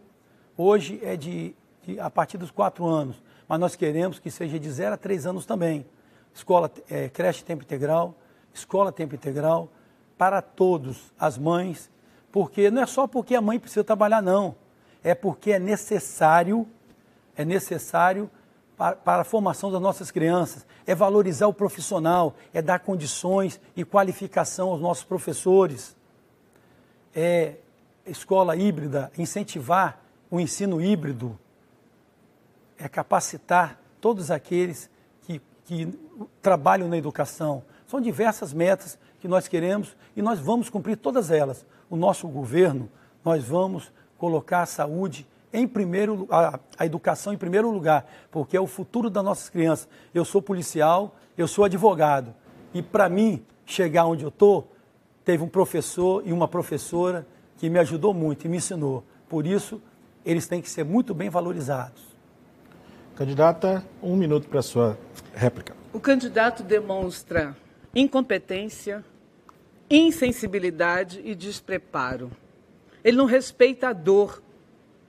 Hoje 0.58 1.00
é 1.04 1.16
de, 1.16 1.56
de 1.84 2.00
a 2.00 2.10
partir 2.10 2.38
dos 2.38 2.52
quatro 2.52 2.86
anos 2.86 3.22
mas 3.52 3.60
nós 3.60 3.76
queremos 3.76 4.18
que 4.18 4.32
seja 4.32 4.58
de 4.58 4.72
0 4.72 4.94
a 4.94 4.98
3 4.98 5.26
anos 5.26 5.46
também. 5.46 5.86
Escola, 6.34 6.72
é, 6.90 7.10
creche 7.10 7.44
tempo 7.44 7.64
integral, 7.64 8.16
escola 8.54 8.94
tempo 8.94 9.14
integral, 9.14 9.68
para 10.18 10.42
todos, 10.42 11.12
as 11.20 11.38
mães, 11.38 11.92
porque 12.32 12.72
não 12.72 12.82
é 12.82 12.86
só 12.86 13.08
porque 13.08 13.36
a 13.36 13.42
mãe 13.42 13.60
precisa 13.60 13.84
trabalhar, 13.84 14.22
não. 14.22 14.56
É 15.04 15.14
porque 15.14 15.52
é 15.52 15.60
necessário, 15.60 16.66
é 17.36 17.44
necessário 17.44 18.32
para, 18.82 18.96
para 18.96 19.22
a 19.22 19.24
formação 19.24 19.72
das 19.72 19.80
nossas 19.80 20.10
crianças, 20.10 20.66
é 20.88 20.96
valorizar 20.96 21.46
o 21.46 21.54
profissional, 21.54 22.34
é 22.52 22.64
dar 22.64 22.80
condições 22.80 23.62
e 23.76 23.86
qualificação 23.86 24.70
aos 24.70 24.82
nossos 24.82 25.04
professores. 25.04 25.96
É 27.14 27.58
escola 28.08 28.56
híbrida, 28.56 29.12
incentivar 29.20 30.02
o 30.32 30.40
ensino 30.40 30.82
híbrido, 30.82 31.38
é 32.76 32.90
capacitar 32.90 33.80
todos 34.00 34.32
aqueles 34.32 34.90
que, 35.28 35.40
que 35.64 36.00
trabalham 36.42 36.88
na 36.88 36.98
educação. 36.98 37.64
São 37.86 38.02
diversas 38.02 38.52
metas 38.52 38.98
que 39.20 39.28
nós 39.28 39.48
queremos 39.48 39.96
e 40.16 40.24
nós 40.24 40.40
vamos 40.40 40.72
cumprir 40.72 40.98
todas 40.98 41.30
elas. 41.30 41.68
O 41.88 41.96
nosso 41.96 42.28
governo, 42.28 42.90
nós 43.24 43.44
vamos 43.44 43.92
colocar 44.18 44.64
a 44.64 44.66
saúde 44.66 45.28
em 45.54 45.68
primeiro 45.68 46.28
a, 46.30 46.60
a 46.78 46.86
educação 46.86 47.34
em 47.34 47.38
primeiro 47.38 47.70
lugar, 47.70 48.06
porque 48.30 48.56
é 48.56 48.62
o 48.62 48.68
futuro 48.68 49.10
das 49.10 49.24
nossas 49.24 49.50
crianças. 49.50 49.88
Eu 50.14 50.24
sou 50.24 50.42
policial, 50.42 51.16
eu 51.38 51.48
sou 51.48 51.66
advogado. 51.66 52.34
E 52.74 52.82
para 52.82 53.10
mim 53.10 53.44
chegar 53.66 54.06
onde 54.06 54.24
eu 54.24 54.30
estou, 54.30 54.72
teve 55.24 55.44
um 55.44 55.48
professor 55.48 56.24
e 56.26 56.32
uma 56.32 56.48
professora 56.48 57.28
que 57.58 57.70
me 57.70 57.80
ajudou 57.80 58.14
muito 58.14 58.46
e 58.46 58.50
me 58.50 58.58
ensinou. 58.58 59.04
Por 59.30 59.46
isso, 59.46 59.82
eles 60.26 60.48
têm 60.48 60.62
que 60.62 60.70
ser 60.70 60.84
muito 60.84 61.14
bem 61.14 61.30
valorizados. 61.30 62.02
Candidata, 63.16 63.86
um 64.02 64.16
minuto 64.16 64.48
para 64.48 64.60
a 64.60 64.64
sua 64.64 64.98
réplica. 65.34 65.76
O 65.94 66.00
candidato 66.00 66.64
demonstra 66.64 67.56
incompetência, 67.94 69.04
insensibilidade 69.90 71.22
e 71.24 71.36
despreparo. 71.36 72.32
Ele 73.04 73.18
não 73.18 73.26
respeita 73.26 73.90
a 73.90 73.94
dor 73.94 74.42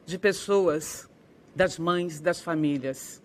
de 0.04 0.18
pessoas, 0.18 1.08
das 1.54 1.78
mães, 1.78 2.20
das 2.20 2.40
famílias. 2.40 3.22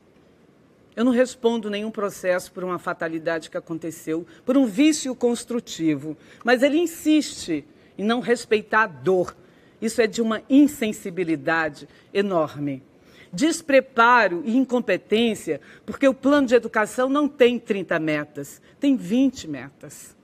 Eu 0.96 1.06
não 1.06 1.12
respondo 1.12 1.70
nenhum 1.70 1.92
processo 1.92 2.52
por 2.52 2.64
uma 2.64 2.80
fatalidade 2.80 3.50
que 3.50 3.58
aconteceu, 3.58 4.26
por 4.46 4.58
um 4.58 4.66
vício 4.66 5.14
construtivo, 5.16 6.18
mas 6.44 6.64
ele 6.64 6.78
insiste 6.78 7.66
em 7.98 8.04
não 8.04 8.20
respeitar 8.20 8.84
a 8.84 8.88
dor. 8.88 9.36
Isso 9.82 10.02
é 10.02 10.08
de 10.08 10.22
uma 10.22 10.42
insensibilidade 10.50 11.88
enorme 12.14 12.84
despreparo 13.32 14.42
e 14.46 14.56
incompetência, 14.56 15.62
porque 15.86 16.08
o 16.08 16.14
plano 16.14 16.48
de 16.48 16.56
educação 16.56 17.10
não 17.10 17.28
tem 17.28 17.60
30 17.60 18.00
metas, 18.00 18.62
tem 18.80 18.96
20 18.96 19.48
metas. 19.48 20.16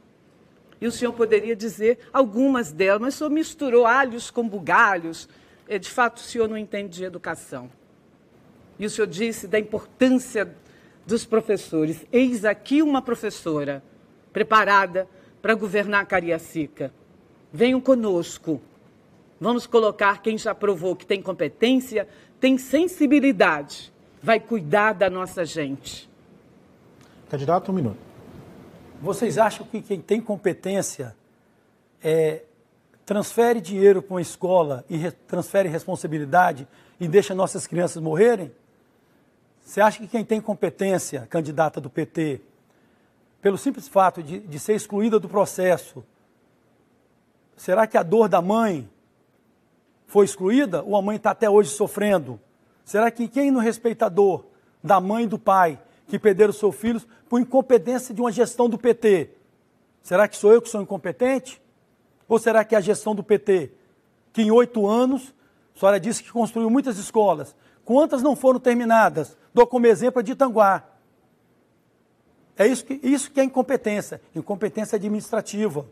E 0.80 0.88
o 0.88 0.92
senhor 0.92 1.14
poderia 1.14 1.56
dizer 1.56 2.00
algumas 2.12 2.72
delas, 2.72 3.02
mas 3.02 3.16
o 3.16 3.18
senhor 3.20 3.30
misturou 3.30 3.86
alhos 3.86 4.30
com 4.30 4.48
bugalhos. 4.48 5.30
É, 5.68 5.78
de 5.78 5.90
fato, 5.90 6.18
o 6.18 6.22
senhor 6.22 6.48
não 6.48 6.58
entende 6.58 6.98
de 6.98 7.04
educação. 7.04 7.70
E 8.78 8.86
o 8.86 8.90
senhor 8.90 9.08
disse 9.08 9.48
da 9.48 9.60
importância 9.60 10.54
dos 11.06 11.26
professores. 11.26 12.06
Eis 12.12 12.46
aqui 12.46 12.82
uma 12.82 13.02
professora 13.02 13.84
preparada 14.32 15.08
para 15.42 15.54
governar 15.54 16.06
Cariacica. 16.06 16.92
Venham 17.52 17.80
conosco. 17.80 18.62
Vamos 19.40 19.68
colocar 19.68 20.22
quem 20.22 20.38
já 20.38 20.56
provou 20.56 20.96
que 20.96 21.06
tem 21.06 21.22
competência, 21.22 22.08
tem 22.40 22.58
sensibilidade, 22.58 23.92
vai 24.22 24.40
cuidar 24.40 24.94
da 24.94 25.10
nossa 25.10 25.44
gente. 25.46 26.10
Candidato, 27.30 27.72
um 27.72 27.76
minuto. 27.76 27.98
Vocês 29.02 29.38
acham 29.38 29.66
que 29.66 29.82
quem 29.82 30.00
tem 30.00 30.22
competência 30.22 31.16
é, 32.02 32.44
transfere 33.06 33.60
dinheiro 33.60 34.02
para 34.02 34.14
uma 34.14 34.22
escola 34.22 34.86
e 34.90 34.98
re, 34.98 35.12
transfere 35.12 35.70
responsabilidade 35.70 36.68
e 37.00 37.08
deixa 37.08 37.36
nossas 37.36 37.68
crianças 37.68 38.02
morrerem? 38.02 38.52
Você 39.64 39.82
acha 39.82 40.00
que 40.00 40.08
quem 40.08 40.26
tem 40.26 40.42
competência, 40.42 41.28
candidata 41.30 41.80
do 41.80 41.90
PT, 41.90 42.42
pelo 43.42 43.58
simples 43.58 43.88
fato 43.88 44.22
de, 44.22 44.40
de 44.40 44.60
ser 44.60 44.74
excluída 44.74 45.20
do 45.20 45.30
processo, 45.30 46.04
será 47.56 47.88
que 47.88 47.98
a 47.98 48.04
dor 48.04 48.28
da 48.28 48.42
mãe 48.42 48.90
foi 50.08 50.26
excluída 50.26 50.84
ou 50.84 50.96
a 50.96 51.02
mãe 51.02 51.16
está 51.18 51.32
até 51.32 51.50
hoje 51.50 51.70
sofrendo? 51.70 52.40
Será 52.86 53.10
que 53.10 53.28
quem 53.28 53.52
no 53.52 53.60
respeitador 53.60 54.46
da 54.84 55.00
mãe 55.00 55.24
e 55.24 55.28
do 55.28 55.40
pai 55.40 55.80
que 56.08 56.20
perderam 56.20 56.54
seus 56.54 56.76
filhos 56.76 57.08
por 57.30 57.40
incompetência 57.40 58.14
de 58.14 58.22
uma 58.22 58.32
gestão 58.32 58.70
do 58.70 58.78
PT? 58.78 59.30
Será 60.02 60.28
que 60.28 60.36
sou 60.36 60.52
eu 60.52 60.62
que 60.62 60.70
sou 60.70 60.82
incompetente? 60.82 61.63
Ou 62.28 62.40
será 62.40 62.64
que 62.64 62.76
é 62.76 62.78
a 62.78 62.82
gestão 62.82 63.14
do 63.14 63.24
PT, 63.24 63.72
que 64.32 64.42
em 64.42 64.52
oito 64.52 64.88
anos, 64.88 65.34
a 65.76 65.80
senhora 65.80 66.00
disse 66.00 66.24
que 66.24 66.32
construiu 66.32 66.70
muitas 66.70 66.98
escolas, 66.98 67.56
quantas 67.86 68.22
não 68.22 68.36
foram 68.36 68.60
terminadas? 68.60 69.38
Dou 69.54 69.68
como 69.68 69.88
exemplo 69.88 70.20
a 70.20 70.24
de 70.24 70.32
Itanguá. 70.32 70.84
É 72.58 72.68
isso 72.68 72.86
que, 72.86 73.00
isso 73.04 73.32
que 73.32 73.40
é 73.40 73.44
incompetência, 73.44 74.22
incompetência 74.36 74.96
administrativa. 74.96 75.86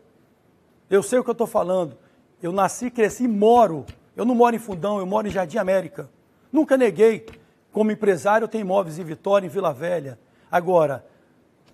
Eu 0.88 1.02
sei 1.02 1.18
o 1.18 1.24
que 1.24 1.30
eu 1.30 1.32
estou 1.32 1.46
falando. 1.46 1.96
Eu 2.40 2.52
nasci, 2.52 2.90
cresci 2.90 3.24
e 3.24 3.28
moro 3.28 3.84
eu 4.16 4.24
não 4.24 4.34
moro 4.34 4.54
em 4.54 4.58
Fundão, 4.58 4.98
eu 4.98 5.06
moro 5.06 5.26
em 5.26 5.30
Jardim 5.30 5.58
América. 5.58 6.08
Nunca 6.52 6.76
neguei. 6.76 7.26
Como 7.72 7.90
empresário, 7.90 8.44
eu 8.44 8.48
tenho 8.48 8.62
imóveis 8.62 8.98
em 8.98 9.04
Vitória, 9.04 9.46
em 9.46 9.48
Vila 9.48 9.72
Velha. 9.72 10.18
Agora, 10.50 11.04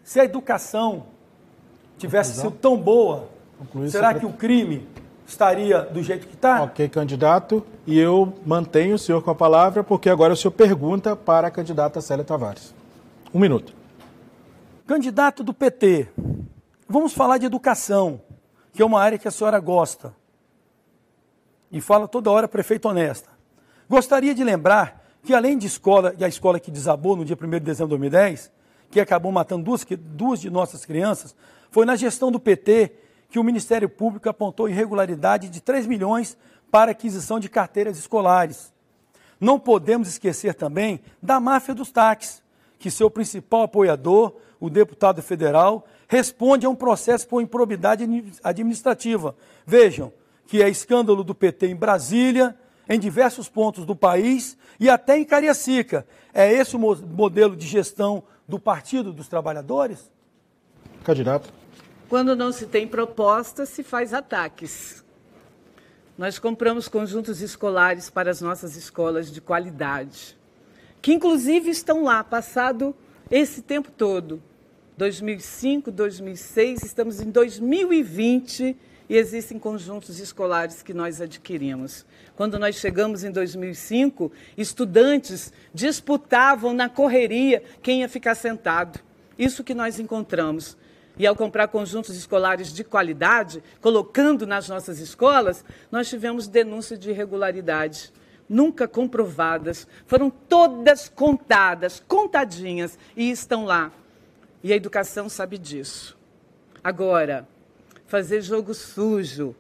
se 0.05 0.21
a 0.21 0.25
educação 0.25 1.07
tivesse 1.99 2.35
sido 2.35 2.53
tão 2.53 2.77
boa, 2.77 3.29
Concluir 3.59 3.91
será 3.91 4.15
que 4.15 4.25
o 4.25 4.33
crime 4.33 4.87
estaria 5.27 5.81
do 5.81 6.03
jeito 6.03 6.27
que 6.27 6.35
está? 6.35 6.63
Ok, 6.63 6.89
candidato. 6.89 7.67
E 7.87 7.99
eu 7.99 8.33
mantenho 8.47 8.95
o 8.95 8.99
senhor 8.99 9.23
com 9.23 9.31
a 9.31 9.35
palavra, 9.35 9.83
porque 9.83 10.09
agora 10.09 10.33
o 10.33 10.37
senhor 10.37 10.53
pergunta 10.53 11.17
para 11.17 11.49
a 11.49 11.51
candidata 11.51 12.01
Célia 12.01 12.25
Tavares. 12.25 12.75
Um 13.35 13.41
minuto. 13.41 13.75
Candidato 14.87 15.45
do 15.45 15.53
PT, 15.53 16.09
vamos 16.89 17.13
falar 17.13 17.37
de 17.37 17.45
educação, 17.45 18.23
que 18.73 18.81
é 18.81 18.87
uma 18.87 19.03
área 19.03 19.19
que 19.19 19.29
a 19.29 19.31
senhora 19.31 19.59
gosta. 19.59 20.15
E 21.71 21.81
fala 21.81 22.09
toda 22.09 22.31
hora 22.31 22.49
prefeito 22.49 22.89
honesta. 22.89 23.29
Gostaria 23.89 24.35
de 24.35 24.43
lembrar 24.43 25.05
que 25.23 25.35
além 25.35 25.59
de 25.59 25.67
escola, 25.67 26.15
e 26.19 26.25
a 26.25 26.29
escola 26.29 26.59
que 26.59 26.71
desabou 26.71 27.17
no 27.17 27.25
dia 27.25 27.37
1 27.39 27.51
de 27.51 27.61
dezembro 27.61 27.97
de 27.97 28.01
2010, 28.01 28.51
que 28.91 29.01
acabou 29.01 29.31
matando 29.31 29.65
duas, 29.65 29.85
duas 29.99 30.41
de 30.41 30.49
nossas 30.49 30.87
crianças, 30.87 31.37
foi 31.71 31.85
na 31.85 31.97
gestão 31.97 32.33
do 32.33 32.41
PT 32.41 32.93
que 33.29 33.39
o 33.39 33.45
Ministério 33.45 33.89
Público 33.89 34.29
apontou 34.29 34.69
irregularidade 34.69 35.49
de 35.49 35.61
3 35.61 35.87
milhões 35.87 36.37
para 36.71 36.93
aquisição 36.93 37.39
de 37.39 37.49
carteiras 37.49 37.99
escolares. 37.99 38.73
Não 39.41 39.59
podemos 39.59 40.09
esquecer 40.09 40.55
também 40.55 41.01
da 41.23 41.39
máfia 41.39 41.75
dos 41.75 41.91
táxis, 41.91 42.43
que 42.79 42.91
seu 42.91 43.11
principal 43.11 43.63
apoiador, 43.63 44.35
o 44.59 44.69
deputado 44.71 45.23
federal, 45.23 45.87
responde 46.09 46.67
a 46.67 46.71
um 46.71 46.75
processo 46.75 47.29
por 47.29 47.43
improbidade 47.43 48.05
administrativa. 48.43 49.37
Vejam 49.67 50.13
que 50.47 50.63
é 50.63 50.69
escândalo 50.69 51.23
do 51.23 51.35
PT 51.35 51.67
em 51.67 51.77
Brasília, 51.77 52.57
em 52.89 52.99
diversos 52.99 53.49
pontos 53.49 53.85
do 53.85 53.95
país 53.95 54.57
e 54.81 54.89
até 54.89 55.19
em 55.19 55.25
Cariacica. 55.25 56.07
É 56.33 56.51
esse 56.51 56.75
o 56.75 56.79
modelo 56.79 57.55
de 57.55 57.67
gestão 57.67 58.23
do 58.49 58.59
Partido 58.59 59.13
dos 59.13 59.29
Trabalhadores? 59.29 60.11
Candidato. 61.05 61.53
Quando 62.09 62.35
não 62.35 62.51
se 62.51 62.67
tem 62.67 62.89
proposta, 62.89 63.67
se 63.67 63.83
faz 63.83 64.15
ataques. 64.15 65.05
Nós 66.17 66.39
compramos 66.39 66.89
conjuntos 66.89 67.43
escolares 67.43 68.09
para 68.09 68.31
as 68.31 68.41
nossas 68.41 68.77
escolas 68.77 69.31
de 69.31 69.41
qualidade, 69.41 70.37
que 71.03 71.13
inclusive 71.13 71.71
estão 71.71 72.03
lá, 72.05 72.25
passado 72.25 72.95
esse 73.31 73.61
tempo 73.61 73.91
todo. 73.91 74.43
2005, 74.97 75.93
2006, 75.93 76.83
estamos 76.83 77.21
em 77.21 77.31
2020 77.31 78.77
e 79.09 79.17
existem 79.17 79.59
conjuntos 79.59 80.19
escolares 80.19 80.83
que 80.83 80.95
nós 80.95 81.21
adquirimos. 81.21 82.07
Quando 82.35 82.59
nós 82.59 82.77
chegamos 82.77 83.23
em 83.23 83.31
2005, 83.31 84.33
estudantes 84.57 85.53
disputavam 85.75 86.73
na 86.73 86.89
correria 86.89 87.63
quem 87.83 88.01
ia 88.01 88.09
ficar 88.09 88.35
sentado. 88.35 88.99
Isso 89.39 89.63
que 89.63 89.75
nós 89.75 90.01
encontramos. 90.01 90.77
E 91.19 91.27
ao 91.27 91.35
comprar 91.35 91.69
conjuntos 91.69 92.17
escolares 92.17 92.73
de 92.73 92.85
qualidade, 92.85 93.63
colocando 93.81 94.47
nas 94.47 94.69
nossas 94.69 95.01
escolas, 95.01 95.65
nós 95.91 96.09
tivemos 96.09 96.47
denúncias 96.47 96.99
de 96.99 97.11
irregularidade, 97.11 98.13
nunca 98.49 98.87
comprovadas, 98.87 99.87
foram 100.07 100.31
todas 100.31 101.09
contadas, 101.09 102.03
contadinhas, 102.07 102.99
e 103.17 103.31
estão 103.31 103.65
lá. 103.65 103.91
E 104.63 104.73
a 104.73 104.77
educação 104.77 105.29
sabe 105.29 105.59
disso. 105.59 106.17
Agora, 106.83 107.47
fazer 108.07 108.41
jogo 108.41 108.73
sujo, 108.73 109.55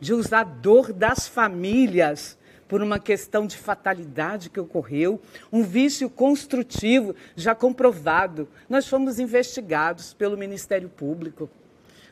de 0.00 0.12
usar 0.12 0.44
dor 0.44 0.92
das 0.92 1.26
famílias 1.26 2.38
por 2.68 2.82
uma 2.82 2.98
questão 2.98 3.46
de 3.46 3.56
fatalidade 3.56 4.50
que 4.50 4.60
ocorreu, 4.60 5.20
um 5.52 5.62
vício 5.62 6.08
construtivo 6.08 7.14
já 7.36 7.54
comprovado. 7.54 8.48
Nós 8.68 8.86
fomos 8.86 9.18
investigados 9.18 10.14
pelo 10.14 10.36
Ministério 10.36 10.88
Público. 10.88 11.48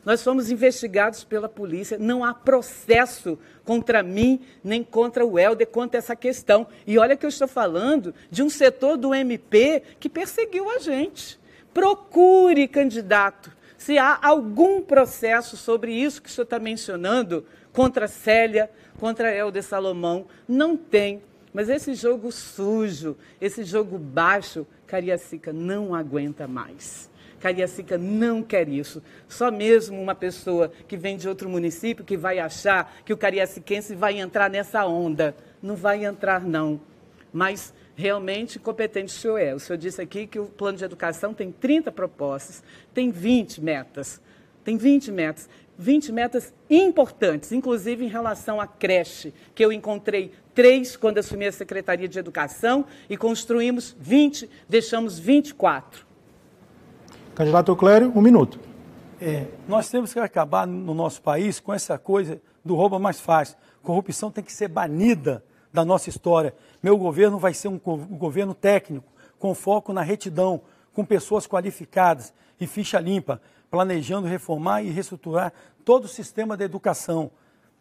Nós 0.05 0.23
fomos 0.23 0.51
investigados 0.51 1.23
pela 1.23 1.49
polícia. 1.49 1.97
Não 1.97 2.25
há 2.25 2.35
processo 2.35 3.39
contra 3.65 4.03
mim, 4.03 4.41
nem 4.63 4.83
contra 4.83 5.25
o 5.25 5.39
Helder, 5.39 5.69
quanto 5.69 5.95
a 5.95 5.99
essa 5.99 6.17
questão. 6.17 6.67
E 6.87 6.99
olha 6.99 7.17
que 7.17 7.25
eu 7.25 7.31
estou 7.31 7.47
falando 7.47 8.13
de 8.31 8.43
um 8.43 8.51
setor 8.51 8.97
do 8.97 9.15
MP 9.15 9.83
que 10.01 10.09
perseguiu 10.09 10.69
a 10.69 10.79
gente. 10.79 11.41
Procure, 11.73 12.67
candidato, 12.67 13.53
se 13.79 13.99
há 13.99 14.19
algum 14.21 14.83
processo 14.83 15.57
sobre 15.57 15.95
isso 15.95 16.21
que 16.21 16.29
o 16.29 16.33
senhor 16.33 16.45
está 16.45 16.59
mencionando 16.59 17.47
contra 17.73 18.07
Célia, 18.07 18.71
contra 19.03 19.35
Helder 19.35 19.65
Salomão. 19.65 20.27
Não 20.47 20.77
tem. 20.77 21.23
Mas 21.53 21.69
esse 21.69 21.93
jogo 21.93 22.31
sujo, 22.31 23.17
esse 23.41 23.65
jogo 23.65 23.99
baixo, 23.99 24.65
Cariacica 24.87 25.53
não 25.53 25.93
aguenta 25.93 26.47
mais. 26.47 27.11
Cariacica 27.41 27.99
não 27.99 28.45
quer 28.45 28.69
isso. 28.69 29.03
Só 29.27 29.51
mesmo 29.51 30.01
uma 30.01 30.15
pessoa 30.15 30.71
que 30.87 30.97
vem 30.97 31.17
de 31.17 31.29
outro 31.29 31.49
município 31.49 32.05
que 32.05 32.17
vai 32.17 32.39
achar 32.39 32.95
que 33.05 33.13
o 33.13 33.17
cariaciquense 33.17 33.97
vai 33.97 34.21
entrar 34.21 34.49
nessa 34.49 34.87
onda. 34.87 35.35
Não 35.61 35.75
vai 35.75 36.05
entrar, 36.05 36.41
não. 36.47 36.81
Mas 37.33 37.75
realmente 37.97 38.61
competente 38.61 39.17
o 39.17 39.19
senhor 39.19 39.39
é. 39.39 39.53
O 39.53 39.59
senhor 39.59 39.79
disse 39.79 40.01
aqui 40.01 40.29
que 40.29 40.39
o 40.39 40.47
plano 40.47 40.79
de 40.79 40.85
educação 40.85 41.35
tem 41.35 41.51
30 41.51 41.91
propostas, 41.91 42.63
tem 42.95 43.11
20 43.11 43.61
metas. 43.61 44.21
Tem 44.65 44.77
20 44.77 45.11
metas. 45.11 45.49
20 45.79 46.13
metas 46.13 46.53
importantes, 46.69 47.53
inclusive 47.53 48.05
em 48.05 48.09
relação 48.09 48.61
à 48.61 48.67
creche, 48.67 49.33
que 49.55 49.65
eu 49.65 49.73
encontrei 49.73 50.33
três 50.55 50.97
quando 50.97 51.19
assumi 51.19 51.47
a 51.47 51.53
Secretaria 51.53 52.09
de 52.09 52.19
Educação 52.19 52.85
e 53.09 53.17
construímos 53.17 53.97
20, 53.99 54.49
deixamos 54.69 55.19
24. 55.19 56.07
Candidato 57.35 57.75
Clério, 57.75 58.13
um 58.15 58.21
minuto. 58.21 58.61
É, 59.21 59.47
nós 59.69 59.89
temos 59.89 60.13
que 60.13 60.21
acabar 60.21 60.67
no 60.67 60.93
nosso 60.95 61.23
país 61.23 61.61
com 61.61 61.73
essa 61.73 61.97
coisa 61.97 62.41
do 62.65 62.75
roubo 62.75 62.99
mais 62.99 63.21
fácil. 63.21 63.57
Corrupção 63.83 64.31
tem 64.31 64.45
que 64.45 64.53
ser 64.53 64.69
banida 64.69 65.43
da 65.73 65.85
nossa 65.85 66.11
história. 66.11 66.55
Meu 66.83 66.99
governo 66.99 67.39
vai 67.39 67.55
ser 67.55 67.69
um, 67.69 67.81
um 67.85 68.19
governo 68.19 68.55
técnico, 68.55 69.11
com 69.39 69.55
foco 69.55 69.93
na 69.93 70.03
retidão, 70.03 70.61
com 70.93 71.05
pessoas 71.05 71.47
qualificadas 71.47 72.35
e 72.61 72.67
ficha 72.67 73.01
limpa, 73.01 73.41
planejando 73.73 74.29
reformar 74.29 74.83
e 74.83 74.91
reestruturar 74.91 75.51
todo 75.83 76.05
o 76.05 76.09
sistema 76.09 76.59
da 76.59 76.65
educação 76.67 77.31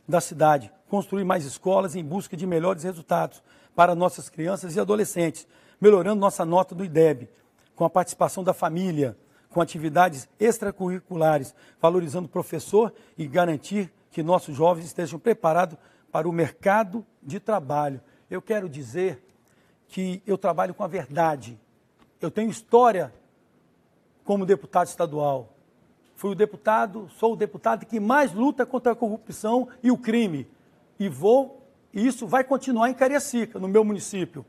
da 0.08 0.22
cidade, 0.22 0.72
construir 0.88 1.26
mais 1.26 1.44
escolas 1.44 1.98
em 1.98 2.04
busca 2.04 2.38
de 2.38 2.48
melhores 2.48 2.84
resultados 2.84 3.44
para 3.76 3.94
nossas 3.94 4.30
crianças 4.30 4.74
e 4.74 4.80
adolescentes, 4.80 5.46
melhorando 5.82 6.22
nossa 6.22 6.46
nota 6.46 6.74
do 6.74 6.86
IDEB, 6.86 7.28
com 7.76 7.84
a 7.84 7.90
participação 7.90 8.42
da 8.42 8.54
família, 8.54 9.18
com 9.50 9.60
atividades 9.60 10.30
extracurriculares, 10.40 11.54
valorizando 11.82 12.28
o 12.28 12.32
professor 12.32 12.94
e 13.18 13.28
garantir 13.28 13.92
que 14.12 14.24
nossos 14.24 14.56
jovens 14.56 14.86
estejam 14.86 15.20
preparados 15.20 15.78
para 16.10 16.28
o 16.28 16.32
mercado 16.32 17.06
de 17.22 17.38
trabalho. 17.38 18.00
Eu 18.30 18.42
quero 18.42 18.70
dizer 18.70 19.22
que 19.90 20.24
eu 20.26 20.38
trabalho 20.38 20.74
com 20.74 20.86
a 20.86 20.88
verdade. 20.88 21.60
Eu 22.22 22.32
tenho 22.32 22.50
história 22.50 23.14
como 24.24 24.46
deputado 24.46 24.88
estadual. 24.88 25.51
Fui 26.22 26.34
o 26.34 26.36
deputado, 26.36 27.10
sou 27.18 27.34
o 27.34 27.36
deputado 27.36 27.84
que 27.84 28.00
mais 28.00 28.32
luta 28.32 28.64
contra 28.64 28.92
a 28.92 28.96
corrupção 28.96 29.68
e 29.82 29.90
o 29.90 29.98
crime. 29.98 30.48
E 31.00 31.10
vou, 31.10 31.66
e 31.92 32.06
isso 32.06 32.28
vai 32.28 32.44
continuar 32.44 32.92
em 32.92 32.94
Cariacica, 32.94 33.58
no 33.58 33.68
meu 33.68 33.84
município. 33.84 34.46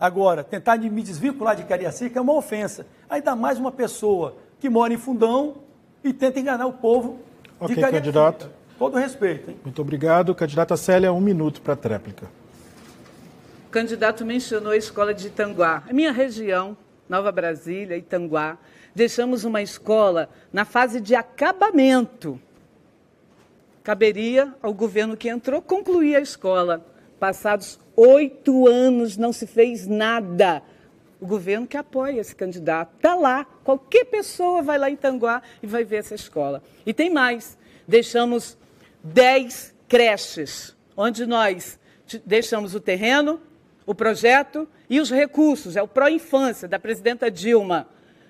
Agora, 0.00 0.42
tentar 0.42 0.78
me 0.78 1.02
desvincular 1.02 1.54
de 1.54 1.64
Cariacica 1.64 2.18
é 2.18 2.22
uma 2.22 2.32
ofensa. 2.32 2.86
Ainda 3.06 3.36
mais 3.36 3.58
uma 3.58 3.70
pessoa 3.70 4.38
que 4.58 4.70
mora 4.70 4.94
em 4.94 4.96
Fundão 4.96 5.56
e 6.02 6.10
tenta 6.10 6.40
enganar 6.40 6.64
o 6.64 6.72
povo 6.72 7.18
okay, 7.60 7.74
de 7.74 7.82
Cariacica. 7.82 7.92
candidato. 7.92 8.50
Todo 8.78 8.96
respeito. 8.96 9.50
Hein? 9.50 9.58
Muito 9.62 9.82
obrigado. 9.82 10.34
Candidata 10.34 10.74
Célia, 10.74 11.12
um 11.12 11.20
minuto 11.20 11.60
para 11.60 11.74
a 11.74 11.76
tréplica. 11.76 12.30
O 13.66 13.70
candidato 13.70 14.24
mencionou 14.24 14.72
a 14.72 14.76
escola 14.78 15.12
de 15.12 15.26
Itanguá. 15.26 15.82
A 15.86 15.92
minha 15.92 16.12
região, 16.12 16.74
Nova 17.06 17.30
Brasília, 17.30 17.94
Itanguá, 17.94 18.56
deixamos 18.98 19.44
uma 19.44 19.62
escola 19.62 20.28
na 20.52 20.64
fase 20.64 21.00
de 21.00 21.14
acabamento. 21.14 22.38
Caberia 23.84 24.52
ao 24.60 24.74
governo 24.74 25.16
que 25.16 25.28
entrou 25.28 25.62
concluir 25.62 26.16
a 26.16 26.20
escola. 26.20 26.84
Passados 27.20 27.78
oito 27.96 28.66
anos 28.66 29.16
não 29.16 29.32
se 29.32 29.46
fez 29.46 29.86
nada. 29.86 30.62
O 31.20 31.26
governo 31.26 31.66
que 31.66 31.76
apoia 31.76 32.20
esse 32.20 32.34
candidato 32.34 32.96
está 32.96 33.14
lá. 33.14 33.46
Qualquer 33.62 34.04
pessoa 34.04 34.62
vai 34.62 34.76
lá 34.76 34.90
em 34.90 34.94
Itanguá 34.94 35.42
e 35.62 35.66
vai 35.66 35.84
ver 35.84 35.98
essa 35.98 36.16
escola. 36.16 36.60
E 36.84 36.92
tem 36.92 37.08
mais. 37.08 37.56
Deixamos 37.86 38.58
10 39.04 39.74
creches, 39.88 40.76
onde 40.96 41.24
nós 41.24 41.78
deixamos 42.26 42.74
o 42.74 42.80
terreno, 42.80 43.40
o 43.86 43.94
projeto 43.94 44.68
e 44.90 45.00
os 45.00 45.08
recursos, 45.10 45.76
é 45.76 45.82
o 45.82 45.88
Pró-Infância, 45.88 46.66
da 46.66 46.80
presidenta 46.80 47.30
Dilma. 47.30 47.86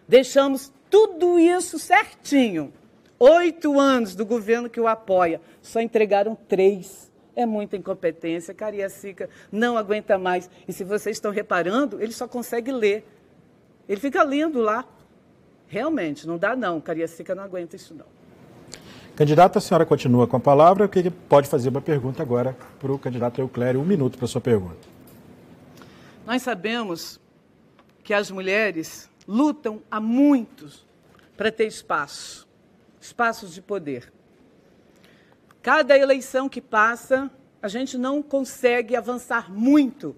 Deixamos 0.09 0.72
tudo 0.88 1.38
isso 1.38 1.78
certinho. 1.78 2.72
Oito 3.18 3.78
anos 3.78 4.14
do 4.14 4.24
governo 4.24 4.70
que 4.70 4.80
o 4.80 4.86
apoia, 4.86 5.40
só 5.61 5.80
entregaram 5.80 6.36
três. 6.48 7.09
é 7.36 7.46
muita 7.46 7.76
incompetência. 7.76 8.52
Cariacica 8.52 9.30
não 9.52 9.76
aguenta 9.76 10.18
mais. 10.18 10.50
E 10.66 10.72
se 10.72 10.82
vocês 10.82 11.16
estão 11.16 11.30
reparando, 11.30 12.02
ele 12.02 12.12
só 12.12 12.26
consegue 12.26 12.72
ler. 12.72 13.06
Ele 13.88 14.00
fica 14.00 14.24
lendo 14.24 14.61
lá. 14.61 14.84
Realmente, 15.68 16.26
não 16.26 16.36
dá 16.36 16.56
não. 16.56 16.80
Cariacica 16.80 17.34
não 17.34 17.44
aguenta 17.44 17.76
isso 17.76 17.94
não. 17.94 18.06
Candidata, 19.14 19.59
a 19.59 19.61
senhora 19.61 19.86
continua 19.86 20.26
com 20.26 20.36
a 20.36 20.40
palavra. 20.40 20.84
O 20.84 20.88
que 20.88 21.11
pode 21.11 21.48
fazer 21.48 21.68
uma 21.68 21.80
pergunta 21.80 22.22
agora 22.22 22.56
para 22.80 22.92
o 22.92 22.98
candidato 22.98 23.40
Euclério? 23.40 23.80
Um 23.80 23.84
minuto 23.84 24.16
para 24.16 24.24
a 24.24 24.28
sua 24.28 24.40
pergunta. 24.40 24.88
Nós 26.26 26.42
sabemos 26.42 27.20
que 28.02 28.12
as 28.14 28.30
mulheres 28.30 29.09
lutam 29.29 29.83
há 29.91 30.01
muitos 30.01 30.87
para 31.37 31.53
ter 31.53 31.66
espaço, 31.66 32.49
espaços 32.99 33.53
de 33.53 33.61
poder. 33.61 34.11
Cada 35.62 35.99
eleição 35.99 36.49
que 36.49 36.62
passa, 36.62 37.31
a 37.61 37.68
gente 37.68 37.99
não 37.99 38.22
consegue 38.22 38.97
avançar 38.97 39.53
muito 39.53 40.16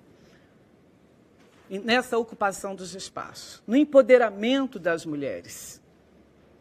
nessa 1.68 2.16
ocupação 2.16 2.74
dos 2.74 2.94
espaços, 2.94 3.62
no 3.66 3.76
empoderamento 3.76 4.78
das 4.78 5.04
mulheres. 5.04 5.80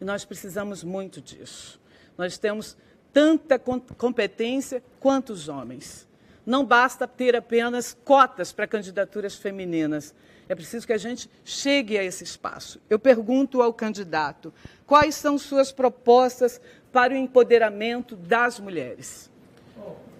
E 0.00 0.04
nós 0.04 0.24
precisamos 0.24 0.82
muito 0.82 1.20
disso. 1.20 1.80
Nós 2.18 2.36
temos 2.38 2.76
tanta 3.12 3.58
competência 3.58 4.82
quanto 4.98 5.32
os 5.32 5.48
homens. 5.48 6.08
Não 6.44 6.64
basta 6.64 7.06
ter 7.06 7.36
apenas 7.36 7.96
cotas 8.04 8.52
para 8.52 8.66
candidaturas 8.66 9.34
femininas. 9.34 10.14
É 10.50 10.54
preciso 10.56 10.84
que 10.84 10.92
a 10.92 10.98
gente 10.98 11.30
chegue 11.44 11.96
a 11.96 12.02
esse 12.02 12.24
espaço. 12.24 12.80
Eu 12.90 12.98
pergunto 12.98 13.62
ao 13.62 13.72
candidato: 13.72 14.52
quais 14.84 15.14
são 15.14 15.38
suas 15.38 15.70
propostas 15.70 16.60
para 16.90 17.14
o 17.14 17.16
empoderamento 17.16 18.16
das 18.16 18.58
mulheres? 18.58 19.30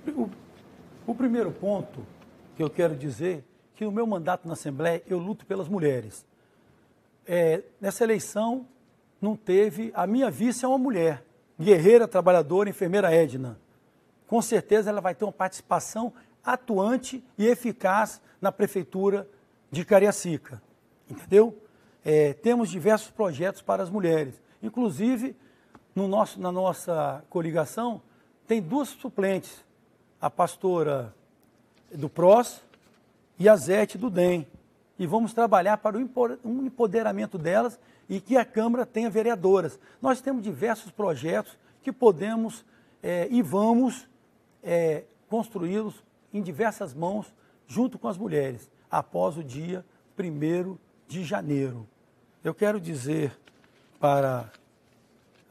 O, 0.07 0.31
o 1.05 1.15
primeiro 1.17 1.51
ponto 1.51 2.07
que 2.55 2.63
eu 2.63 2.71
quero 2.71 2.95
dizer 2.95 3.45
que 3.75 3.85
no 3.85 3.91
meu 3.91 4.07
mandato 4.07 4.47
na 4.47 4.53
Assembleia 4.53 5.03
eu 5.09 5.19
luto 5.19 5.45
pelas 5.45 5.67
mulheres. 5.67 6.25
É, 7.27 7.65
nessa 7.81 8.05
eleição 8.05 8.69
não 9.21 9.35
teve 9.35 9.91
a 9.97 10.07
minha 10.07 10.31
vice 10.31 10.65
é 10.65 10.69
uma 10.69 10.79
mulher 10.79 11.25
guerreira, 11.59 12.07
trabalhadora, 12.07 12.71
enfermeira 12.71 13.13
Edna. 13.13 13.59
Com 14.29 14.41
certeza 14.41 14.91
ela 14.91 15.01
vai 15.01 15.13
ter 15.13 15.25
uma 15.25 15.33
participação 15.33 16.13
atuante 16.45 17.21
e 17.37 17.49
eficaz 17.49 18.21
na 18.41 18.53
prefeitura 18.53 19.27
de 19.71 19.85
Cariacica. 19.85 20.63
Entendeu? 21.09 21.57
É, 22.05 22.33
temos 22.33 22.71
diversos 22.71 23.11
projetos 23.11 23.63
para 23.63 23.83
as 23.83 23.91
mulheres. 23.91 24.41
Inclusive, 24.63 25.37
no 25.95 26.09
nosso, 26.09 26.41
na 26.41 26.51
nossa 26.53 27.25
coligação, 27.29 28.03
tem 28.47 28.61
duas 28.61 28.89
suplentes, 28.89 29.65
a 30.21 30.31
pastora 30.31 31.15
do 31.93 32.09
PROS 32.09 32.63
e 33.39 33.49
a 33.49 33.57
Zete 33.57 33.97
do 33.97 34.11
DEM. 34.11 34.47
E 34.99 35.07
vamos 35.07 35.33
trabalhar 35.33 35.79
para 35.79 35.97
o 35.97 36.01
empoderamento 36.45 37.39
delas 37.39 37.79
e 38.09 38.21
que 38.21 38.37
a 38.37 38.45
Câmara 38.45 38.85
tenha 38.85 39.09
vereadoras. 39.09 39.79
Nós 40.03 40.21
temos 40.21 40.43
diversos 40.43 40.91
projetos 40.91 41.57
que 41.83 41.91
podemos 41.91 42.65
é, 43.03 43.27
e 43.31 43.41
vamos 43.41 44.09
é, 44.63 45.05
construí-los 45.29 46.05
em 46.33 46.43
diversas 46.43 46.93
mãos, 46.93 47.33
junto 47.67 47.99
com 47.99 48.09
as 48.09 48.19
mulheres, 48.19 48.71
após 48.91 49.37
o 49.37 49.45
dia 49.45 49.85
1 50.19 50.77
de 51.07 51.25
janeiro. 51.25 51.87
Eu 52.43 52.55
quero 52.55 52.81
dizer 52.81 53.39
para 53.99 54.51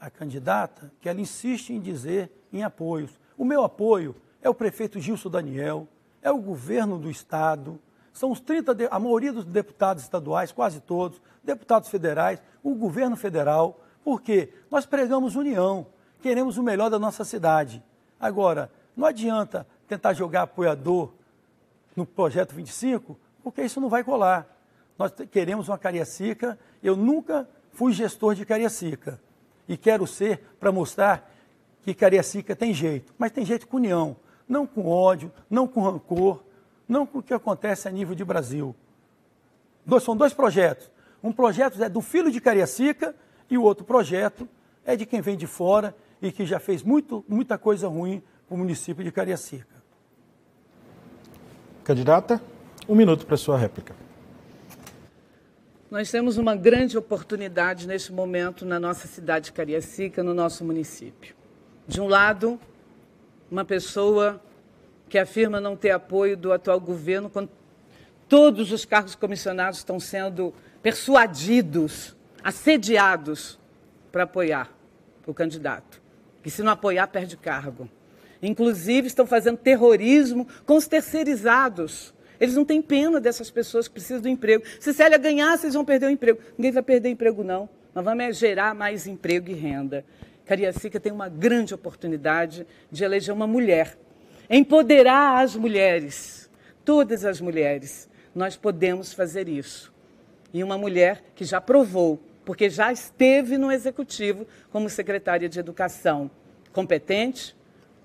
a 0.00 0.10
candidata 0.10 0.92
que 1.00 1.08
ela 1.08 1.20
insiste 1.20 1.70
em 1.70 1.80
dizer 1.80 2.30
em 2.52 2.62
apoios. 2.62 3.10
O 3.36 3.44
meu 3.44 3.62
apoio 3.62 4.14
é 4.42 4.48
o 4.48 4.54
prefeito 4.54 5.00
Gilson 5.00 5.30
Daniel, 5.30 5.86
é 6.22 6.30
o 6.30 6.38
governo 6.38 6.98
do 6.98 7.10
Estado, 7.10 7.78
são 8.12 8.30
os 8.30 8.40
30, 8.40 8.74
de, 8.74 8.88
a 8.90 8.98
maioria 8.98 9.32
dos 9.32 9.44
deputados 9.44 10.02
estaduais, 10.02 10.52
quase 10.52 10.80
todos, 10.80 11.20
deputados 11.42 11.88
federais, 11.88 12.42
o 12.62 12.74
governo 12.74 13.16
federal, 13.16 13.80
porque 14.04 14.52
nós 14.70 14.84
pregamos 14.84 15.36
união, 15.36 15.86
queremos 16.20 16.58
o 16.58 16.62
melhor 16.62 16.90
da 16.90 16.98
nossa 16.98 17.24
cidade. 17.24 17.82
Agora, 18.18 18.70
não 18.96 19.06
adianta 19.06 19.66
tentar 19.86 20.12
jogar 20.12 20.42
apoiador 20.42 21.12
no 21.96 22.04
projeto 22.04 22.54
25, 22.54 23.18
porque 23.42 23.62
isso 23.62 23.80
não 23.80 23.88
vai 23.88 24.04
colar. 24.04 24.46
Nós 24.98 25.12
queremos 25.30 25.68
uma 25.68 25.78
Cariacica, 25.78 26.58
eu 26.82 26.96
nunca 26.96 27.48
fui 27.72 27.92
gestor 27.92 28.34
de 28.34 28.44
Cariacica 28.44 29.20
e 29.68 29.76
quero 29.76 30.06
ser 30.06 30.44
para 30.58 30.70
mostrar 30.70 31.32
que 31.82 31.94
Cariacica 31.94 32.54
tem 32.54 32.74
jeito, 32.74 33.14
mas 33.18 33.32
tem 33.32 33.44
jeito 33.44 33.66
com 33.66 33.78
união, 33.78 34.16
não 34.48 34.66
com 34.66 34.86
ódio, 34.86 35.32
não 35.48 35.66
com 35.66 35.80
rancor, 35.80 36.42
não 36.86 37.06
com 37.06 37.18
o 37.20 37.22
que 37.22 37.32
acontece 37.32 37.88
a 37.88 37.90
nível 37.90 38.14
de 38.14 38.24
Brasil. 38.24 38.74
Dois, 39.86 40.02
são 40.02 40.16
dois 40.16 40.34
projetos. 40.34 40.90
Um 41.22 41.32
projeto 41.32 41.82
é 41.82 41.88
do 41.88 42.00
filho 42.00 42.30
de 42.30 42.40
Cariacica 42.40 43.14
e 43.48 43.56
o 43.56 43.62
outro 43.62 43.84
projeto 43.84 44.48
é 44.84 44.96
de 44.96 45.06
quem 45.06 45.20
vem 45.20 45.36
de 45.36 45.46
fora 45.46 45.94
e 46.20 46.30
que 46.30 46.44
já 46.44 46.58
fez 46.58 46.82
muito, 46.82 47.24
muita 47.28 47.56
coisa 47.56 47.88
ruim 47.88 48.22
para 48.46 48.54
o 48.54 48.58
município 48.58 49.02
de 49.02 49.12
Cariacica. 49.12 49.80
Candidata, 51.84 52.42
um 52.90 52.94
minuto 52.96 53.24
para 53.24 53.36
sua 53.36 53.56
réplica. 53.56 53.94
Nós 55.88 56.10
temos 56.10 56.38
uma 56.38 56.56
grande 56.56 56.98
oportunidade 56.98 57.86
neste 57.86 58.12
momento 58.12 58.66
na 58.66 58.80
nossa 58.80 59.06
cidade 59.06 59.46
de 59.46 59.52
Cariacica, 59.52 60.24
no 60.24 60.34
nosso 60.34 60.64
município. 60.64 61.36
De 61.86 62.00
um 62.00 62.08
lado, 62.08 62.58
uma 63.48 63.64
pessoa 63.64 64.42
que 65.08 65.16
afirma 65.16 65.60
não 65.60 65.76
ter 65.76 65.90
apoio 65.90 66.36
do 66.36 66.52
atual 66.52 66.80
governo, 66.80 67.30
quando 67.30 67.48
todos 68.28 68.72
os 68.72 68.84
cargos 68.84 69.14
comissionados 69.14 69.78
estão 69.78 70.00
sendo 70.00 70.52
persuadidos, 70.82 72.16
assediados 72.42 73.56
para 74.10 74.24
apoiar 74.24 74.68
o 75.28 75.32
candidato. 75.32 76.02
E 76.44 76.50
se 76.50 76.60
não 76.60 76.72
apoiar, 76.72 77.06
perde 77.06 77.36
cargo. 77.36 77.88
Inclusive, 78.42 79.06
estão 79.06 79.26
fazendo 79.26 79.58
terrorismo 79.58 80.48
com 80.66 80.76
os 80.76 80.88
terceirizados. 80.88 82.12
Eles 82.40 82.54
não 82.54 82.64
têm 82.64 82.80
pena 82.80 83.20
dessas 83.20 83.50
pessoas 83.50 83.86
que 83.86 83.94
precisam 83.94 84.22
do 84.22 84.28
emprego. 84.28 84.64
Se 84.80 84.92
Célia 84.94 85.18
ganhar, 85.18 85.56
vocês 85.58 85.74
vão 85.74 85.84
perder 85.84 86.06
o 86.06 86.10
emprego. 86.10 86.40
Ninguém 86.56 86.72
vai 86.72 86.82
perder 86.82 87.10
emprego, 87.10 87.44
não. 87.44 87.68
Nós 87.94 88.04
vamos 88.04 88.24
é 88.24 88.32
gerar 88.32 88.74
mais 88.74 89.06
emprego 89.06 89.50
e 89.50 89.54
renda. 89.54 90.04
Cariacica 90.46 90.98
tem 90.98 91.12
uma 91.12 91.28
grande 91.28 91.74
oportunidade 91.74 92.66
de 92.90 93.04
eleger 93.04 93.34
uma 93.34 93.46
mulher 93.46 93.96
empoderar 94.50 95.40
as 95.40 95.54
mulheres, 95.54 96.50
todas 96.84 97.24
as 97.24 97.40
mulheres. 97.40 98.10
Nós 98.34 98.56
podemos 98.56 99.12
fazer 99.12 99.48
isso. 99.48 99.92
E 100.52 100.64
uma 100.64 100.76
mulher 100.76 101.22
que 101.36 101.44
já 101.44 101.60
provou, 101.60 102.20
porque 102.44 102.68
já 102.68 102.92
esteve 102.92 103.56
no 103.56 103.70
executivo 103.70 104.44
como 104.72 104.90
secretária 104.90 105.48
de 105.48 105.60
educação, 105.60 106.28
competente, 106.72 107.56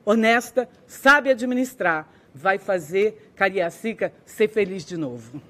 honesta, 0.06 0.70
sabe 0.86 1.32
administrar, 1.32 2.08
vai 2.36 2.58
fazer 2.58 3.32
Cariacica 3.34 4.12
ser 4.26 4.50
feliz 4.50 4.84
de 4.84 4.98
novo. 4.98 5.42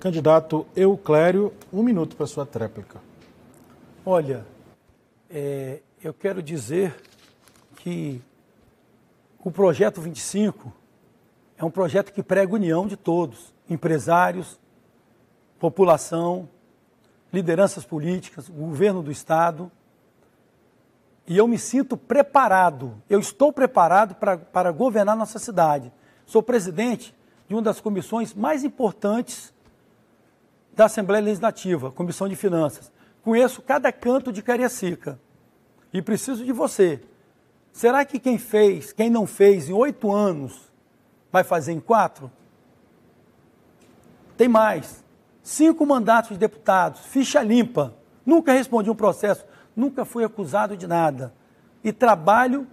Candidato 0.00 0.66
Euclério, 0.74 1.52
um 1.70 1.82
minuto 1.82 2.16
para 2.16 2.26
sua 2.26 2.46
tréplica. 2.46 3.00
Olha, 4.04 4.46
é, 5.30 5.80
eu 6.02 6.14
quero 6.14 6.42
dizer 6.42 6.96
que 7.76 8.20
o 9.38 9.50
projeto 9.50 10.00
25 10.00 10.72
é 11.56 11.64
um 11.64 11.70
projeto 11.70 12.12
que 12.12 12.22
prega 12.22 12.54
união 12.54 12.86
de 12.86 12.96
todos, 12.96 13.54
empresários, 13.68 14.58
população, 15.58 16.48
lideranças 17.32 17.84
políticas, 17.84 18.48
governo 18.48 19.02
do 19.02 19.10
Estado. 19.10 19.70
E 21.26 21.36
eu 21.36 21.48
me 21.48 21.58
sinto 21.58 21.96
preparado, 21.96 23.02
eu 23.08 23.18
estou 23.18 23.52
preparado 23.52 24.14
para, 24.14 24.36
para 24.36 24.70
governar 24.70 25.16
nossa 25.16 25.38
cidade. 25.38 25.92
Sou 26.26 26.42
presidente 26.42 27.14
de 27.48 27.54
uma 27.54 27.62
das 27.62 27.80
comissões 27.80 28.34
mais 28.34 28.64
importantes 28.64 29.52
da 30.74 30.86
Assembleia 30.86 31.22
Legislativa, 31.22 31.90
Comissão 31.90 32.28
de 32.28 32.36
Finanças. 32.36 32.92
Conheço 33.22 33.62
cada 33.62 33.90
canto 33.90 34.32
de 34.32 34.42
Cariacica 34.42 35.18
e 35.92 36.02
preciso 36.02 36.44
de 36.44 36.52
você 36.52 37.00
Será 37.74 38.04
que 38.04 38.20
quem 38.20 38.38
fez, 38.38 38.92
quem 38.92 39.10
não 39.10 39.26
fez 39.26 39.68
em 39.68 39.72
oito 39.72 40.12
anos, 40.12 40.72
vai 41.32 41.42
fazer 41.42 41.72
em 41.72 41.80
quatro? 41.80 42.30
Tem 44.36 44.46
mais. 44.46 45.02
Cinco 45.42 45.84
mandatos 45.84 46.30
de 46.30 46.38
deputados, 46.38 47.00
ficha 47.00 47.42
limpa. 47.42 47.92
Nunca 48.24 48.52
respondi 48.52 48.88
um 48.88 48.94
processo, 48.94 49.44
nunca 49.76 50.04
fui 50.04 50.24
acusado 50.24 50.76
de 50.76 50.86
nada. 50.86 51.32
E 51.82 51.92
trabalho 51.92 52.66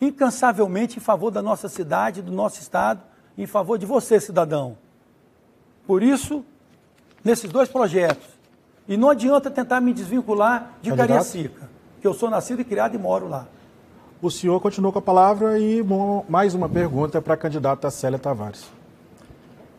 incansavelmente 0.00 0.98
em 0.98 1.00
favor 1.00 1.30
da 1.30 1.42
nossa 1.42 1.68
cidade, 1.68 2.22
do 2.22 2.32
nosso 2.32 2.60
estado, 2.60 3.02
em 3.36 3.46
favor 3.46 3.78
de 3.78 3.86
você, 3.86 4.20
cidadão. 4.20 4.76
Por 5.86 6.02
isso, 6.02 6.44
nesses 7.24 7.50
dois 7.50 7.68
projetos. 7.68 8.26
E 8.86 8.96
não 8.96 9.10
adianta 9.10 9.50
tentar 9.50 9.80
me 9.80 9.92
desvincular 9.92 10.74
de 10.80 10.90
Candidato? 10.90 11.08
Cariacica, 11.08 11.70
que 12.00 12.06
eu 12.06 12.14
sou 12.14 12.30
nascido 12.30 12.60
e 12.60 12.64
criado 12.64 12.94
e 12.94 12.98
moro 12.98 13.28
lá. 13.28 13.46
O 14.20 14.30
senhor 14.30 14.58
continuou 14.60 14.92
com 14.92 14.98
a 14.98 15.02
palavra 15.02 15.58
e 15.58 15.84
mais 16.28 16.54
uma 16.54 16.68
pergunta 16.68 17.20
para 17.22 17.34
a 17.34 17.36
candidata 17.36 17.90
Célia 17.90 18.18
Tavares. 18.18 18.68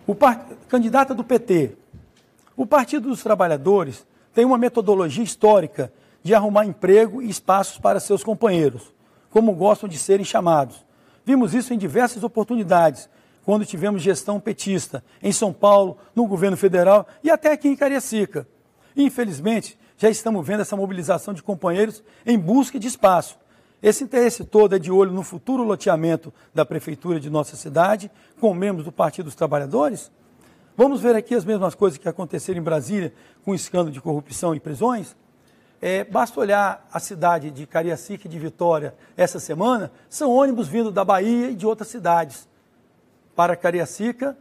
O 0.08 0.16
par... 0.16 0.48
Candidata 0.68 1.14
do 1.14 1.24
PT, 1.24 1.76
o 2.56 2.66
Partido 2.66 3.10
dos 3.10 3.24
Trabalhadores 3.24 4.06
tem 4.34 4.46
uma 4.46 4.58
metodologia 4.58 5.24
histórica 5.24 5.92
de 6.24 6.34
arrumar 6.36 6.66
emprego 6.66 7.22
e 7.22 7.30
espaços 7.30 7.78
para 7.78 8.00
seus 8.00 8.24
companheiros, 8.24 8.94
como 9.30 9.54
gostam 9.54 9.88
de 9.88 9.98
serem 9.98 10.26
chamados. 10.26 10.86
Vimos 11.26 11.54
isso 11.54 11.74
em 11.74 11.78
diversas 11.78 12.24
oportunidades, 12.24 13.10
quando 13.44 13.66
tivemos 13.66 14.02
gestão 14.02 14.40
petista 14.40 15.04
em 15.24 15.32
São 15.32 15.52
Paulo, 15.52 15.98
no 16.16 16.28
governo 16.28 16.58
federal 16.58 17.08
e 17.24 17.32
até 17.32 17.52
aqui 17.52 17.68
em 17.68 17.76
Cariacica. 17.76 18.48
Infelizmente, 18.96 19.78
já 19.98 20.10
estamos 20.10 20.46
vendo 20.46 20.62
essa 20.62 20.76
mobilização 20.76 21.34
de 21.34 21.44
companheiros 21.44 22.04
em 22.26 22.38
busca 22.38 22.80
de 22.80 22.88
espaço. 22.88 23.38
Esse 23.82 24.04
interesse 24.04 24.44
todo 24.44 24.76
é 24.76 24.80
de 24.80 24.92
olho 24.92 25.12
no 25.12 25.24
futuro 25.24 25.64
loteamento 25.64 26.34
da 26.54 26.66
prefeitura 26.66 27.20
de 27.20 27.30
nossa 27.30 27.56
cidade, 27.56 28.12
com 28.40 28.54
membros 28.54 28.86
do 28.86 28.92
Partido 28.92 29.26
dos 29.26 29.36
Trabalhadores? 29.36 30.12
Vamos 30.76 31.02
ver 31.02 31.16
aqui 31.16 31.34
as 31.34 31.46
mesmas 31.46 31.76
coisas 31.76 31.98
que 31.98 32.08
aconteceram 32.08 32.60
em 32.60 32.64
Brasília 32.64 33.14
com 33.44 33.52
o 33.52 33.56
escândalo 33.56 33.92
de 33.92 34.02
corrupção 34.02 34.54
e 34.54 34.60
prisões? 34.60 35.16
É, 35.82 36.04
basta 36.04 36.40
olhar 36.40 36.88
a 36.92 37.00
cidade 37.00 37.52
de 37.52 37.66
Cariacica 37.66 38.28
e 38.28 38.30
de 38.30 38.38
Vitória 38.38 38.94
essa 39.16 39.40
semana, 39.40 39.92
são 40.10 40.32
ônibus 40.32 40.68
vindo 40.68 40.92
da 40.92 41.06
Bahia 41.06 41.52
e 41.52 41.56
de 41.56 41.66
outras 41.66 41.88
cidades 41.88 42.48
para 43.36 43.56
Cariacica 43.56 44.38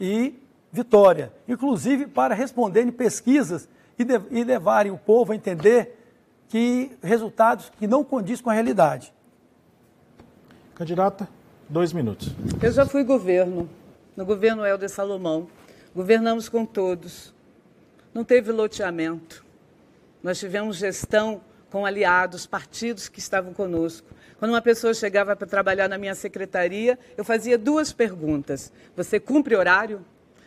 e 0.00 0.34
Vitória, 0.70 1.32
inclusive 1.48 2.06
para 2.06 2.34
responderem 2.34 2.92
pesquisas 2.92 3.68
e, 3.98 4.04
de, 4.04 4.20
e 4.30 4.44
levarem 4.44 4.92
o 4.92 4.98
povo 4.98 5.32
a 5.32 5.34
entender 5.34 5.98
que 6.48 6.96
resultados 7.02 7.72
que 7.78 7.86
não 7.86 8.04
condiz 8.04 8.40
com 8.40 8.50
a 8.50 8.52
realidade. 8.52 9.12
Candidata, 10.74 11.28
dois 11.68 11.92
minutos. 11.92 12.30
Eu 12.62 12.70
já 12.70 12.86
fui 12.86 13.02
governo, 13.02 13.68
no 14.16 14.24
governo 14.24 14.64
Helder 14.64 14.88
Salomão. 14.88 15.48
Governamos 15.94 16.48
com 16.48 16.64
todos. 16.64 17.34
Não 18.14 18.22
teve 18.22 18.52
loteamento. 18.52 19.47
Nós 20.22 20.38
tivemos 20.38 20.76
gestão 20.76 21.40
com 21.70 21.84
aliados, 21.84 22.46
partidos 22.46 23.08
que 23.08 23.18
estavam 23.18 23.52
conosco. 23.52 24.08
Quando 24.38 24.52
uma 24.52 24.62
pessoa 24.62 24.94
chegava 24.94 25.36
para 25.36 25.46
trabalhar 25.46 25.88
na 25.88 25.98
minha 25.98 26.14
secretaria, 26.14 26.98
eu 27.16 27.24
fazia 27.24 27.58
duas 27.58 27.92
perguntas: 27.92 28.72
Você 28.96 29.20
cumpre 29.20 29.54
horário? 29.54 30.04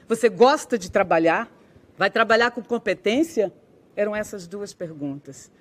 Você 0.08 0.30
gosta 0.30 0.78
de 0.78 0.90
trabalhar? 0.90 1.50
Vai 1.98 2.10
trabalhar 2.10 2.52
com 2.52 2.62
competência? 2.62 3.52
Eram 3.96 4.16
essas 4.16 4.48
duas 4.48 4.74
perguntas. 4.74 5.52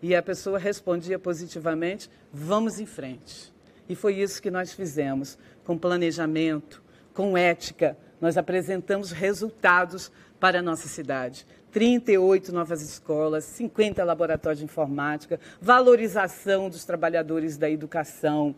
E 0.00 0.14
a 0.14 0.22
pessoa 0.22 0.58
respondia 0.58 1.18
positivamente: 1.18 2.10
Vamos 2.32 2.78
em 2.78 2.86
frente. 2.86 3.52
E 3.88 3.94
foi 3.94 4.14
isso 4.16 4.42
que 4.42 4.50
nós 4.50 4.72
fizemos, 4.72 5.38
com 5.64 5.78
planejamento, 5.78 6.82
com 7.14 7.36
ética. 7.36 7.96
Nós 8.20 8.36
apresentamos 8.36 9.12
resultados 9.12 10.12
para 10.38 10.58
a 10.58 10.62
nossa 10.62 10.88
cidade. 10.88 11.46
38 11.78 12.52
novas 12.52 12.82
escolas, 12.82 13.44
50 13.44 14.02
laboratórios 14.02 14.58
de 14.58 14.64
informática, 14.64 15.38
valorização 15.60 16.68
dos 16.68 16.84
trabalhadores 16.84 17.56
da 17.56 17.70
educação, 17.70 18.52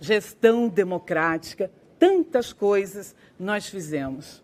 gestão 0.00 0.66
democrática, 0.66 1.70
tantas 1.98 2.54
coisas 2.54 3.14
nós 3.38 3.68
fizemos. 3.68 4.42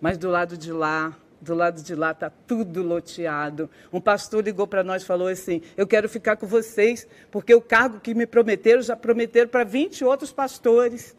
Mas 0.00 0.16
do 0.16 0.30
lado 0.30 0.56
de 0.56 0.72
lá, 0.72 1.14
do 1.38 1.54
lado 1.54 1.82
de 1.82 1.94
lá 1.94 2.12
está 2.12 2.30
tudo 2.30 2.82
loteado. 2.82 3.68
Um 3.92 4.00
pastor 4.00 4.42
ligou 4.42 4.66
para 4.66 4.82
nós 4.82 5.02
e 5.02 5.06
falou 5.06 5.28
assim: 5.28 5.60
Eu 5.76 5.86
quero 5.86 6.08
ficar 6.08 6.36
com 6.36 6.46
vocês, 6.46 7.06
porque 7.30 7.54
o 7.54 7.60
cargo 7.60 8.00
que 8.00 8.14
me 8.14 8.26
prometeram 8.26 8.80
já 8.80 8.96
prometeram 8.96 9.50
para 9.50 9.64
20 9.64 10.02
outros 10.02 10.32
pastores. 10.32 11.14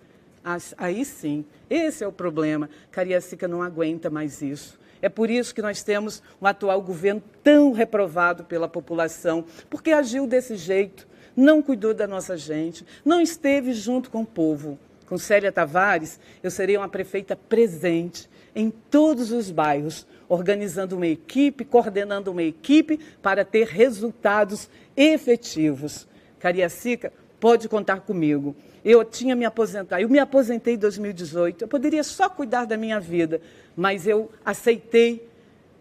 Aí 0.75 1.05
sim, 1.05 1.45
esse 1.69 2.03
é 2.03 2.07
o 2.07 2.11
problema. 2.11 2.67
Cariacica 2.89 3.47
não 3.47 3.61
aguenta 3.61 4.09
mais 4.09 4.41
isso. 4.41 4.80
É 5.01 5.09
por 5.09 5.29
isso 5.29 5.55
que 5.55 5.61
nós 5.61 5.81
temos 5.83 6.21
um 6.41 6.45
atual 6.45 6.81
governo 6.81 7.21
tão 7.43 7.71
reprovado 7.71 8.43
pela 8.43 8.67
população, 8.67 9.43
porque 9.69 9.91
agiu 9.91 10.27
desse 10.27 10.55
jeito, 10.55 11.07
não 11.35 11.61
cuidou 11.61 11.93
da 11.93 12.07
nossa 12.07 12.37
gente, 12.37 12.85
não 13.03 13.19
esteve 13.19 13.73
junto 13.73 14.09
com 14.09 14.21
o 14.21 14.25
povo. 14.25 14.77
Com 15.07 15.17
Célia 15.17 15.51
Tavares, 15.51 16.19
eu 16.41 16.51
serei 16.51 16.77
uma 16.77 16.87
prefeita 16.87 17.35
presente 17.35 18.29
em 18.55 18.69
todos 18.69 19.31
os 19.31 19.49
bairros, 19.49 20.05
organizando 20.29 20.95
uma 20.95 21.07
equipe, 21.07 21.65
coordenando 21.65 22.31
uma 22.31 22.43
equipe 22.43 22.99
para 23.21 23.43
ter 23.43 23.67
resultados 23.67 24.69
efetivos. 24.95 26.07
Cariacica, 26.39 27.11
pode 27.39 27.67
contar 27.67 28.01
comigo. 28.01 28.55
Eu 28.83 29.05
tinha 29.05 29.35
me 29.35 29.45
aposentado, 29.45 30.01
eu 30.01 30.09
me 30.09 30.19
aposentei 30.19 30.73
em 30.73 30.77
2018, 30.77 31.63
eu 31.63 31.67
poderia 31.67 32.03
só 32.03 32.27
cuidar 32.27 32.65
da 32.65 32.75
minha 32.75 32.99
vida, 32.99 33.39
mas 33.75 34.07
eu 34.07 34.31
aceitei 34.43 35.29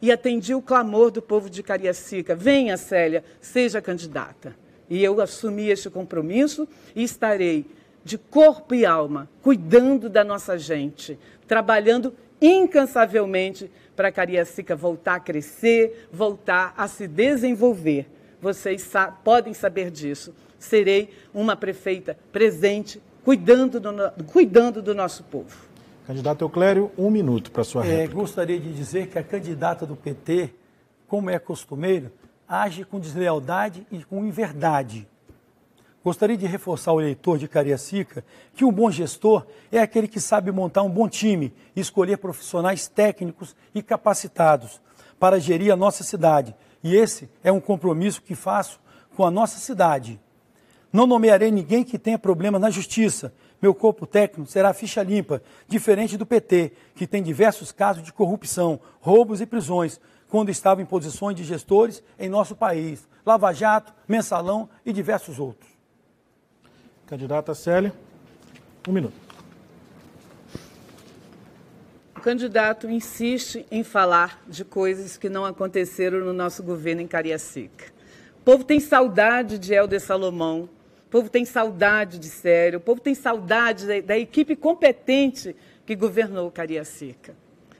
e 0.02 0.10
atendi 0.10 0.54
o 0.54 0.62
clamor 0.62 1.10
do 1.10 1.20
povo 1.20 1.48
de 1.48 1.62
Cariacica. 1.62 2.34
Venha, 2.34 2.76
Célia, 2.76 3.24
seja 3.40 3.80
candidata. 3.80 4.56
E 4.88 5.02
eu 5.02 5.20
assumi 5.20 5.68
este 5.68 5.88
compromisso 5.88 6.66
e 6.94 7.02
estarei 7.02 7.66
de 8.04 8.18
corpo 8.18 8.74
e 8.74 8.84
alma 8.84 9.28
cuidando 9.42 10.08
da 10.08 10.24
nossa 10.24 10.58
gente, 10.58 11.18
trabalhando 11.46 12.14
incansavelmente 12.40 13.70
para 13.94 14.10
Cariacica 14.10 14.74
voltar 14.74 15.16
a 15.16 15.20
crescer, 15.20 16.08
voltar 16.10 16.72
a 16.76 16.88
se 16.88 17.06
desenvolver. 17.06 18.06
Vocês 18.40 18.82
sa 18.82 19.08
podem 19.08 19.52
saber 19.52 19.90
disso. 19.90 20.34
Serei 20.60 21.12
uma 21.34 21.56
prefeita 21.56 22.16
presente, 22.30 23.02
cuidando 23.24 23.80
do, 23.80 23.92
cuidando 24.26 24.80
do 24.80 24.94
nosso 24.94 25.24
povo. 25.24 25.68
Candidato 26.06 26.44
Euclério, 26.44 26.92
um 26.96 27.10
minuto 27.10 27.50
para 27.50 27.64
sua 27.64 27.86
é, 27.86 28.06
Gostaria 28.06 28.60
de 28.60 28.72
dizer 28.72 29.08
que 29.08 29.18
a 29.18 29.22
candidata 29.24 29.84
do 29.84 29.96
PT, 29.96 30.50
como 31.08 31.30
é 31.30 31.38
costumeiro, 31.38 32.12
age 32.48 32.84
com 32.84 33.00
deslealdade 33.00 33.86
e 33.90 34.04
com 34.04 34.24
inverdade. 34.24 35.08
Gostaria 36.02 36.36
de 36.36 36.46
reforçar 36.46 36.92
ao 36.92 37.00
eleitor 37.00 37.36
de 37.36 37.46
Cariacica 37.46 38.24
que 38.54 38.64
um 38.64 38.72
bom 38.72 38.90
gestor 38.90 39.46
é 39.70 39.80
aquele 39.80 40.08
que 40.08 40.18
sabe 40.18 40.50
montar 40.50 40.82
um 40.82 40.88
bom 40.88 41.08
time 41.08 41.52
e 41.76 41.80
escolher 41.80 42.16
profissionais 42.16 42.88
técnicos 42.88 43.54
e 43.74 43.82
capacitados 43.82 44.80
para 45.18 45.38
gerir 45.38 45.72
a 45.72 45.76
nossa 45.76 46.02
cidade. 46.02 46.54
E 46.82 46.96
esse 46.96 47.28
é 47.44 47.52
um 47.52 47.60
compromisso 47.60 48.22
que 48.22 48.34
faço 48.34 48.80
com 49.14 49.26
a 49.26 49.30
nossa 49.30 49.58
cidade. 49.58 50.18
Não 50.92 51.06
nomearei 51.06 51.50
ninguém 51.50 51.84
que 51.84 51.98
tenha 51.98 52.18
problema 52.18 52.58
na 52.58 52.70
justiça, 52.70 53.32
meu 53.60 53.74
corpo 53.74 54.06
técnico 54.06 54.50
será 54.50 54.72
ficha 54.72 55.02
limpa, 55.02 55.42
diferente 55.68 56.16
do 56.16 56.24
PT, 56.24 56.72
que 56.94 57.06
tem 57.06 57.22
diversos 57.22 57.70
casos 57.70 58.02
de 58.02 58.12
corrupção, 58.12 58.80
roubos 59.00 59.40
e 59.40 59.46
prisões, 59.46 60.00
quando 60.28 60.48
estava 60.48 60.80
em 60.80 60.86
posições 60.86 61.36
de 61.36 61.44
gestores 61.44 62.02
em 62.18 62.28
nosso 62.28 62.56
país. 62.56 63.06
Lava 63.26 63.52
Jato, 63.52 63.92
Mensalão 64.08 64.68
e 64.86 64.92
diversos 64.92 65.38
outros. 65.38 65.68
Candidata 67.06 67.54
Célia, 67.54 67.92
um 68.88 68.92
minuto. 68.92 69.30
O 72.16 72.20
candidato 72.20 72.88
insiste 72.88 73.66
em 73.70 73.82
falar 73.82 74.42
de 74.46 74.64
coisas 74.64 75.16
que 75.16 75.28
não 75.28 75.44
aconteceram 75.44 76.20
no 76.20 76.32
nosso 76.32 76.62
governo 76.62 77.02
em 77.02 77.06
Cariacica. 77.06 77.86
O 78.40 78.42
povo 78.42 78.64
tem 78.64 78.80
saudade 78.80 79.58
de 79.58 79.74
Helder 79.74 80.00
Salomão, 80.00 80.68
o 81.10 81.18
povo 81.18 81.28
tem 81.28 81.44
saudade 81.44 82.20
de 82.20 82.28
Sério, 82.28 82.78
o 82.78 82.80
povo 82.80 83.00
tem 83.00 83.16
saudade 83.16 83.84
da, 83.84 84.00
da 84.00 84.16
equipe 84.16 84.54
competente 84.54 85.56
que 85.84 85.96
governou 85.96 86.52
Cariacica. 86.52 87.34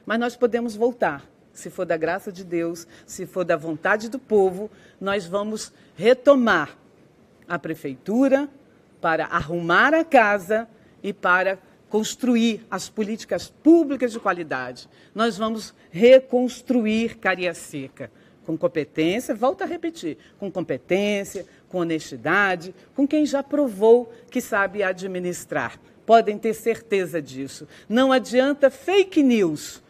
Mas 0.05 0.19
nós 0.19 0.35
podemos 0.35 0.75
voltar. 0.75 1.25
Se 1.53 1.71
for 1.71 1.87
da 1.87 1.97
graça 1.97 2.33
de 2.33 2.43
Deus, 2.43 2.89
se 3.07 3.27
for 3.27 3.45
da 3.45 3.57
vontade 3.57 4.09
do 4.09 4.19
povo, 4.19 4.69
nós 5.01 5.27
vamos 5.27 5.73
retomar 5.95 6.77
a 7.47 7.57
prefeitura 7.57 8.49
para 9.01 9.27
arrumar 9.27 9.95
a 9.95 10.05
casa 10.05 10.69
e 11.01 11.13
para 11.13 11.57
construir 11.89 12.67
as 12.69 12.89
políticas 12.89 13.49
públicas 13.49 14.11
de 14.11 14.19
qualidade. 14.19 14.89
Nós 15.15 15.39
vamos 15.39 15.73
reconstruir 15.93 17.17
Cariacica 17.19 18.11
com 18.51 18.59
competência, 18.59 19.33
volto 19.33 19.63
a 19.63 19.67
repetir, 19.67 20.19
com 20.39 20.51
competência, 20.51 21.47
com 21.69 21.79
honestidade, 21.79 22.75
com 22.97 23.07
quem 23.07 23.25
já 23.25 23.45
provou 23.45 24.13
que 24.29 24.41
sabe 24.41 24.83
administrar. 24.83 25.79
Podem 26.05 26.37
ter 26.37 26.53
certeza 26.55 27.23
disso. 27.23 27.69
Não 27.89 28.11
adianta 28.11 28.69
fake 28.69 29.23
news. 29.23 29.81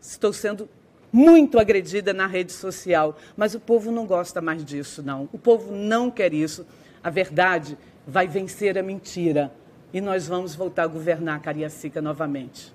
Estou 0.00 0.32
sendo 0.32 0.68
muito 1.12 1.58
agredida 1.58 2.12
na 2.12 2.28
rede 2.28 2.52
social, 2.52 3.16
mas 3.36 3.56
o 3.56 3.60
povo 3.60 3.90
não 3.90 4.06
gosta 4.06 4.40
mais 4.40 4.64
disso, 4.64 5.02
não. 5.02 5.28
O 5.32 5.38
povo 5.38 5.74
não 5.74 6.08
quer 6.08 6.32
isso. 6.32 6.64
A 7.02 7.10
verdade 7.10 7.76
vai 8.06 8.28
vencer 8.28 8.78
a 8.78 8.84
mentira 8.84 9.52
e 9.92 10.00
nós 10.00 10.28
vamos 10.28 10.54
voltar 10.54 10.84
a 10.84 10.88
governar 10.88 11.42
Cariacica 11.42 12.00
novamente. 12.00 12.72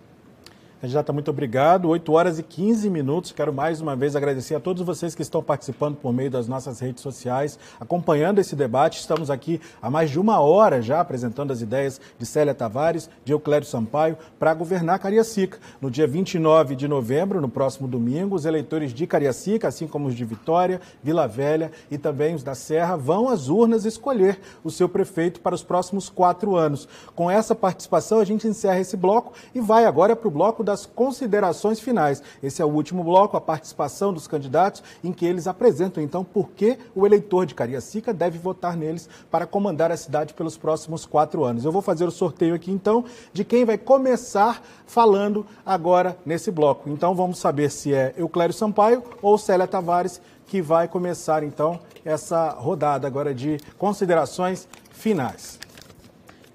Candidata, 0.81 1.13
muito 1.13 1.29
obrigado. 1.29 1.87
8 1.89 2.11
horas 2.11 2.39
e 2.39 2.43
15 2.43 2.89
minutos. 2.89 3.31
Quero 3.31 3.53
mais 3.53 3.79
uma 3.79 3.95
vez 3.95 4.15
agradecer 4.15 4.55
a 4.55 4.59
todos 4.59 4.81
vocês 4.81 5.13
que 5.13 5.21
estão 5.21 5.43
participando 5.43 5.95
por 5.95 6.11
meio 6.11 6.31
das 6.31 6.47
nossas 6.47 6.79
redes 6.79 7.03
sociais, 7.03 7.59
acompanhando 7.79 8.39
esse 8.39 8.55
debate. 8.55 8.99
Estamos 8.99 9.29
aqui 9.29 9.61
há 9.79 9.91
mais 9.91 10.09
de 10.09 10.19
uma 10.19 10.39
hora 10.39 10.81
já 10.81 10.99
apresentando 10.99 11.53
as 11.53 11.61
ideias 11.61 12.01
de 12.17 12.25
Célia 12.25 12.55
Tavares, 12.55 13.11
de 13.23 13.31
Euclério 13.31 13.67
Sampaio, 13.67 14.17
para 14.39 14.55
governar 14.55 14.97
Cariacica. 14.97 15.59
No 15.79 15.91
dia 15.91 16.07
29 16.07 16.75
de 16.75 16.87
novembro, 16.87 17.39
no 17.39 17.47
próximo 17.47 17.87
domingo, 17.87 18.35
os 18.35 18.45
eleitores 18.45 18.91
de 18.91 19.05
Cariacica, 19.05 19.67
assim 19.67 19.87
como 19.87 20.07
os 20.07 20.15
de 20.15 20.25
Vitória, 20.25 20.81
Vila 21.03 21.27
Velha 21.27 21.71
e 21.91 21.97
também 21.99 22.33
os 22.33 22.41
da 22.41 22.55
Serra, 22.55 22.95
vão 22.95 23.29
às 23.29 23.49
urnas 23.49 23.85
escolher 23.85 24.39
o 24.63 24.71
seu 24.71 24.89
prefeito 24.89 25.41
para 25.41 25.53
os 25.53 25.61
próximos 25.61 26.09
quatro 26.09 26.55
anos. 26.55 26.87
Com 27.13 27.29
essa 27.29 27.53
participação, 27.53 28.17
a 28.17 28.25
gente 28.25 28.47
encerra 28.47 28.79
esse 28.79 28.97
bloco 28.97 29.33
e 29.53 29.61
vai 29.61 29.85
agora 29.85 30.15
para 30.15 30.27
o 30.27 30.31
bloco 30.31 30.63
da 30.63 30.70
das 30.71 30.85
considerações 30.85 31.81
finais. 31.81 32.23
Esse 32.41 32.61
é 32.61 32.65
o 32.65 32.69
último 32.69 33.03
bloco, 33.03 33.35
a 33.35 33.41
participação 33.41 34.13
dos 34.13 34.25
candidatos, 34.25 34.81
em 35.03 35.11
que 35.11 35.25
eles 35.25 35.47
apresentam 35.47 36.01
então 36.01 36.23
por 36.23 36.49
que 36.51 36.77
o 36.95 37.05
eleitor 37.05 37.45
de 37.45 37.53
Cariacica 37.53 38.13
deve 38.13 38.39
votar 38.39 38.77
neles 38.77 39.09
para 39.29 39.45
comandar 39.45 39.91
a 39.91 39.97
cidade 39.97 40.33
pelos 40.33 40.57
próximos 40.57 41.05
quatro 41.05 41.43
anos. 41.43 41.65
Eu 41.65 41.71
vou 41.73 41.81
fazer 41.81 42.05
o 42.05 42.11
sorteio 42.11 42.55
aqui 42.55 42.71
então 42.71 43.03
de 43.33 43.43
quem 43.43 43.65
vai 43.65 43.77
começar 43.77 44.63
falando 44.87 45.45
agora 45.65 46.17
nesse 46.25 46.49
bloco. 46.49 46.89
Então 46.89 47.13
vamos 47.13 47.37
saber 47.37 47.69
se 47.69 47.93
é 47.93 48.13
Euclério 48.15 48.53
Sampaio 48.53 49.03
ou 49.21 49.37
Célia 49.37 49.67
Tavares 49.67 50.21
que 50.47 50.61
vai 50.61 50.87
começar 50.87 51.43
então 51.43 51.79
essa 52.05 52.49
rodada 52.49 53.07
agora 53.07 53.33
de 53.33 53.57
considerações 53.77 54.67
finais. 54.91 55.59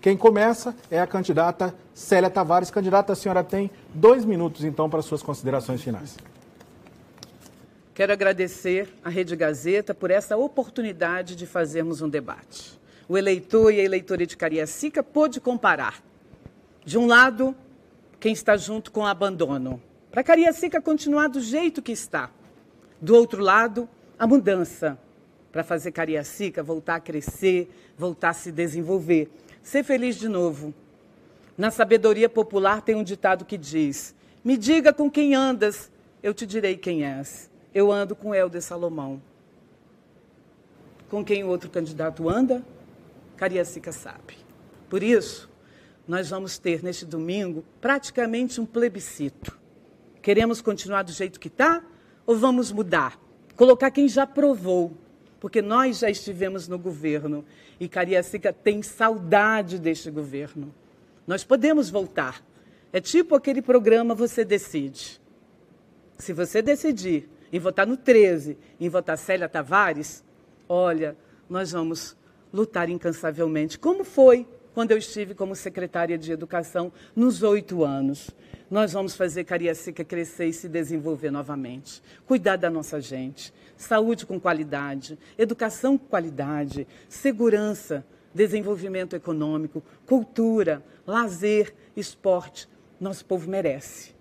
Quem 0.06 0.16
começa 0.16 0.72
é 0.88 1.00
a 1.00 1.06
candidata 1.08 1.74
Célia 1.92 2.30
Tavares. 2.30 2.70
Candidata, 2.70 3.12
a 3.12 3.16
senhora 3.16 3.42
tem 3.42 3.68
dois 3.92 4.24
minutos, 4.24 4.62
então, 4.62 4.88
para 4.88 5.02
suas 5.02 5.20
considerações 5.20 5.82
finais. 5.82 6.16
Quero 7.92 8.12
agradecer 8.12 8.88
à 9.02 9.10
Rede 9.10 9.34
Gazeta 9.34 9.92
por 9.92 10.12
essa 10.12 10.36
oportunidade 10.36 11.34
de 11.34 11.44
fazermos 11.44 12.02
um 12.02 12.08
debate. 12.08 12.78
O 13.08 13.18
eleitor 13.18 13.74
e 13.74 13.80
a 13.80 13.82
eleitora 13.82 14.24
de 14.24 14.36
Cariacica 14.36 15.02
pôde 15.02 15.40
comparar. 15.40 16.00
De 16.84 16.96
um 16.96 17.08
lado, 17.08 17.52
quem 18.20 18.32
está 18.32 18.56
junto 18.56 18.92
com 18.92 19.00
o 19.00 19.06
abandono, 19.06 19.82
para 20.12 20.22
Cariacica 20.22 20.80
continuar 20.80 21.26
do 21.26 21.40
jeito 21.40 21.82
que 21.82 21.90
está. 21.90 22.30
Do 23.00 23.16
outro 23.16 23.42
lado, 23.42 23.88
a 24.16 24.24
mudança, 24.24 24.96
para 25.50 25.64
fazer 25.64 25.90
Cariacica 25.90 26.62
voltar 26.62 26.94
a 26.94 27.00
crescer, 27.00 27.68
voltar 27.98 28.28
a 28.28 28.34
se 28.34 28.52
desenvolver 28.52 29.28
ser 29.66 29.82
feliz 29.82 30.14
de 30.14 30.28
novo. 30.28 30.72
Na 31.58 31.72
sabedoria 31.72 32.28
popular 32.28 32.80
tem 32.82 32.94
um 32.94 33.02
ditado 33.02 33.44
que 33.44 33.58
diz: 33.58 34.14
Me 34.44 34.56
diga 34.56 34.92
com 34.92 35.10
quem 35.10 35.34
andas, 35.34 35.90
eu 36.22 36.32
te 36.32 36.46
direi 36.46 36.76
quem 36.76 37.04
és. 37.04 37.50
Eu 37.74 37.90
ando 37.90 38.14
com 38.14 38.32
Helder 38.32 38.62
Salomão. 38.62 39.20
Com 41.10 41.24
quem 41.24 41.42
o 41.42 41.48
outro 41.48 41.68
candidato 41.68 42.28
anda? 42.28 42.64
Cariacica 43.36 43.90
sabe. 43.90 44.38
Por 44.88 45.02
isso, 45.02 45.50
nós 46.06 46.30
vamos 46.30 46.58
ter 46.58 46.82
neste 46.82 47.04
domingo 47.04 47.64
praticamente 47.80 48.60
um 48.60 48.66
plebiscito. 48.66 49.58
Queremos 50.22 50.60
continuar 50.60 51.02
do 51.02 51.10
jeito 51.10 51.40
que 51.40 51.48
está 51.48 51.82
ou 52.24 52.36
vamos 52.36 52.70
mudar? 52.70 53.18
Colocar 53.56 53.90
quem 53.90 54.08
já 54.08 54.26
provou 54.26 54.96
porque 55.46 55.62
nós 55.62 56.00
já 56.00 56.10
estivemos 56.10 56.66
no 56.66 56.76
governo 56.76 57.44
e 57.78 57.88
Cariacica 57.88 58.52
tem 58.52 58.82
saudade 58.82 59.78
deste 59.78 60.10
governo. 60.10 60.74
Nós 61.24 61.44
podemos 61.44 61.88
voltar. 61.88 62.44
É 62.92 63.00
tipo 63.00 63.32
aquele 63.32 63.62
programa 63.62 64.12
Você 64.12 64.44
Decide. 64.44 65.20
Se 66.18 66.32
você 66.32 66.60
decidir 66.60 67.28
em 67.52 67.60
votar 67.60 67.86
no 67.86 67.96
13, 67.96 68.58
em 68.80 68.88
votar 68.88 69.16
Célia 69.16 69.48
Tavares, 69.48 70.24
olha, 70.68 71.16
nós 71.48 71.70
vamos 71.70 72.16
lutar 72.52 72.90
incansavelmente, 72.90 73.78
como 73.78 74.02
foi 74.02 74.48
quando 74.74 74.90
eu 74.90 74.98
estive 74.98 75.32
como 75.32 75.54
secretária 75.54 76.18
de 76.18 76.32
Educação 76.32 76.92
nos 77.14 77.44
oito 77.44 77.84
anos. 77.84 78.32
Nós 78.70 78.92
vamos 78.92 79.14
fazer 79.14 79.44
Cariacica 79.44 80.04
crescer 80.04 80.46
e 80.46 80.52
se 80.52 80.68
desenvolver 80.68 81.30
novamente. 81.30 82.02
Cuidar 82.26 82.56
da 82.56 82.68
nossa 82.68 83.00
gente 83.00 83.52
saúde 83.76 84.24
com 84.24 84.40
qualidade, 84.40 85.18
educação 85.36 85.98
com 85.98 86.06
qualidade, 86.06 86.86
segurança, 87.08 88.04
desenvolvimento 88.34 89.14
econômico, 89.14 89.82
cultura, 90.06 90.82
lazer, 91.06 91.74
esporte. 91.96 92.68
Nosso 92.98 93.24
povo 93.24 93.48
merece. 93.48 94.14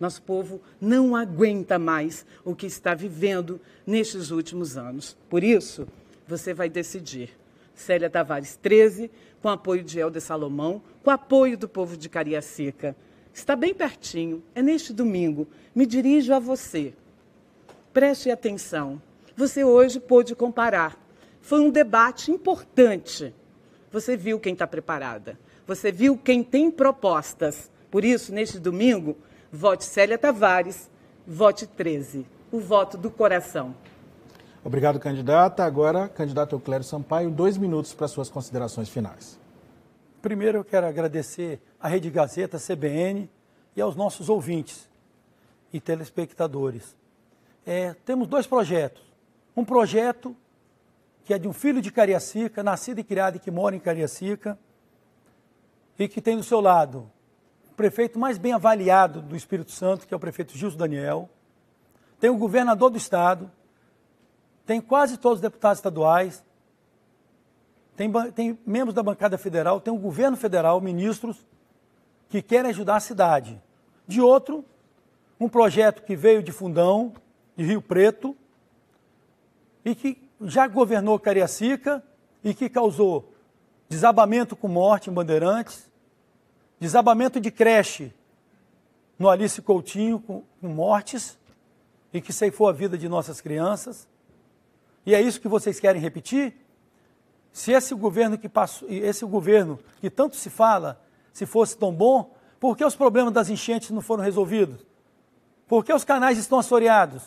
Nosso 0.00 0.22
povo 0.22 0.60
não 0.80 1.14
aguenta 1.14 1.78
mais 1.78 2.26
o 2.44 2.56
que 2.56 2.66
está 2.66 2.94
vivendo 2.94 3.60
nestes 3.86 4.30
últimos 4.30 4.76
anos. 4.76 5.16
Por 5.30 5.44
isso, 5.44 5.86
você 6.26 6.52
vai 6.52 6.68
decidir. 6.68 7.30
Célia 7.74 8.10
Tavares 8.10 8.56
13, 8.56 9.10
com 9.40 9.48
apoio 9.48 9.82
de 9.82 9.98
Helder 9.98 10.20
Salomão, 10.20 10.82
com 11.02 11.10
apoio 11.10 11.56
do 11.56 11.68
povo 11.68 11.96
de 11.96 12.08
Cariacica. 12.08 12.96
Está 13.32 13.56
bem 13.56 13.72
pertinho, 13.72 14.42
é 14.54 14.62
neste 14.62 14.92
domingo. 14.92 15.48
Me 15.74 15.86
dirijo 15.86 16.34
a 16.34 16.38
você. 16.38 16.92
Preste 17.92 18.30
atenção. 18.30 19.00
Você 19.36 19.64
hoje 19.64 19.98
pôde 19.98 20.34
comparar. 20.34 20.98
Foi 21.40 21.60
um 21.60 21.70
debate 21.70 22.30
importante. 22.30 23.34
Você 23.90 24.16
viu 24.16 24.38
quem 24.38 24.52
está 24.52 24.66
preparada. 24.66 25.38
Você 25.66 25.90
viu 25.90 26.16
quem 26.16 26.42
tem 26.42 26.70
propostas. 26.70 27.70
Por 27.90 28.04
isso, 28.04 28.32
neste 28.32 28.58
domingo, 28.58 29.16
vote 29.50 29.84
Célia 29.84 30.18
Tavares, 30.18 30.90
vote 31.26 31.66
13. 31.66 32.26
O 32.50 32.60
voto 32.60 32.96
do 32.96 33.10
coração. 33.10 33.74
Obrigado, 34.64 35.00
candidata. 35.00 35.64
Agora, 35.64 36.08
candidato 36.08 36.54
Euclério 36.54 36.84
Sampaio, 36.84 37.30
dois 37.30 37.56
minutos 37.56 37.92
para 37.94 38.06
suas 38.06 38.28
considerações 38.28 38.88
finais. 38.88 39.41
Primeiro, 40.22 40.58
eu 40.58 40.64
quero 40.64 40.86
agradecer 40.86 41.60
à 41.80 41.88
Rede 41.88 42.08
Gazeta, 42.08 42.56
CBN 42.56 43.28
e 43.76 43.80
aos 43.80 43.96
nossos 43.96 44.28
ouvintes 44.28 44.88
e 45.72 45.80
telespectadores 45.80 46.96
é, 47.66 47.94
temos 48.04 48.28
dois 48.28 48.46
projetos. 48.46 49.02
Um 49.56 49.64
projeto 49.64 50.36
que 51.24 51.32
é 51.32 51.38
de 51.38 51.46
um 51.46 51.52
filho 51.52 51.80
de 51.80 51.92
Cariacica, 51.92 52.62
nascido 52.62 52.98
e 52.98 53.04
criado 53.04 53.36
e 53.36 53.38
que 53.38 53.50
mora 53.50 53.76
em 53.76 53.80
Cariacica, 53.80 54.58
e 55.98 56.08
que 56.08 56.20
tem 56.20 56.36
do 56.36 56.42
seu 56.42 56.60
lado 56.60 57.10
o 57.70 57.74
prefeito 57.74 58.18
mais 58.18 58.38
bem 58.38 58.52
avaliado 58.52 59.22
do 59.22 59.36
Espírito 59.36 59.70
Santo, 59.70 60.06
que 60.06 60.12
é 60.12 60.16
o 60.16 60.20
prefeito 60.20 60.56
Gilson 60.56 60.76
Daniel, 60.76 61.28
tem 62.20 62.28
o 62.28 62.36
governador 62.36 62.90
do 62.90 62.96
estado, 62.96 63.50
tem 64.66 64.80
quase 64.80 65.16
todos 65.16 65.38
os 65.38 65.42
deputados 65.42 65.78
estaduais, 65.78 66.44
tem, 67.96 68.10
tem 68.32 68.58
membros 68.66 68.94
da 68.94 69.02
bancada 69.02 69.36
federal, 69.36 69.80
tem 69.80 69.92
o 69.92 69.98
governo 69.98 70.36
federal, 70.36 70.80
ministros, 70.80 71.46
que 72.28 72.40
querem 72.40 72.70
ajudar 72.70 72.96
a 72.96 73.00
cidade. 73.00 73.60
De 74.06 74.20
outro, 74.20 74.64
um 75.38 75.48
projeto 75.48 76.02
que 76.02 76.16
veio 76.16 76.42
de 76.42 76.52
fundão, 76.52 77.12
de 77.56 77.64
Rio 77.64 77.82
Preto, 77.82 78.36
e 79.84 79.94
que 79.94 80.28
já 80.40 80.66
governou 80.66 81.18
Cariacica 81.18 82.02
e 82.42 82.54
que 82.54 82.68
causou 82.68 83.32
desabamento 83.88 84.56
com 84.56 84.68
morte 84.68 85.10
em 85.10 85.12
Bandeirantes, 85.12 85.90
desabamento 86.80 87.40
de 87.40 87.50
creche 87.50 88.12
no 89.18 89.28
Alice 89.28 89.60
Coutinho 89.60 90.18
com, 90.18 90.42
com 90.60 90.68
mortes 90.68 91.38
e 92.12 92.20
que 92.20 92.32
ceifou 92.32 92.68
a 92.68 92.72
vida 92.72 92.96
de 92.96 93.08
nossas 93.08 93.40
crianças. 93.40 94.08
E 95.04 95.14
é 95.14 95.20
isso 95.20 95.40
que 95.40 95.48
vocês 95.48 95.78
querem 95.78 96.00
repetir? 96.00 96.54
Se 97.52 97.72
esse 97.72 97.94
governo 97.94 98.38
que 98.38 98.48
passou, 98.48 98.88
esse 98.88 99.24
governo 99.26 99.78
que 100.00 100.08
tanto 100.08 100.36
se 100.36 100.48
fala, 100.48 101.00
se 101.32 101.44
fosse 101.44 101.76
tão 101.76 101.92
bom, 101.92 102.34
por 102.58 102.76
que 102.76 102.84
os 102.84 102.96
problemas 102.96 103.32
das 103.32 103.50
enchentes 103.50 103.90
não 103.90 104.00
foram 104.00 104.24
resolvidos? 104.24 104.86
Por 105.68 105.84
que 105.84 105.92
os 105.92 106.04
canais 106.04 106.38
estão 106.38 106.58
assoreados? 106.58 107.22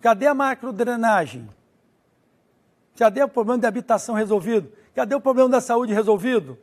Cadê 0.00 0.26
a 0.26 0.34
macrodrenagem? 0.34 1.48
Cadê 2.96 3.22
o 3.22 3.28
problema 3.28 3.58
de 3.58 3.66
habitação 3.66 4.14
resolvido? 4.14 4.72
Cadê 4.94 5.14
o 5.14 5.20
problema 5.20 5.48
da 5.48 5.60
saúde 5.60 5.92
resolvido? 5.92 6.58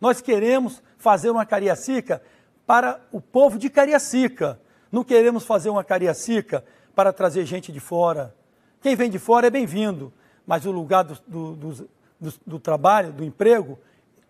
Nós 0.00 0.20
queremos 0.20 0.82
fazer 0.98 1.30
uma 1.30 1.44
Cariacica 1.44 2.22
para 2.66 3.00
o 3.10 3.20
povo 3.20 3.58
de 3.58 3.68
Cariacica. 3.68 4.60
Não 4.92 5.02
queremos 5.02 5.44
fazer 5.44 5.70
uma 5.70 5.82
Cariacica 5.82 6.64
para 6.94 7.12
trazer 7.12 7.44
gente 7.44 7.72
de 7.72 7.80
fora. 7.80 8.34
Quem 8.80 8.94
vem 8.94 9.10
de 9.10 9.18
fora 9.18 9.48
é 9.48 9.50
bem-vindo, 9.50 10.12
mas 10.50 10.66
o 10.66 10.72
lugar 10.72 11.04
do, 11.04 11.14
do, 11.28 11.54
do, 11.54 12.34
do, 12.44 12.58
trabalho, 12.58 13.12
do 13.12 13.22
emprego, 13.22 13.78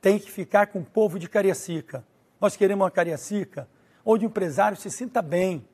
tem 0.03 0.18
que 0.18 0.31
ficar 0.31 0.66
com 0.66 0.81
o 0.81 0.85
povo 0.85 1.18
de 1.18 1.27
Cariacica. 1.27 2.05
Nós 2.39 2.57
queremos 2.57 2.85
uma 2.85 2.91
Cariacica 2.91 3.66
onde 4.05 4.27
o 4.27 4.29
empresário 4.29 4.77
se 4.77 4.91
sinta 4.91 5.23
bem, 5.23 5.66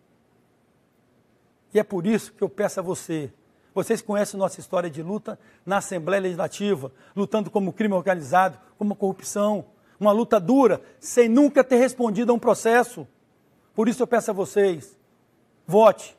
e 1.74 1.80
é 1.80 1.82
por 1.82 2.06
isso 2.06 2.32
que 2.32 2.44
eu 2.44 2.48
peço 2.48 2.78
a 2.78 2.82
você, 2.82 3.32
vocês 3.74 4.00
conhecem 4.00 4.38
nossa 4.38 4.60
história 4.60 4.88
de 4.88 5.02
luta 5.02 5.36
na 5.64 5.78
Assembleia 5.78 6.22
Legislativa, 6.22 6.92
lutando 7.16 7.50
como 7.50 7.72
crime 7.72 7.94
organizado, 7.94 8.56
como 8.78 8.94
corrupção, 8.94 9.64
uma 9.98 10.12
luta 10.12 10.38
dura, 10.38 10.80
sem 11.00 11.28
nunca 11.28 11.64
ter 11.64 11.76
respondido 11.76 12.30
a 12.30 12.34
um 12.36 12.38
processo. 12.38 13.04
Por 13.74 13.88
isso 13.88 14.00
eu 14.00 14.06
peço 14.06 14.30
a 14.30 14.34
vocês, 14.34 14.96
vote 15.66 16.16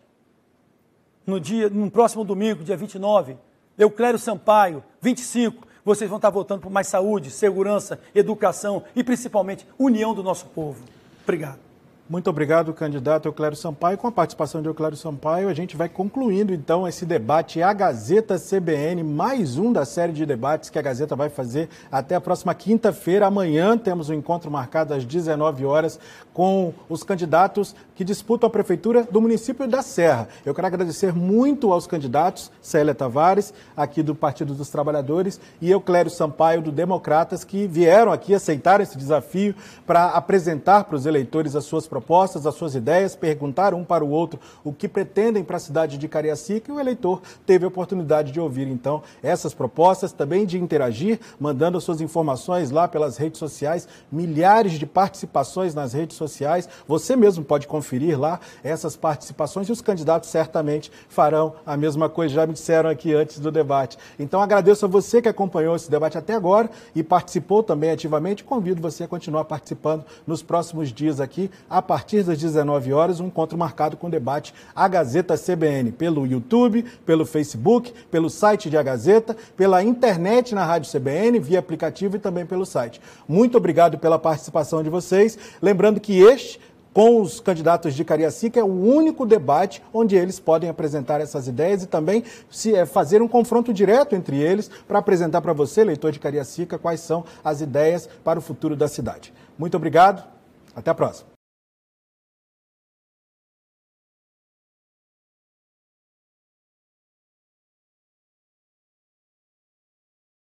no 1.26 1.40
dia, 1.40 1.70
no 1.70 1.90
próximo 1.90 2.26
domingo, 2.26 2.62
dia 2.62 2.76
29, 2.76 3.38
Euclério 3.78 4.20
Sampaio, 4.20 4.84
25, 5.02 5.68
vocês 5.86 6.10
vão 6.10 6.18
estar 6.18 6.30
votando 6.30 6.62
por 6.62 6.72
mais 6.72 6.88
saúde, 6.88 7.32
segurança, 7.32 8.00
educação 8.14 8.84
e 8.96 9.04
principalmente 9.04 9.68
união 9.78 10.14
do 10.14 10.24
nosso 10.24 10.48
povo. 10.48 10.84
Obrigado. 11.24 11.67
Muito 12.10 12.30
obrigado, 12.30 12.74
candidato 12.74 13.28
Euclério 13.28 13.58
Sampaio. 13.58 13.98
Com 13.98 14.08
a 14.08 14.12
participação 14.14 14.62
de 14.62 14.70
Euclério 14.70 14.96
Sampaio, 14.96 15.50
a 15.50 15.54
gente 15.54 15.76
vai 15.76 15.90
concluindo 15.90 16.54
então 16.54 16.88
esse 16.88 17.06
debate 17.06 17.62
A 17.62 17.74
Gazeta 17.74 18.40
CBN, 18.40 19.04
mais 19.04 19.58
um 19.58 19.74
da 19.74 19.84
série 19.84 20.14
de 20.14 20.26
debates 20.26 20.70
que 20.70 20.80
a 20.80 20.82
Gazeta 20.82 21.18
vai 21.18 21.28
fazer 21.28 21.68
até 21.92 22.16
a 22.16 22.22
próxima 22.22 22.56
quinta-feira. 22.56 23.28
Amanhã 23.28 23.78
temos 23.78 24.10
um 24.10 24.14
encontro 24.14 24.50
marcado 24.50 24.94
às 24.94 25.04
19 25.04 25.66
horas 25.66 26.00
com 26.34 26.74
os 26.88 27.04
candidatos 27.04 27.76
que 27.94 28.06
disputam 28.06 28.48
a 28.48 28.52
prefeitura 28.52 29.04
do 29.04 29.20
município 29.20 29.68
da 29.68 29.82
Serra. 29.82 30.30
Eu 30.46 30.56
quero 30.56 30.68
agradecer 30.68 31.12
muito 31.12 31.74
aos 31.74 31.88
candidatos, 31.88 32.50
Célia 32.62 32.96
Tavares, 32.96 33.54
aqui 33.76 34.02
do 34.02 34.16
Partido 34.16 34.54
dos 34.54 34.70
Trabalhadores, 34.70 35.42
e 35.60 35.70
Euclério 35.70 36.12
Sampaio, 36.12 36.62
do 36.62 36.72
Democratas, 36.72 37.44
que 37.44 37.68
vieram 37.68 38.14
aqui 38.14 38.34
aceitar 38.34 38.80
esse 38.80 38.98
desafio 38.98 39.54
para 39.86 40.12
apresentar 40.12 40.86
para 40.86 40.96
os 40.96 41.06
eleitores 41.06 41.54
as 41.54 41.66
suas 41.66 41.86
propostas 41.86 41.97
propostas, 41.98 42.46
as 42.46 42.54
suas 42.54 42.76
ideias, 42.76 43.16
perguntar 43.16 43.74
um 43.74 43.84
para 43.84 44.06
o 44.06 44.10
outro 44.10 44.40
o 44.64 44.72
que 44.72 44.88
pretendem 44.88 45.44
para 45.44 45.58
a 45.58 45.60
cidade 45.60 45.98
de 45.98 46.08
Cariacica 46.08 46.72
e 46.72 46.76
o 46.76 46.80
eleitor 46.80 47.24
teve 47.44 47.66
a 47.66 47.68
oportunidade 47.68 48.32
de 48.32 48.40
ouvir 48.40 48.68
então 48.68 49.02
essas 49.24 49.52
propostas, 49.52 50.12
também 50.12 50.46
de 50.46 50.60
interagir, 50.60 51.20
mandando 51.40 51.82
suas 51.82 52.00
informações 52.00 52.70
lá 52.70 52.88
pelas 52.88 53.18
redes 53.18 53.40
sociais, 53.40 53.88
milhares 54.12 54.74
de 54.74 54.86
participações 54.86 55.74
nas 55.74 55.94
redes 55.94 56.16
sociais. 56.16 56.70
Você 56.88 57.16
mesmo 57.16 57.44
pode 57.44 57.66
conferir 57.66 58.20
lá 58.20 58.40
essas 58.64 58.96
participações 58.96 59.68
e 59.68 59.72
os 59.72 59.82
candidatos 59.82 60.30
certamente 60.30 60.92
farão 61.10 61.56
a 61.66 61.76
mesma 61.76 62.08
coisa, 62.08 62.36
já 62.36 62.46
me 62.46 62.54
disseram 62.54 62.92
aqui 62.92 63.16
antes 63.16 63.40
do 63.40 63.52
debate. 63.52 63.98
Então 64.20 64.40
agradeço 64.40 64.86
a 64.86 64.88
você 64.88 65.20
que 65.20 65.30
acompanhou 65.30 65.76
esse 65.76 65.90
debate 65.90 66.16
até 66.16 66.36
agora 66.36 66.70
e 66.94 67.02
participou 67.02 67.64
também 67.64 67.90
ativamente. 67.90 68.44
Convido 68.44 68.82
você 68.82 69.06
a 69.06 69.08
continuar 69.08 69.46
participando 69.46 70.06
nos 70.28 70.44
próximos 70.44 70.94
dias 70.94 71.20
aqui. 71.20 71.50
A 71.68 71.82
partir 71.88 72.24
das 72.24 72.38
19 72.38 72.94
horas, 72.94 73.20
um 73.20 73.28
encontro 73.28 73.58
marcado 73.58 73.96
com 73.96 74.08
o 74.08 74.12
debate 74.12 74.54
A 74.76 74.88
Gazeta 74.88 75.36
CBN, 75.36 75.92
pelo 75.94 76.28
YouTube, 76.28 76.84
pelo 77.06 77.26
Facebook, 77.26 77.94
pelo 78.12 78.30
site 78.30 78.70
de 78.70 78.78
A 78.78 78.84
Gazeta, 78.84 79.36
pela 79.56 79.82
internet 79.82 80.54
na 80.54 80.66
Rádio 80.66 80.92
CBN, 80.92 81.40
via 81.40 81.60
aplicativo 81.60 82.18
e 82.18 82.20
também 82.20 82.46
pelo 82.46 82.66
site. 82.66 83.02
Muito 83.28 83.58
obrigado 83.58 83.98
pela 83.98 84.20
participação 84.20 84.84
de 84.84 84.90
vocês. 84.90 85.38
Lembrando 85.62 86.00
que 86.00 86.20
este 86.20 86.60
com 86.94 87.22
os 87.22 87.40
candidatos 87.40 87.94
de 87.94 88.04
Cariacica 88.04 88.60
é 88.60 88.64
o 88.64 88.66
único 88.66 89.24
debate 89.24 89.84
onde 89.94 90.16
eles 90.16 90.40
podem 90.40 90.68
apresentar 90.68 91.22
essas 91.22 91.48
ideias 91.48 91.84
e 91.84 91.86
também 91.86 92.24
se 92.50 92.74
é, 92.74 92.88
fazer 92.88 93.22
um 93.22 93.28
confronto 93.28 93.72
direto 93.72 94.16
entre 94.16 94.42
eles 94.42 94.68
para 94.88 94.98
apresentar 94.98 95.42
para 95.42 95.54
você, 95.54 95.84
leitor 95.84 96.12
de 96.12 96.20
Cariacica, 96.20 96.80
quais 96.80 97.02
são 97.02 97.24
as 97.44 97.62
ideias 97.62 98.10
para 98.24 98.40
o 98.40 98.42
futuro 98.42 98.76
da 98.76 98.88
cidade. 98.88 99.32
Muito 99.60 99.78
obrigado, 99.78 100.24
até 100.76 100.90
a 100.90 100.96
próxima. 100.96 101.37